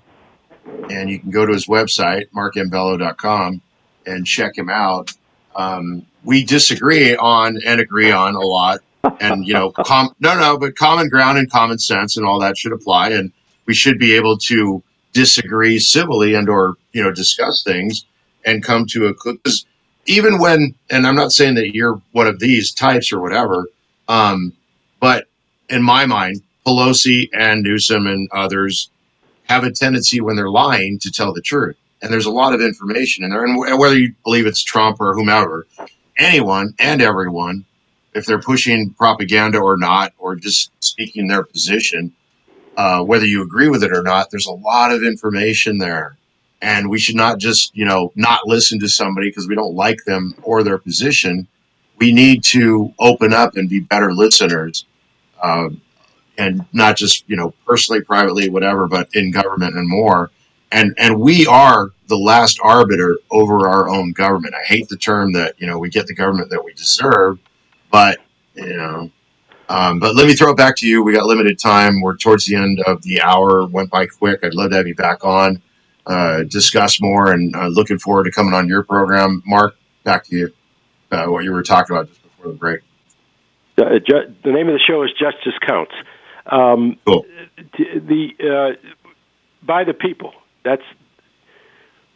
and 0.89 1.09
you 1.09 1.19
can 1.19 1.31
go 1.31 1.45
to 1.45 1.53
his 1.53 1.67
website, 1.67 2.25
markmbello.com, 2.35 3.61
and 4.05 4.25
check 4.25 4.57
him 4.57 4.69
out. 4.69 5.11
Um, 5.55 6.05
we 6.23 6.43
disagree 6.43 7.15
on 7.15 7.57
and 7.65 7.79
agree 7.81 8.11
on 8.11 8.35
a 8.35 8.41
lot, 8.41 8.79
and 9.19 9.45
you 9.45 9.53
know, 9.53 9.71
com- 9.71 10.15
no, 10.19 10.37
no, 10.37 10.57
but 10.57 10.75
common 10.75 11.09
ground 11.09 11.37
and 11.37 11.49
common 11.49 11.79
sense 11.79 12.17
and 12.17 12.25
all 12.25 12.39
that 12.39 12.57
should 12.57 12.73
apply, 12.73 13.09
and 13.09 13.31
we 13.65 13.73
should 13.73 13.97
be 13.97 14.13
able 14.13 14.37
to 14.37 14.83
disagree 15.13 15.79
civilly 15.79 16.35
and 16.35 16.47
or 16.49 16.75
you 16.93 17.03
know 17.03 17.11
discuss 17.11 17.63
things 17.63 18.05
and 18.45 18.63
come 18.63 18.85
to 18.87 19.07
a 19.07 19.13
because 19.13 19.65
even 20.05 20.39
when 20.39 20.75
and 20.89 21.07
I'm 21.07 21.15
not 21.15 21.31
saying 21.31 21.55
that 21.55 21.75
you're 21.75 22.01
one 22.11 22.27
of 22.27 22.39
these 22.39 22.73
types 22.73 23.11
or 23.11 23.21
whatever, 23.21 23.67
um, 24.07 24.53
but 24.99 25.27
in 25.69 25.83
my 25.83 26.05
mind, 26.05 26.41
Pelosi 26.65 27.29
and 27.33 27.63
Newsom 27.63 28.07
and 28.07 28.29
others 28.31 28.89
have 29.43 29.63
a 29.63 29.71
tendency 29.71 30.21
when 30.21 30.35
they're 30.35 30.49
lying 30.49 30.99
to 30.99 31.11
tell 31.11 31.33
the 31.33 31.41
truth. 31.41 31.77
And 32.01 32.11
there's 32.11 32.25
a 32.25 32.31
lot 32.31 32.53
of 32.53 32.61
information 32.61 33.23
in 33.23 33.31
there. 33.31 33.45
And 33.45 33.57
whether 33.79 33.97
you 33.97 34.15
believe 34.23 34.47
it's 34.47 34.63
Trump 34.63 34.99
or 34.99 35.13
whomever, 35.13 35.67
anyone 36.17 36.73
and 36.79 37.01
everyone, 37.01 37.65
if 38.13 38.25
they're 38.25 38.41
pushing 38.41 38.93
propaganda 38.93 39.59
or 39.59 39.77
not, 39.77 40.13
or 40.17 40.35
just 40.35 40.71
speaking 40.79 41.27
their 41.27 41.43
position, 41.43 42.13
uh, 42.77 43.03
whether 43.03 43.25
you 43.25 43.43
agree 43.43 43.69
with 43.69 43.83
it 43.83 43.91
or 43.93 44.03
not, 44.03 44.31
there's 44.31 44.47
a 44.47 44.51
lot 44.51 44.91
of 44.91 45.03
information 45.03 45.77
there. 45.77 46.17
And 46.61 46.89
we 46.89 46.99
should 46.99 47.15
not 47.15 47.39
just, 47.39 47.75
you 47.75 47.85
know, 47.85 48.11
not 48.15 48.47
listen 48.47 48.79
to 48.79 48.87
somebody 48.89 49.29
because 49.29 49.47
we 49.47 49.55
don't 49.55 49.75
like 49.75 50.03
them 50.05 50.35
or 50.43 50.63
their 50.63 50.77
position. 50.77 51.47
We 51.97 52.13
need 52.13 52.43
to 52.45 52.93
open 52.99 53.33
up 53.33 53.55
and 53.55 53.69
be 53.69 53.79
better 53.79 54.13
listeners. 54.13 54.85
Um, 55.41 55.81
and 56.37 56.65
not 56.73 56.97
just 56.97 57.27
you 57.29 57.35
know 57.35 57.53
personally, 57.65 58.01
privately, 58.01 58.49
whatever, 58.49 58.87
but 58.87 59.09
in 59.13 59.31
government 59.31 59.75
and 59.75 59.87
more. 59.87 60.31
And 60.71 60.93
and 60.97 61.19
we 61.19 61.45
are 61.47 61.91
the 62.07 62.17
last 62.17 62.59
arbiter 62.63 63.17
over 63.29 63.67
our 63.67 63.89
own 63.89 64.11
government. 64.13 64.55
I 64.55 64.63
hate 64.63 64.89
the 64.89 64.97
term 64.97 65.33
that 65.33 65.55
you 65.59 65.67
know 65.67 65.77
we 65.77 65.89
get 65.89 66.07
the 66.07 66.15
government 66.15 66.49
that 66.49 66.63
we 66.63 66.73
deserve, 66.73 67.39
but 67.91 68.19
you 68.55 68.75
know. 68.77 69.11
Um, 69.69 69.99
but 69.99 70.15
let 70.15 70.27
me 70.27 70.33
throw 70.33 70.51
it 70.51 70.57
back 70.57 70.75
to 70.77 70.87
you. 70.87 71.01
We 71.01 71.13
got 71.13 71.25
limited 71.27 71.57
time. 71.57 72.01
We're 72.01 72.17
towards 72.17 72.45
the 72.45 72.55
end 72.57 72.81
of 72.87 73.01
the 73.03 73.21
hour. 73.21 73.65
Went 73.67 73.89
by 73.89 74.05
quick. 74.05 74.41
I'd 74.43 74.53
love 74.53 74.71
to 74.71 74.75
have 74.75 74.87
you 74.87 74.95
back 74.95 75.23
on, 75.23 75.61
uh, 76.05 76.43
discuss 76.43 77.01
more, 77.01 77.31
and 77.31 77.55
uh, 77.55 77.67
looking 77.67 77.99
forward 77.99 78.25
to 78.25 78.31
coming 78.31 78.53
on 78.53 78.67
your 78.67 78.83
program. 78.83 79.41
Mark, 79.45 79.75
back 80.03 80.25
to 80.25 80.35
you. 80.35 80.53
Uh, 81.11 81.25
what 81.25 81.43
you 81.43 81.51
were 81.51 81.63
talking 81.63 81.95
about 81.95 82.07
just 82.07 82.21
before 82.23 82.51
the 82.51 82.57
break. 82.57 82.81
Uh, 83.77 83.99
ju- 83.99 84.33
the 84.43 84.51
name 84.51 84.67
of 84.67 84.73
the 84.73 84.81
show 84.85 85.03
is 85.03 85.11
Justice 85.11 85.57
Counts. 85.65 85.93
Um, 86.45 86.97
cool. 87.05 87.25
The 87.77 88.29
uh, 88.39 88.87
by 89.65 89.83
the 89.83 89.93
people. 89.93 90.33
That's 90.63 90.83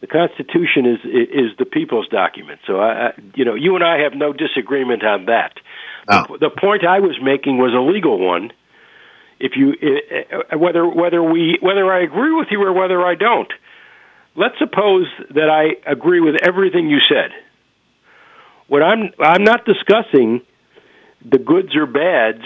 The 0.01 0.07
Constitution 0.07 0.85
is 0.85 0.99
is 1.03 1.57
the 1.57 1.65
people's 1.65 2.07
document. 2.07 2.59
So 2.67 2.79
I, 2.79 3.07
I 3.07 3.13
you 3.33 3.45
know, 3.45 3.55
you 3.55 3.75
and 3.75 3.83
I 3.83 3.99
have 4.03 4.13
no 4.13 4.33
disagreement 4.33 5.03
on 5.03 5.25
that. 5.25 5.53
No. 6.09 6.25
The, 6.29 6.49
the 6.49 6.49
point 6.49 6.85
I 6.85 6.99
was 6.99 7.17
making 7.21 7.57
was 7.57 7.73
a 7.73 7.81
legal 7.81 8.19
one. 8.19 8.51
If 9.39 9.53
you 9.55 9.73
uh, 9.73 10.57
whether 10.57 10.87
whether 10.87 11.21
we 11.23 11.57
whether 11.61 11.91
I 11.91 12.03
agree 12.03 12.33
with 12.33 12.47
you 12.51 12.61
or 12.61 12.71
whether 12.73 13.01
I 13.05 13.15
don't, 13.15 13.51
let's 14.35 14.57
suppose 14.59 15.07
that 15.31 15.49
I 15.49 15.89
agree 15.89 16.19
with 16.19 16.35
everything 16.41 16.89
you 16.89 16.99
said. 17.09 17.31
What 18.67 18.83
I'm 18.83 19.11
I'm 19.19 19.43
not 19.43 19.65
discussing 19.65 20.41
the 21.23 21.37
goods 21.37 21.75
or 21.75 21.85
bads 21.85 22.43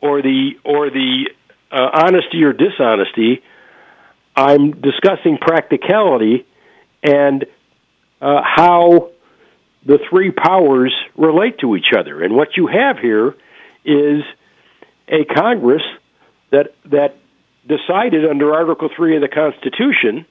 or 0.00 0.22
the 0.22 0.52
or 0.64 0.90
the 0.90 1.30
uh, 1.70 1.88
honesty 1.92 2.42
or 2.44 2.52
dishonesty. 2.52 3.42
I'm 4.34 4.80
discussing 4.80 5.38
practicality 5.38 6.46
and 7.02 7.44
uh, 8.20 8.40
how 8.42 9.10
the 9.84 9.98
three 10.08 10.30
powers 10.30 10.94
relate 11.16 11.58
to 11.58 11.76
each 11.76 11.92
other. 11.96 12.22
And 12.22 12.34
what 12.34 12.56
you 12.56 12.66
have 12.66 12.98
here 12.98 13.34
is 13.84 14.22
a 15.08 15.24
Congress 15.24 15.82
that 16.50 16.74
that 16.86 17.16
decided 17.66 18.26
under 18.28 18.54
Article 18.54 18.90
Three 18.94 19.16
of 19.16 19.22
the 19.22 19.28
Constitution 19.28 20.26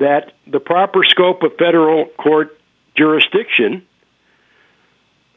that 0.00 0.32
the 0.46 0.58
proper 0.60 1.04
scope 1.04 1.42
of 1.42 1.52
federal 1.58 2.06
court 2.18 2.58
jurisdiction 2.96 3.86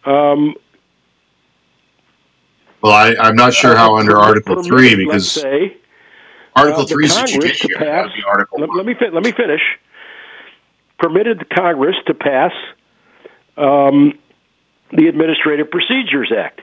um, 0.05 0.55
Well, 2.81 2.91
I, 2.93 3.15
I'm 3.19 3.35
not 3.35 3.53
sure 3.53 3.75
how 3.75 3.97
under 3.97 4.17
Article 4.17 4.55
permitted, 4.55 4.71
Three 4.71 4.95
because 5.05 5.31
say, 5.31 5.77
Article 6.55 6.81
uh, 6.83 6.85
Three 6.87 7.05
is 7.05 7.13
the 7.15 7.21
Congress 7.21 7.59
to 7.59 7.67
judiciary. 7.67 7.85
pass- 7.85 8.11
Article 8.27 8.59
let, 8.59 8.75
let 8.75 8.85
me 8.85 8.93
fin- 8.95 9.13
let 9.13 9.23
me 9.23 9.31
finish. 9.31 9.61
Permitted 10.99 11.39
the 11.39 11.45
Congress 11.45 11.95
to 12.07 12.13
pass 12.13 12.51
um, 13.57 14.17
the 14.91 15.07
Administrative 15.07 15.69
Procedures 15.71 16.31
Act. 16.35 16.61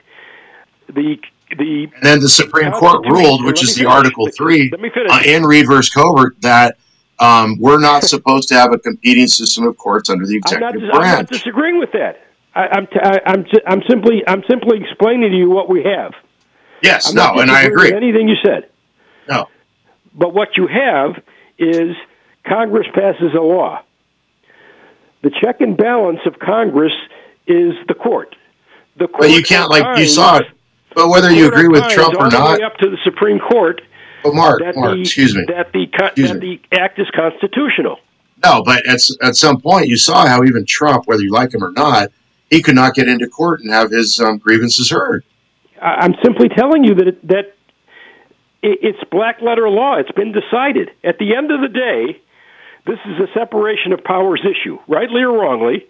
The 0.87 1.19
the 1.57 1.83
And 1.95 2.03
then 2.03 2.19
the 2.21 2.29
Supreme 2.29 2.71
Court 2.71 3.05
ruled, 3.05 3.43
which 3.43 3.61
is 3.63 3.75
the 3.75 3.81
finish. 3.83 3.93
Article 3.93 4.29
Three 4.35 4.69
Let 4.71 4.79
me 4.79 4.89
finish. 4.89 5.11
uh, 5.11 5.21
in 5.25 5.43
Reid 5.43 5.67
versus 5.67 5.93
Covert 5.93 6.39
that 6.41 6.77
um, 7.21 7.57
we're 7.59 7.79
not 7.79 8.03
supposed 8.03 8.49
to 8.49 8.55
have 8.55 8.73
a 8.73 8.79
competing 8.79 9.27
system 9.27 9.65
of 9.65 9.77
courts 9.77 10.09
under 10.09 10.25
the 10.25 10.41
I'm 10.47 10.59
not, 10.59 10.75
executive 10.75 10.95
I'm 10.95 11.17
not 11.19 11.27
disagreeing 11.27 11.77
with 11.77 11.91
that. 11.93 12.19
I, 12.55 12.67
I'm, 12.67 12.87
t- 12.87 12.99
I, 13.01 13.21
I'm, 13.25 13.43
t- 13.45 13.61
I'm 13.65 13.81
simply 13.87 14.23
I'm 14.27 14.43
simply 14.49 14.81
explaining 14.81 15.31
to 15.31 15.37
you 15.37 15.49
what 15.49 15.69
we 15.69 15.83
have. 15.83 16.13
Yes, 16.81 17.09
I'm 17.09 17.15
no, 17.15 17.39
and 17.39 17.51
I 17.51 17.61
agree. 17.61 17.93
anything 17.93 18.27
you 18.27 18.35
said. 18.43 18.69
No. 19.29 19.47
But 20.15 20.33
what 20.33 20.57
you 20.57 20.67
have 20.67 21.23
is 21.59 21.95
Congress 22.45 22.87
passes 22.93 23.33
a 23.37 23.41
law. 23.41 23.83
The 25.21 25.29
check 25.29 25.61
and 25.61 25.77
balance 25.77 26.19
of 26.25 26.39
Congress 26.39 26.91
is 27.45 27.73
the 27.87 27.93
court. 27.93 28.35
The 28.97 29.07
court 29.07 29.21
But 29.21 29.31
you 29.31 29.43
can't, 29.43 29.69
like 29.69 29.99
you 29.99 30.07
saw 30.07 30.37
it. 30.37 30.47
But 30.95 31.09
whether 31.09 31.31
you 31.31 31.47
agree 31.47 31.67
with 31.67 31.87
Trump 31.89 32.15
or 32.15 32.29
not, 32.29 32.61
up 32.61 32.75
to 32.77 32.89
the 32.89 32.97
Supreme 33.03 33.39
Court. 33.39 33.81
But 34.23 34.33
Mark, 34.35 34.59
that 34.59 34.75
Mark, 34.75 34.95
the, 34.95 35.01
excuse 35.01 35.35
me. 35.35 35.45
That 35.47 35.71
the 35.73 35.87
co- 35.87 36.07
Excuse 36.07 36.31
that 36.31 36.39
the 36.41 36.61
act 36.71 36.99
is 36.99 37.07
constitutional. 37.15 37.99
no, 38.43 38.63
but 38.63 38.85
at 38.87 38.99
at 39.21 39.35
some 39.35 39.59
point 39.59 39.87
you 39.87 39.97
saw 39.97 40.27
how 40.27 40.43
even 40.43 40.65
Trump, 40.65 41.07
whether 41.07 41.21
you 41.21 41.31
like 41.31 41.53
him 41.53 41.63
or 41.63 41.71
not, 41.71 42.11
he 42.49 42.61
could 42.61 42.75
not 42.75 42.93
get 42.93 43.07
into 43.07 43.27
court 43.27 43.61
and 43.61 43.71
have 43.71 43.91
his 43.91 44.19
um, 44.19 44.37
grievances 44.37 44.89
heard. 44.91 45.23
I'm 45.81 46.13
simply 46.23 46.47
telling 46.49 46.83
you 46.83 46.93
that 46.95 47.07
it, 47.07 47.27
that 47.27 47.55
it, 48.61 48.79
it's 48.83 49.03
black 49.09 49.41
letter 49.41 49.67
law. 49.69 49.95
It's 49.95 50.11
been 50.11 50.31
decided. 50.31 50.91
At 51.03 51.17
the 51.17 51.35
end 51.35 51.49
of 51.51 51.61
the 51.61 51.67
day, 51.69 52.21
this 52.85 52.99
is 53.05 53.19
a 53.19 53.33
separation 53.33 53.91
of 53.93 54.03
powers 54.03 54.41
issue, 54.45 54.77
rightly 54.87 55.21
or 55.23 55.31
wrongly. 55.31 55.87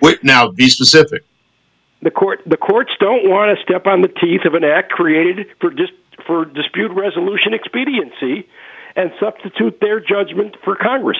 Wait, 0.00 0.24
now 0.24 0.48
be 0.50 0.68
specific. 0.70 1.24
The 2.02 2.10
court 2.10 2.40
the 2.46 2.56
courts 2.58 2.92
don't 3.00 3.28
want 3.28 3.56
to 3.56 3.62
step 3.62 3.86
on 3.86 4.02
the 4.02 4.08
teeth 4.08 4.44
of 4.44 4.54
an 4.54 4.64
act 4.64 4.92
created 4.92 5.46
for 5.60 5.70
dis, 5.70 5.88
for 6.26 6.44
dispute 6.44 6.90
resolution 6.92 7.54
expediency 7.54 8.48
and 8.96 9.10
substitute 9.20 9.78
their 9.80 10.00
judgment 10.00 10.56
for 10.64 10.76
Congress. 10.76 11.18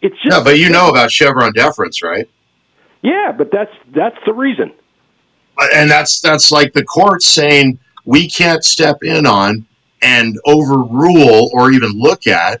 It's 0.00 0.14
just 0.22 0.36
No, 0.36 0.44
but 0.44 0.58
you 0.58 0.68
know 0.70 0.88
about 0.90 1.10
Chevron 1.10 1.52
deference, 1.52 2.02
right? 2.02 2.28
yeah, 3.02 3.32
but 3.36 3.50
that's 3.52 3.72
that's 3.94 4.16
the 4.26 4.32
reason. 4.32 4.72
and 5.74 5.90
that's 5.90 6.20
that's 6.20 6.50
like 6.50 6.72
the 6.72 6.84
court 6.84 7.22
saying 7.22 7.78
we 8.04 8.28
can't 8.28 8.64
step 8.64 9.02
in 9.02 9.26
on 9.26 9.66
and 10.02 10.38
overrule 10.44 11.50
or 11.52 11.70
even 11.72 11.90
look 11.92 12.26
at 12.26 12.60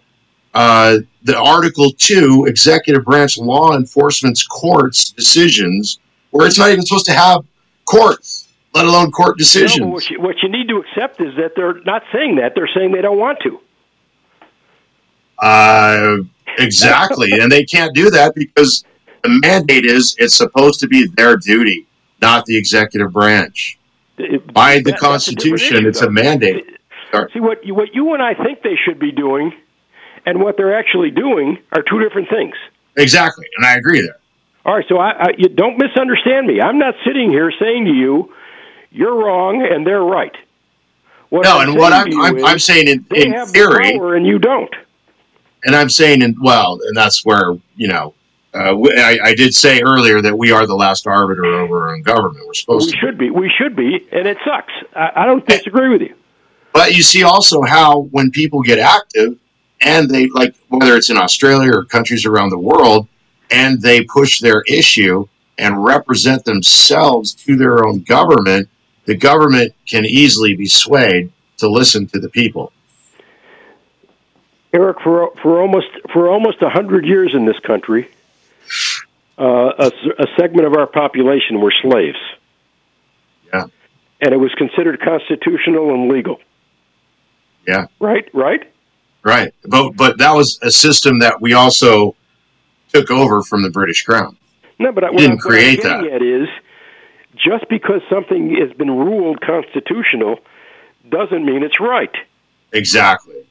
uh, 0.54 0.98
the 1.24 1.38
Article 1.38 1.90
Two 1.98 2.46
executive 2.48 3.04
branch 3.04 3.38
law 3.38 3.76
enforcement's 3.76 4.44
courts 4.46 5.10
decisions, 5.10 5.98
where 6.30 6.46
it's 6.46 6.58
not 6.58 6.70
even 6.70 6.84
supposed 6.84 7.06
to 7.06 7.12
have 7.12 7.44
courts, 7.84 8.45
let 8.76 8.84
alone 8.84 9.10
court 9.10 9.34
No, 9.36 9.38
decisions. 9.38 9.86
what, 9.92 10.10
you, 10.10 10.20
what 10.20 10.36
you 10.42 10.48
need 10.48 10.68
to 10.68 10.76
accept 10.78 11.20
is 11.20 11.34
that 11.36 11.52
they're 11.56 11.80
not 11.84 12.02
saying 12.12 12.36
that; 12.36 12.52
they're 12.54 12.68
saying 12.74 12.92
they 12.92 13.02
don't 13.02 13.18
want 13.18 13.38
to. 13.42 13.58
Uh, 15.38 16.18
exactly, 16.58 17.32
and 17.40 17.50
they 17.50 17.64
can't 17.64 17.94
do 17.94 18.10
that 18.10 18.34
because 18.34 18.84
the 19.22 19.28
mandate 19.42 19.84
is 19.84 20.14
it's 20.18 20.34
supposed 20.34 20.80
to 20.80 20.86
be 20.88 21.06
their 21.16 21.36
duty, 21.36 21.86
not 22.22 22.46
the 22.46 22.56
executive 22.56 23.12
branch. 23.12 23.78
By 24.52 24.78
the 24.78 24.92
That- 24.92 24.98
Constitution, 24.98 25.78
issue, 25.78 25.88
it's 25.88 26.00
a 26.02 26.10
mandate. 26.10 26.64
Sorry. 27.12 27.30
See 27.32 27.40
what 27.40 27.64
you, 27.64 27.74
what 27.74 27.94
you 27.94 28.14
and 28.14 28.22
I 28.22 28.34
think 28.34 28.62
they 28.62 28.76
should 28.82 28.98
be 28.98 29.12
doing, 29.12 29.52
and 30.24 30.42
what 30.42 30.56
they're 30.56 30.76
actually 30.76 31.10
doing 31.10 31.58
are 31.72 31.82
two 31.82 32.00
different 32.00 32.28
things. 32.30 32.54
Exactly, 32.96 33.46
and 33.56 33.66
I 33.66 33.76
agree 33.76 34.00
there. 34.00 34.16
All 34.64 34.74
right, 34.74 34.84
so 34.88 34.96
I, 34.96 35.10
I 35.10 35.26
you 35.36 35.48
don't 35.48 35.78
misunderstand 35.78 36.46
me. 36.46 36.60
I'm 36.60 36.78
not 36.78 36.94
sitting 37.06 37.30
here 37.30 37.52
saying 37.60 37.84
to 37.84 37.92
you, 37.92 38.32
"You're 38.96 39.14
wrong 39.14 39.62
and 39.62 39.86
they're 39.86 40.02
right." 40.02 40.34
What 41.28 41.44
no, 41.44 41.58
I'm 41.58 41.68
and 41.70 41.78
what 41.78 41.92
I'm 41.92 42.20
I'm, 42.20 42.44
I'm 42.44 42.58
saying 42.58 42.88
in, 42.88 43.04
they 43.10 43.26
in 43.26 43.32
have 43.32 43.52
the 43.52 43.80
power 43.98 44.14
and 44.14 44.26
you 44.26 44.38
don't. 44.38 44.72
and 45.64 45.74
I'm 45.74 45.88
saying 45.90 46.22
in 46.22 46.36
well, 46.40 46.78
and 46.86 46.96
that's 46.96 47.24
where 47.24 47.56
you 47.74 47.88
know, 47.88 48.14
uh, 48.54 48.74
I, 48.96 49.18
I 49.22 49.34
did 49.34 49.54
say 49.54 49.80
earlier 49.82 50.22
that 50.22 50.36
we 50.36 50.52
are 50.52 50.66
the 50.66 50.76
last 50.76 51.06
arbiter 51.06 51.44
over 51.44 51.82
our 51.88 51.94
own 51.94 52.02
government. 52.02 52.46
We're 52.46 52.54
supposed 52.54 52.86
We 52.86 52.92
to, 52.92 52.98
should 52.98 53.18
be. 53.18 53.30
We 53.30 53.50
should 53.58 53.74
be, 53.76 54.06
and 54.12 54.26
it 54.28 54.38
sucks. 54.44 54.72
I, 54.94 55.10
I 55.22 55.26
don't 55.26 55.44
disagree 55.46 55.88
with 55.88 56.00
you. 56.02 56.14
but 56.72 56.94
you 56.94 57.02
see 57.02 57.24
also 57.24 57.62
how 57.62 58.02
when 58.12 58.30
people 58.30 58.62
get 58.62 58.78
active, 58.78 59.36
and 59.80 60.08
they 60.08 60.28
like 60.28 60.54
whether 60.68 60.96
it's 60.96 61.10
in 61.10 61.18
Australia 61.18 61.72
or 61.72 61.84
countries 61.84 62.24
around 62.24 62.50
the 62.50 62.58
world, 62.58 63.08
and 63.50 63.82
they 63.82 64.04
push 64.04 64.38
their 64.40 64.62
issue 64.68 65.26
and 65.58 65.82
represent 65.84 66.44
themselves 66.44 67.32
to 67.32 67.56
their 67.56 67.84
own 67.86 68.00
government, 68.02 68.68
the 69.06 69.16
government 69.16 69.72
can 69.86 70.04
easily 70.04 70.54
be 70.54 70.66
swayed 70.66 71.32
to 71.58 71.68
listen 71.68 72.06
to 72.08 72.20
the 72.20 72.28
people. 72.28 72.72
Eric, 74.74 74.98
for 75.02 75.32
for 75.42 75.60
almost 75.60 75.88
for 76.12 76.28
almost 76.28 76.60
a 76.60 76.68
hundred 76.68 77.06
years 77.06 77.34
in 77.34 77.46
this 77.46 77.58
country, 77.60 78.08
uh, 79.38 79.72
a, 79.78 79.92
a 80.18 80.26
segment 80.38 80.66
of 80.66 80.74
our 80.74 80.86
population 80.86 81.60
were 81.60 81.72
slaves. 81.82 82.18
Yeah. 83.52 83.66
And 84.20 84.34
it 84.34 84.38
was 84.38 84.52
considered 84.54 85.00
constitutional 85.00 85.94
and 85.94 86.10
legal. 86.10 86.40
Yeah. 87.66 87.86
Right. 88.00 88.28
Right. 88.34 88.70
Right. 89.22 89.54
But 89.64 89.92
but 89.96 90.18
that 90.18 90.34
was 90.34 90.58
a 90.62 90.70
system 90.70 91.20
that 91.20 91.40
we 91.40 91.54
also 91.54 92.14
took 92.92 93.10
over 93.10 93.42
from 93.42 93.62
the 93.62 93.70
British 93.70 94.04
Crown. 94.04 94.36
No, 94.78 94.92
but 94.92 95.04
I, 95.04 95.10
didn't 95.10 95.38
I, 95.38 95.48
create 95.48 95.82
that. 95.82 96.04
at 96.04 96.22
is 96.22 96.48
just 97.36 97.68
because 97.68 98.00
something 98.10 98.56
has 98.56 98.72
been 98.76 98.90
ruled 98.90 99.40
constitutional 99.40 100.38
doesn't 101.08 101.44
mean 101.44 101.62
it's 101.62 101.80
right. 101.80 102.14
Exactly. 102.72 103.46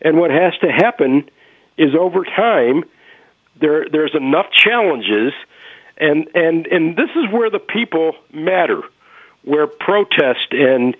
And 0.00 0.18
what 0.18 0.30
has 0.30 0.56
to 0.58 0.70
happen 0.70 1.28
is 1.76 1.94
over 1.94 2.24
time 2.24 2.84
there 3.60 3.88
there's 3.90 4.14
enough 4.14 4.46
challenges 4.52 5.32
and 5.96 6.28
and 6.34 6.66
and 6.66 6.96
this 6.96 7.10
is 7.16 7.32
where 7.32 7.50
the 7.50 7.58
people 7.58 8.12
matter 8.32 8.82
where 9.42 9.66
protest 9.66 10.52
and 10.52 10.96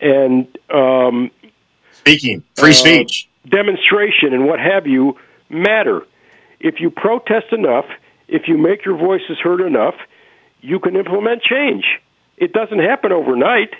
and 0.00 0.58
um 0.70 1.30
Speaking 1.92 2.42
free 2.56 2.70
uh, 2.70 2.74
speech. 2.74 3.28
demonstration 3.48 4.34
and 4.34 4.46
what 4.46 4.58
have 4.58 4.86
you 4.86 5.16
matter 5.48 6.06
if 6.60 6.80
you 6.80 6.90
protest 6.90 7.52
enough 7.52 7.86
if 8.28 8.48
you 8.48 8.58
make 8.58 8.84
your 8.84 8.96
voices 8.96 9.38
heard 9.42 9.60
enough 9.60 9.94
you 10.62 10.80
can 10.80 10.96
implement 10.96 11.42
change 11.42 11.84
it 12.42 12.52
doesn't 12.52 12.80
happen 12.80 13.12
overnight 13.12 13.72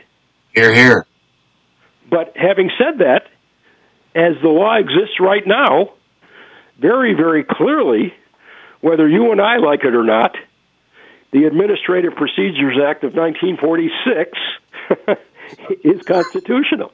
Here, 0.54 0.72
here. 0.72 1.06
but 2.08 2.36
having 2.36 2.70
said 2.78 2.98
that, 2.98 3.26
as 4.14 4.34
the 4.40 4.48
law 4.48 4.76
exists 4.76 5.18
right 5.18 5.44
now, 5.44 5.94
very, 6.78 7.14
very 7.14 7.42
clearly, 7.42 8.14
whether 8.80 9.08
you 9.08 9.32
and 9.32 9.40
I 9.40 9.56
like 9.56 9.82
it 9.82 9.96
or 9.96 10.04
not, 10.04 10.36
the 11.32 11.44
Administrative 11.44 12.14
Procedures 12.14 12.78
Act 12.78 13.02
of 13.02 13.14
1946 13.14 15.18
is 15.84 16.02
constitutional. 16.02 16.92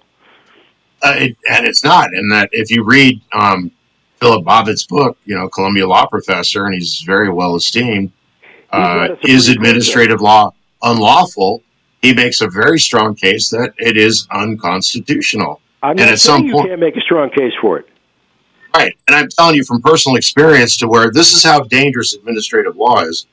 Uh, 1.02 1.14
it, 1.16 1.36
and 1.50 1.66
it's 1.66 1.84
not. 1.84 2.14
And 2.14 2.32
that 2.32 2.48
if 2.52 2.70
you 2.70 2.82
read 2.82 3.20
um, 3.32 3.70
Philip 4.20 4.44
Bobbitt's 4.44 4.86
book, 4.86 5.18
you 5.26 5.34
know, 5.34 5.48
Columbia 5.48 5.86
law 5.86 6.06
professor, 6.06 6.64
and 6.64 6.74
he's 6.74 7.00
very 7.00 7.30
well 7.30 7.56
esteemed. 7.56 8.12
Uh, 8.70 9.08
is 9.22 9.48
administrative 9.48 10.20
law 10.20 10.52
unlawful? 10.82 11.62
He 12.02 12.14
makes 12.14 12.40
a 12.40 12.48
very 12.48 12.78
strong 12.78 13.14
case 13.14 13.48
that 13.50 13.72
it 13.78 13.96
is 13.96 14.26
unconstitutional. 14.30 15.60
I'm 15.82 15.90
and 15.90 16.00
not 16.00 16.08
at 16.10 16.20
saying 16.20 16.38
some 16.38 16.46
you 16.46 16.52
point, 16.52 16.68
can't 16.68 16.80
make 16.80 16.96
a 16.96 17.00
strong 17.00 17.30
case 17.30 17.52
for 17.60 17.78
it. 17.78 17.88
Right. 18.74 18.96
And 19.06 19.16
I'm 19.16 19.28
telling 19.28 19.56
you 19.56 19.64
from 19.64 19.80
personal 19.80 20.16
experience 20.16 20.76
to 20.78 20.88
where 20.88 21.10
this 21.10 21.32
is 21.32 21.42
how 21.42 21.60
dangerous 21.60 22.14
administrative 22.14 22.76
law 22.76 23.00
is. 23.00 23.26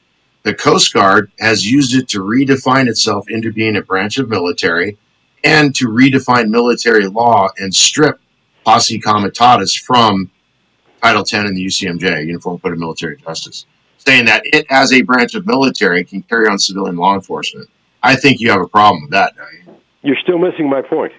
The 0.44 0.54
Coast 0.54 0.94
Guard 0.94 1.32
has 1.40 1.70
used 1.70 1.96
it 1.96 2.08
to 2.10 2.20
redefine 2.20 2.88
itself 2.88 3.26
into 3.30 3.52
being 3.52 3.78
a 3.78 3.82
branch 3.82 4.18
of 4.18 4.30
military 4.30 4.98
and 5.44 5.76
to 5.76 5.88
redefine 5.88 6.50
military 6.50 7.08
law 7.08 7.50
and 7.58 7.74
strip 7.74 8.20
posse 8.64 9.00
comitatus 9.00 9.76
from 9.76 10.30
Title 11.02 11.24
10 11.24 11.48
in 11.48 11.54
the 11.56 11.66
UCMJ, 11.66 12.26
Uniform 12.26 12.60
Code 12.60 12.74
of 12.74 12.80
Military 12.80 13.18
Justice, 13.18 13.66
saying 14.08 14.26
that 14.26 14.42
it, 14.46 14.66
as 14.70 14.94
a 14.94 15.02
branch 15.02 15.36
of 15.36 15.46
military, 15.46 16.04
can 16.04 16.22
carry 16.24 16.48
on 16.48 16.60
civilian 16.60 16.96
law 16.96 17.16
enforcement. 17.16 17.70
I 18.04 18.16
think 18.16 18.40
you 18.40 18.52
have 18.52 18.62
a 18.62 18.68
problem 18.68 19.04
with 19.04 19.12
that. 19.12 19.34
Diane. 19.36 19.78
You're 20.04 20.18
still 20.22 20.38
missing 20.38 20.70
my 20.70 20.82
point. 20.82 21.12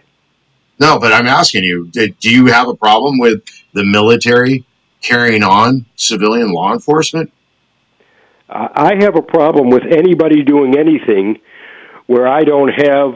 No, 0.78 0.98
but 0.98 1.12
I'm 1.12 1.26
asking 1.26 1.64
you, 1.64 1.86
do 1.86 2.08
do 2.08 2.30
you 2.30 2.46
have 2.46 2.68
a 2.68 2.74
problem 2.74 3.18
with 3.18 3.42
the 3.72 3.84
military 3.84 4.64
carrying 5.00 5.42
on 5.42 5.86
civilian 5.96 6.52
law 6.52 6.72
enforcement? 6.72 7.32
I 8.48 8.68
I 8.74 9.04
have 9.04 9.16
a 9.16 9.22
problem 9.22 9.70
with 9.70 9.84
anybody 9.90 10.42
doing 10.42 10.76
anything 10.76 11.40
where 12.06 12.28
I 12.28 12.44
don't 12.44 12.68
have 12.68 13.14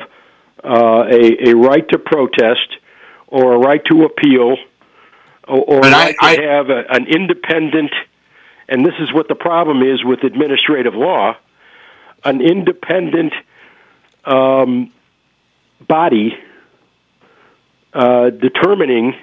uh, 0.65 1.05
a, 1.09 1.51
a 1.51 1.55
right 1.55 1.87
to 1.91 1.99
protest 1.99 2.77
or 3.29 3.55
a 3.55 3.59
right 3.59 3.83
to 3.91 4.05
appeal 4.05 4.57
or, 5.47 5.59
or 5.59 5.81
right 5.81 6.17
to 6.21 6.43
have 6.43 6.71
a, 6.71 6.85
an 6.91 7.07
independent, 7.07 7.93
and 8.71 8.87
this 8.87 8.95
is 9.01 9.13
what 9.13 9.27
the 9.27 9.35
problem 9.35 9.83
is 9.83 10.05
with 10.05 10.23
administrative 10.23 10.95
law, 10.95 11.37
an 12.25 12.41
independent 12.41 13.35
um, 14.25 14.93
body 15.87 16.39
uh, 17.93 18.31
determining, 18.31 19.15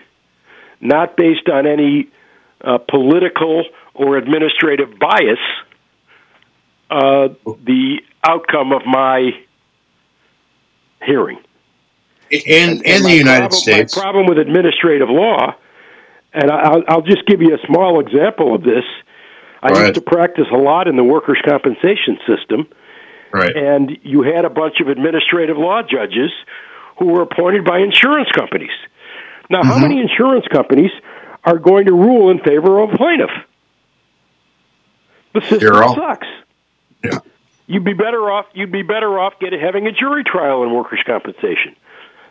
not 0.82 1.16
based 1.16 1.48
on 1.48 1.66
any 1.66 2.10
uh, 2.62 2.78
political 2.78 3.64
or 3.94 4.18
administrative 4.18 5.00
bias, 5.00 5.40
uh, 6.92 7.30
the 7.64 8.02
outcome 8.24 8.74
of 8.74 8.86
my 8.86 9.32
hearing. 11.06 11.40
In, 12.30 12.82
in 12.84 13.04
the 13.04 13.16
United 13.16 13.50
problem, 13.50 13.52
States, 13.52 13.96
My 13.96 14.02
problem 14.02 14.26
with 14.26 14.38
administrative 14.40 15.10
law, 15.10 15.56
and 16.34 16.52
I'll, 16.52 16.84
I'll 16.90 17.02
just 17.02 17.26
give 17.26 17.42
you 17.42 17.56
a 17.56 17.66
small 17.66 18.02
example 18.02 18.54
of 18.54 18.64
this. 18.64 18.84
I 19.62 19.70
Go 19.74 19.80
used 19.82 19.96
to 19.96 20.02
practice 20.02 20.46
a 20.52 20.58
lot 20.58 20.88
in 20.88 20.96
the 20.98 21.04
workers' 21.04 21.40
compensation 21.48 22.20
system, 22.28 22.68
right? 23.34 23.56
and 23.56 23.98
you 24.04 24.22
had 24.22 24.46
a 24.46 24.50
bunch 24.50 24.80
of 24.82 24.88
administrative 24.88 25.58
law 25.58 25.82
judges 25.82 26.32
who 27.00 27.08
were 27.08 27.22
appointed 27.22 27.66
by 27.66 27.80
insurance 27.80 28.30
companies. 28.32 28.72
Now, 29.50 29.62
Mm-hmm. 29.62 29.70
how 29.70 29.80
many 29.80 30.00
insurance 30.02 30.46
companies 30.52 30.92
are 31.44 31.58
going 31.58 31.86
to 31.86 31.94
rule 31.94 32.30
in 32.32 32.40
favor 32.40 32.80
of 32.80 32.94
a 32.94 32.98
plaintiff? 32.98 33.30
The 35.34 35.42
system 35.42 35.60
Zero. 35.60 35.94
sucks. 35.96 36.28
Yeah. 37.04 37.20
You'd 37.68 37.84
be 37.84 37.94
better 37.94 38.32
off. 38.32 38.46
You'd 38.54 38.72
be 38.72 38.82
better 38.82 39.20
off 39.20 39.34
getting 39.40 39.60
having 39.60 39.88
a 39.88 39.92
jury 39.92 40.24
trial 40.24 40.64
in 40.64 40.74
workers' 40.74 41.02
compensation. 41.06 41.76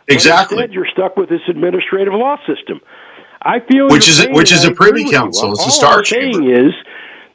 Exactly. 0.07 0.57
instead, 0.57 0.73
you're 0.73 0.87
stuck 0.87 1.15
with 1.17 1.29
this 1.29 1.41
administrative 1.47 2.13
law 2.13 2.37
system. 2.47 2.81
I 3.41 3.59
feel 3.59 3.87
Which 3.87 4.07
is 4.09 4.25
a- 4.25 4.29
which 4.31 4.51
is 4.51 4.65
a 4.65 4.71
privy 4.71 5.01
agree 5.01 5.03
with 5.03 5.11
you. 5.13 5.17
council. 5.19 5.51
It's 5.53 5.65
a 5.67 5.71
star 5.71 5.99
I'm 5.99 6.05
saying 6.05 6.49
is 6.49 6.73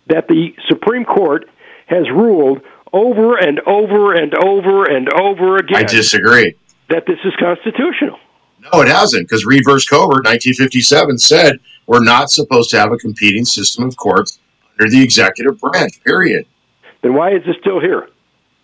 that 0.07 0.29
the 0.29 0.55
Supreme 0.69 1.05
Court 1.05 1.49
has 1.87 2.09
ruled 2.11 2.61
over 2.93 3.37
and 3.37 3.61
over 3.61 4.13
and 4.15 4.35
over 4.35 4.85
and 4.85 5.13
over 5.13 5.57
again 5.57 5.79
I 5.79 5.83
disagree. 5.85 6.55
that 6.89 7.07
this 7.07 7.19
is 7.25 7.33
constitutional. 7.39 8.19
No, 8.61 8.81
it 8.81 8.89
hasn't, 8.89 9.29
because 9.29 9.45
Reid 9.45 9.65
versus 9.65 9.89
Covert, 9.89 10.25
1957, 10.25 11.19
said 11.19 11.59
we're 11.87 12.05
not 12.05 12.31
supposed 12.31 12.71
to 12.71 12.79
have 12.79 12.93
a 12.93 12.97
competing 12.97 13.45
system 13.45 13.85
of 13.85 13.97
courts 13.97 14.39
under 14.79 14.91
the 14.91 15.03
executive 15.03 15.59
branch. 15.59 16.03
Period. 16.05 16.47
Then 17.03 17.15
why 17.15 17.33
is 17.33 17.43
it 17.47 17.57
still 17.61 17.81
here? 17.81 18.09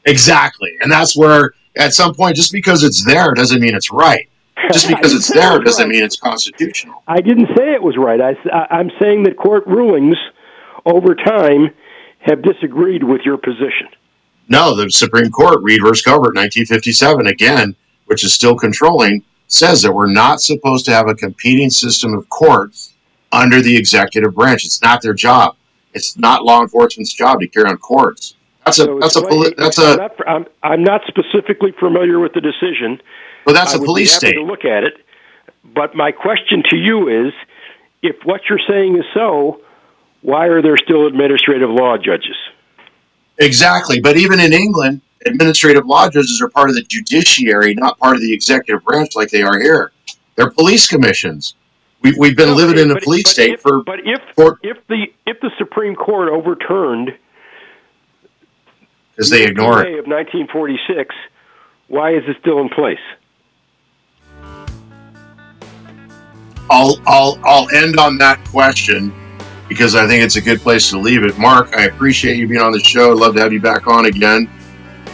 Exactly, 0.04 0.70
and 0.80 0.90
that's 0.90 1.16
where 1.16 1.52
at 1.76 1.94
some 1.94 2.14
point, 2.14 2.36
just 2.36 2.52
because 2.52 2.82
it's 2.82 3.04
there 3.04 3.32
doesn't 3.34 3.60
mean 3.60 3.74
it's 3.74 3.90
right. 3.90 4.28
Just 4.72 4.88
because 4.94 5.14
it's 5.14 5.32
there 5.32 5.58
doesn't 5.60 5.88
mean 5.88 6.02
it's 6.02 6.16
constitutional. 6.16 7.02
I 7.06 7.20
didn't 7.20 7.48
say 7.56 7.72
it 7.72 7.82
was 7.82 7.96
right. 7.96 8.20
I, 8.20 8.80
am 8.80 8.90
saying 9.00 9.24
that 9.24 9.36
court 9.36 9.66
rulings 9.66 10.16
over 10.86 11.14
time 11.14 11.70
have 12.20 12.42
disagreed 12.42 13.04
with 13.04 13.22
your 13.24 13.36
position. 13.36 13.88
No, 14.48 14.74
the 14.74 14.90
Supreme 14.90 15.30
Court, 15.30 15.62
Reid 15.62 15.82
versus 15.82 16.02
Covert, 16.02 16.34
1957, 16.34 17.26
again, 17.26 17.76
which 18.06 18.24
is 18.24 18.32
still 18.32 18.56
controlling, 18.56 19.22
says 19.46 19.82
that 19.82 19.92
we're 19.92 20.10
not 20.10 20.40
supposed 20.40 20.84
to 20.86 20.92
have 20.92 21.08
a 21.08 21.14
competing 21.14 21.70
system 21.70 22.14
of 22.14 22.28
courts 22.28 22.94
under 23.32 23.60
the 23.60 23.76
executive 23.76 24.34
branch. 24.34 24.64
It's 24.64 24.82
not 24.82 25.02
their 25.02 25.14
job. 25.14 25.56
It's 25.94 26.16
not 26.18 26.44
law 26.44 26.62
enforcement's 26.62 27.12
job 27.12 27.40
to 27.40 27.48
carry 27.48 27.68
on 27.68 27.76
courts. 27.78 28.36
That's 28.64 28.78
a. 28.78 28.84
So 28.84 28.98
that's 29.00 29.16
a. 29.16 29.22
Poli- 29.22 29.54
that's 29.56 29.78
I'm 29.78 29.94
a 29.94 29.96
not, 29.96 30.28
I'm, 30.28 30.46
I'm 30.62 30.84
not 30.84 31.02
specifically 31.06 31.72
familiar 31.78 32.18
with 32.18 32.32
the 32.34 32.40
decision. 32.40 33.00
Well, 33.46 33.54
that's 33.54 33.74
I 33.74 33.78
a 33.78 33.80
police 33.80 34.14
state. 34.14 34.34
To 34.34 34.42
look 34.42 34.64
at 34.64 34.84
it, 34.84 34.94
but 35.74 35.94
my 35.94 36.12
question 36.12 36.62
to 36.70 36.76
you 36.76 37.26
is, 37.26 37.32
if 38.02 38.16
what 38.24 38.42
you're 38.48 38.60
saying 38.68 38.96
is 38.96 39.04
so, 39.14 39.60
why 40.28 40.44
are 40.48 40.60
there 40.60 40.76
still 40.76 41.06
administrative 41.06 41.70
law 41.70 41.96
judges? 41.96 42.36
exactly. 43.38 43.98
But 43.98 44.18
even 44.18 44.40
in 44.40 44.52
England, 44.52 45.00
administrative 45.24 45.86
law 45.86 46.10
judges 46.10 46.42
are 46.42 46.50
part 46.50 46.68
of 46.68 46.74
the 46.74 46.82
judiciary, 46.82 47.74
not 47.74 47.98
part 47.98 48.14
of 48.14 48.20
the 48.20 48.30
executive 48.34 48.84
branch 48.84 49.16
like 49.16 49.30
they 49.30 49.40
are 49.40 49.58
here. 49.58 49.92
They're 50.36 50.50
police 50.50 50.86
commissions. 50.86 51.54
We've 52.02 52.16
we've 52.18 52.36
been 52.36 52.54
living 52.54 52.78
in 52.78 52.90
a 52.90 53.00
police 53.00 53.22
but 53.22 53.30
state 53.32 53.54
if, 53.54 53.60
for 53.62 53.82
But 53.82 54.00
if 54.04 54.20
for- 54.36 54.58
if 54.62 54.76
the 54.88 55.06
if 55.26 55.40
the 55.40 55.50
Supreme 55.56 55.94
Court 55.94 56.28
overturned 56.28 57.16
because 59.12 59.30
they 59.30 59.46
ignore 59.46 59.82
it. 59.82 59.98
of 59.98 60.06
1946, 60.06 61.14
why 61.88 62.12
is 62.14 62.22
it 62.28 62.36
still 62.40 62.60
in 62.60 62.68
place? 62.68 62.98
I'll 66.70 67.00
I'll 67.06 67.40
I'll 67.44 67.68
end 67.70 67.98
on 67.98 68.18
that 68.18 68.44
question 68.44 69.10
because 69.68 69.94
I 69.94 70.06
think 70.06 70.24
it's 70.24 70.36
a 70.36 70.40
good 70.40 70.60
place 70.60 70.88
to 70.90 70.98
leave 70.98 71.22
it. 71.24 71.38
Mark, 71.38 71.74
I 71.76 71.84
appreciate 71.84 72.36
you 72.36 72.48
being 72.48 72.60
on 72.60 72.72
the 72.72 72.80
show. 72.80 73.12
I'd 73.12 73.18
love 73.18 73.34
to 73.34 73.40
have 73.40 73.52
you 73.52 73.60
back 73.60 73.86
on 73.86 74.06
again. 74.06 74.50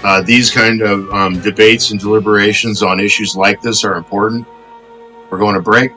Uh, 0.05 0.21
these 0.23 0.51
kind 0.51 0.83
of 0.83 1.11
um, 1.11 1.41
debates 1.41 1.91
and 1.91 1.99
deliberations 1.99 2.83
on 2.83 3.01
issues 3.01 3.37
like 3.37 3.61
this 3.61 3.85
are 3.85 3.97
important. 3.97 4.47
We're 5.31 5.39
going 5.39 5.55
to 5.55 5.63
break. 5.63 5.93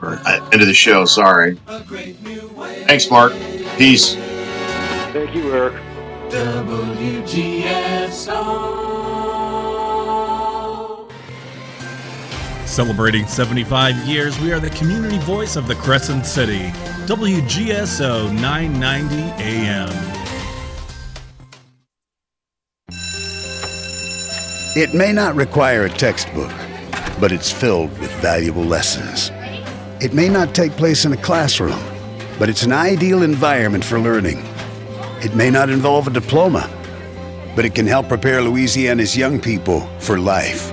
Or, 0.00 0.18
uh, 0.24 0.48
end 0.52 0.62
of 0.62 0.66
the 0.66 0.74
show. 0.74 1.04
Sorry. 1.04 1.56
Thanks, 1.66 3.10
Mark. 3.10 3.32
Peace. 3.76 4.14
Thank 5.12 5.34
you, 5.34 5.52
Eric. 5.52 5.74
WGSO. 6.30 7.32
Celebrating 12.72 13.26
75 13.26 13.94
years, 14.08 14.40
we 14.40 14.50
are 14.50 14.58
the 14.58 14.70
community 14.70 15.18
voice 15.18 15.56
of 15.56 15.68
the 15.68 15.74
Crescent 15.74 16.24
City. 16.24 16.70
WGSO 17.04 18.32
990 18.40 19.42
AM. 19.42 19.90
It 24.74 24.94
may 24.94 25.12
not 25.12 25.34
require 25.34 25.84
a 25.84 25.90
textbook, 25.90 26.50
but 27.20 27.30
it's 27.30 27.52
filled 27.52 27.90
with 27.98 28.10
valuable 28.22 28.64
lessons. 28.64 29.30
It 30.02 30.14
may 30.14 30.30
not 30.30 30.54
take 30.54 30.72
place 30.72 31.04
in 31.04 31.12
a 31.12 31.18
classroom, 31.18 31.78
but 32.38 32.48
it's 32.48 32.62
an 32.62 32.72
ideal 32.72 33.22
environment 33.22 33.84
for 33.84 34.00
learning. 34.00 34.42
It 35.20 35.34
may 35.34 35.50
not 35.50 35.68
involve 35.68 36.06
a 36.06 36.10
diploma, 36.10 36.70
but 37.54 37.66
it 37.66 37.74
can 37.74 37.86
help 37.86 38.08
prepare 38.08 38.40
Louisiana's 38.40 39.14
young 39.14 39.42
people 39.42 39.80
for 39.98 40.18
life. 40.18 40.72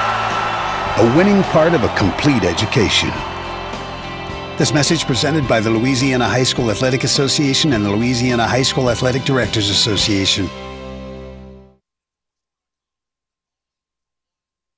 a 1.01 1.17
winning 1.17 1.41
part 1.45 1.73
of 1.73 1.83
a 1.83 1.87
complete 1.95 2.43
education. 2.43 3.09
This 4.59 4.71
message 4.71 5.05
presented 5.05 5.47
by 5.47 5.59
the 5.59 5.71
Louisiana 5.71 6.27
High 6.27 6.43
School 6.43 6.69
Athletic 6.69 7.03
Association 7.03 7.73
and 7.73 7.83
the 7.83 7.89
Louisiana 7.89 8.45
High 8.45 8.61
School 8.61 8.87
Athletic 8.87 9.23
Directors 9.23 9.71
Association. 9.71 10.47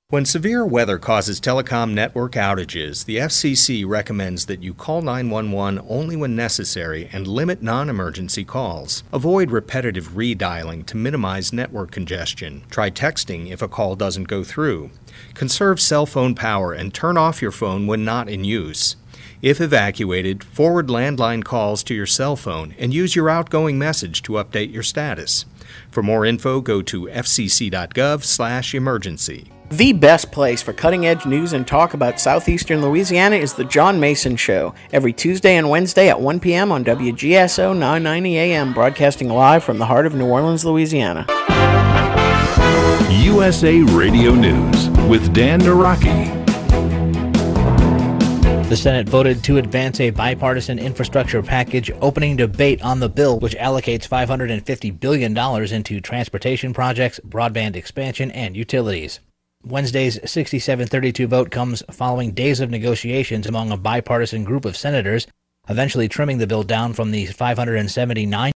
When 0.08 0.26
severe 0.26 0.64
weather 0.66 0.98
causes 0.98 1.42
telecom 1.42 1.94
network 1.94 2.34
outages, 2.34 3.04
the 3.04 3.18
FCC 3.18 3.84
recommends 3.86 4.46
that 4.46 4.62
you 4.62 4.74
call 4.74 5.02
911 5.02 5.84
only 5.90 6.16
when 6.16 6.36
necessary 6.36 7.10
and 7.12 7.28
limit 7.28 7.64
non 7.64 7.90
emergency 7.90 8.46
calls. 8.46 9.04
Avoid 9.12 9.50
repetitive 9.50 10.10
redialing 10.10 10.86
to 10.86 10.96
minimize 10.96 11.52
network 11.52 11.92
congestion. 11.92 12.62
Try 12.70 12.92
texting 12.92 13.52
if 13.52 13.62
a 13.62 13.68
call 13.68 13.96
doesn't 13.96 14.30
go 14.30 14.44
through. 14.44 14.92
Conserve 15.34 15.82
cell 15.82 16.06
phone 16.06 16.36
power 16.36 16.74
and 16.74 16.94
turn 16.94 17.18
off 17.18 17.42
your 17.42 17.52
phone 17.52 17.88
when 17.88 18.06
not 18.06 18.30
in 18.30 18.44
use. 18.44 18.96
If 19.42 19.60
evacuated, 19.60 20.44
forward 20.44 20.88
landline 20.88 21.44
calls 21.44 21.82
to 21.84 21.94
your 21.94 22.06
cell 22.06 22.36
phone 22.36 22.76
and 22.78 22.94
use 22.94 23.16
your 23.16 23.30
outgoing 23.30 23.80
message 23.80 24.22
to 24.24 24.34
update 24.34 24.72
your 24.72 24.84
status. 24.84 25.46
For 25.92 26.04
more 26.04 26.26
info, 26.26 26.62
go 26.62 26.82
to 26.84 27.08
fcc.gov/emergency. 27.08 29.50
The 29.70 29.94
best 29.94 30.32
place 30.32 30.62
for 30.62 30.72
cutting 30.72 31.08
edge 31.08 31.26
news 31.26 31.54
and 31.54 31.66
talk 31.66 31.96
about 31.96 32.20
southeastern 32.20 32.84
Louisiana 32.84 33.38
is 33.38 33.54
The 33.54 33.64
John 33.64 34.00
Mason 34.00 34.36
Show, 34.36 34.76
every 34.92 35.14
Tuesday 35.14 35.58
and 35.58 35.68
Wednesday 35.70 36.10
at 36.10 36.22
1 36.22 36.40
p.m. 36.42 36.72
on 36.72 36.86
WGSO 36.86 37.74
990 37.74 38.38
AM, 38.38 38.74
broadcasting 38.74 39.30
live 39.30 39.64
from 39.64 39.80
the 39.80 39.88
heart 39.88 40.06
of 40.06 40.14
New 40.14 40.28
Orleans, 40.28 40.64
Louisiana. 40.64 41.26
USA 43.10 43.82
Radio 43.82 44.34
News 44.34 44.90
with 45.10 45.34
Dan 45.34 45.62
Naraki. 45.62 46.44
The 48.70 48.78
Senate 48.78 49.08
voted 49.08 49.44
to 49.44 49.58
advance 49.58 50.00
a 50.00 50.10
bipartisan 50.10 50.80
infrastructure 50.80 51.44
package 51.44 51.92
opening 52.02 52.36
debate 52.36 52.82
on 52.82 53.00
the 53.00 53.10
bill, 53.10 53.40
which 53.40 53.56
allocates 53.56 54.08
$550 54.08 55.00
billion 55.00 55.38
into 55.74 56.02
transportation 56.02 56.74
projects, 56.74 57.20
broadband 57.28 57.76
expansion, 57.76 58.32
and 58.32 58.58
utilities. 58.58 59.20
Wednesday's 59.64 60.20
67-32 60.20 61.28
vote 61.28 61.52
comes 61.52 61.84
following 61.92 62.32
days 62.32 62.60
of 62.60 62.70
negotiations 62.70 63.48
among 63.48 63.72
a 63.72 63.78
bipartisan 63.78 64.44
group 64.44 64.66
of 64.66 64.76
senators, 64.76 65.28
eventually 65.70 66.10
trimming 66.10 66.40
the 66.40 66.48
bill 66.48 66.64
down 66.64 66.94
from 66.94 67.12
the 67.12 67.26
579 67.28 68.52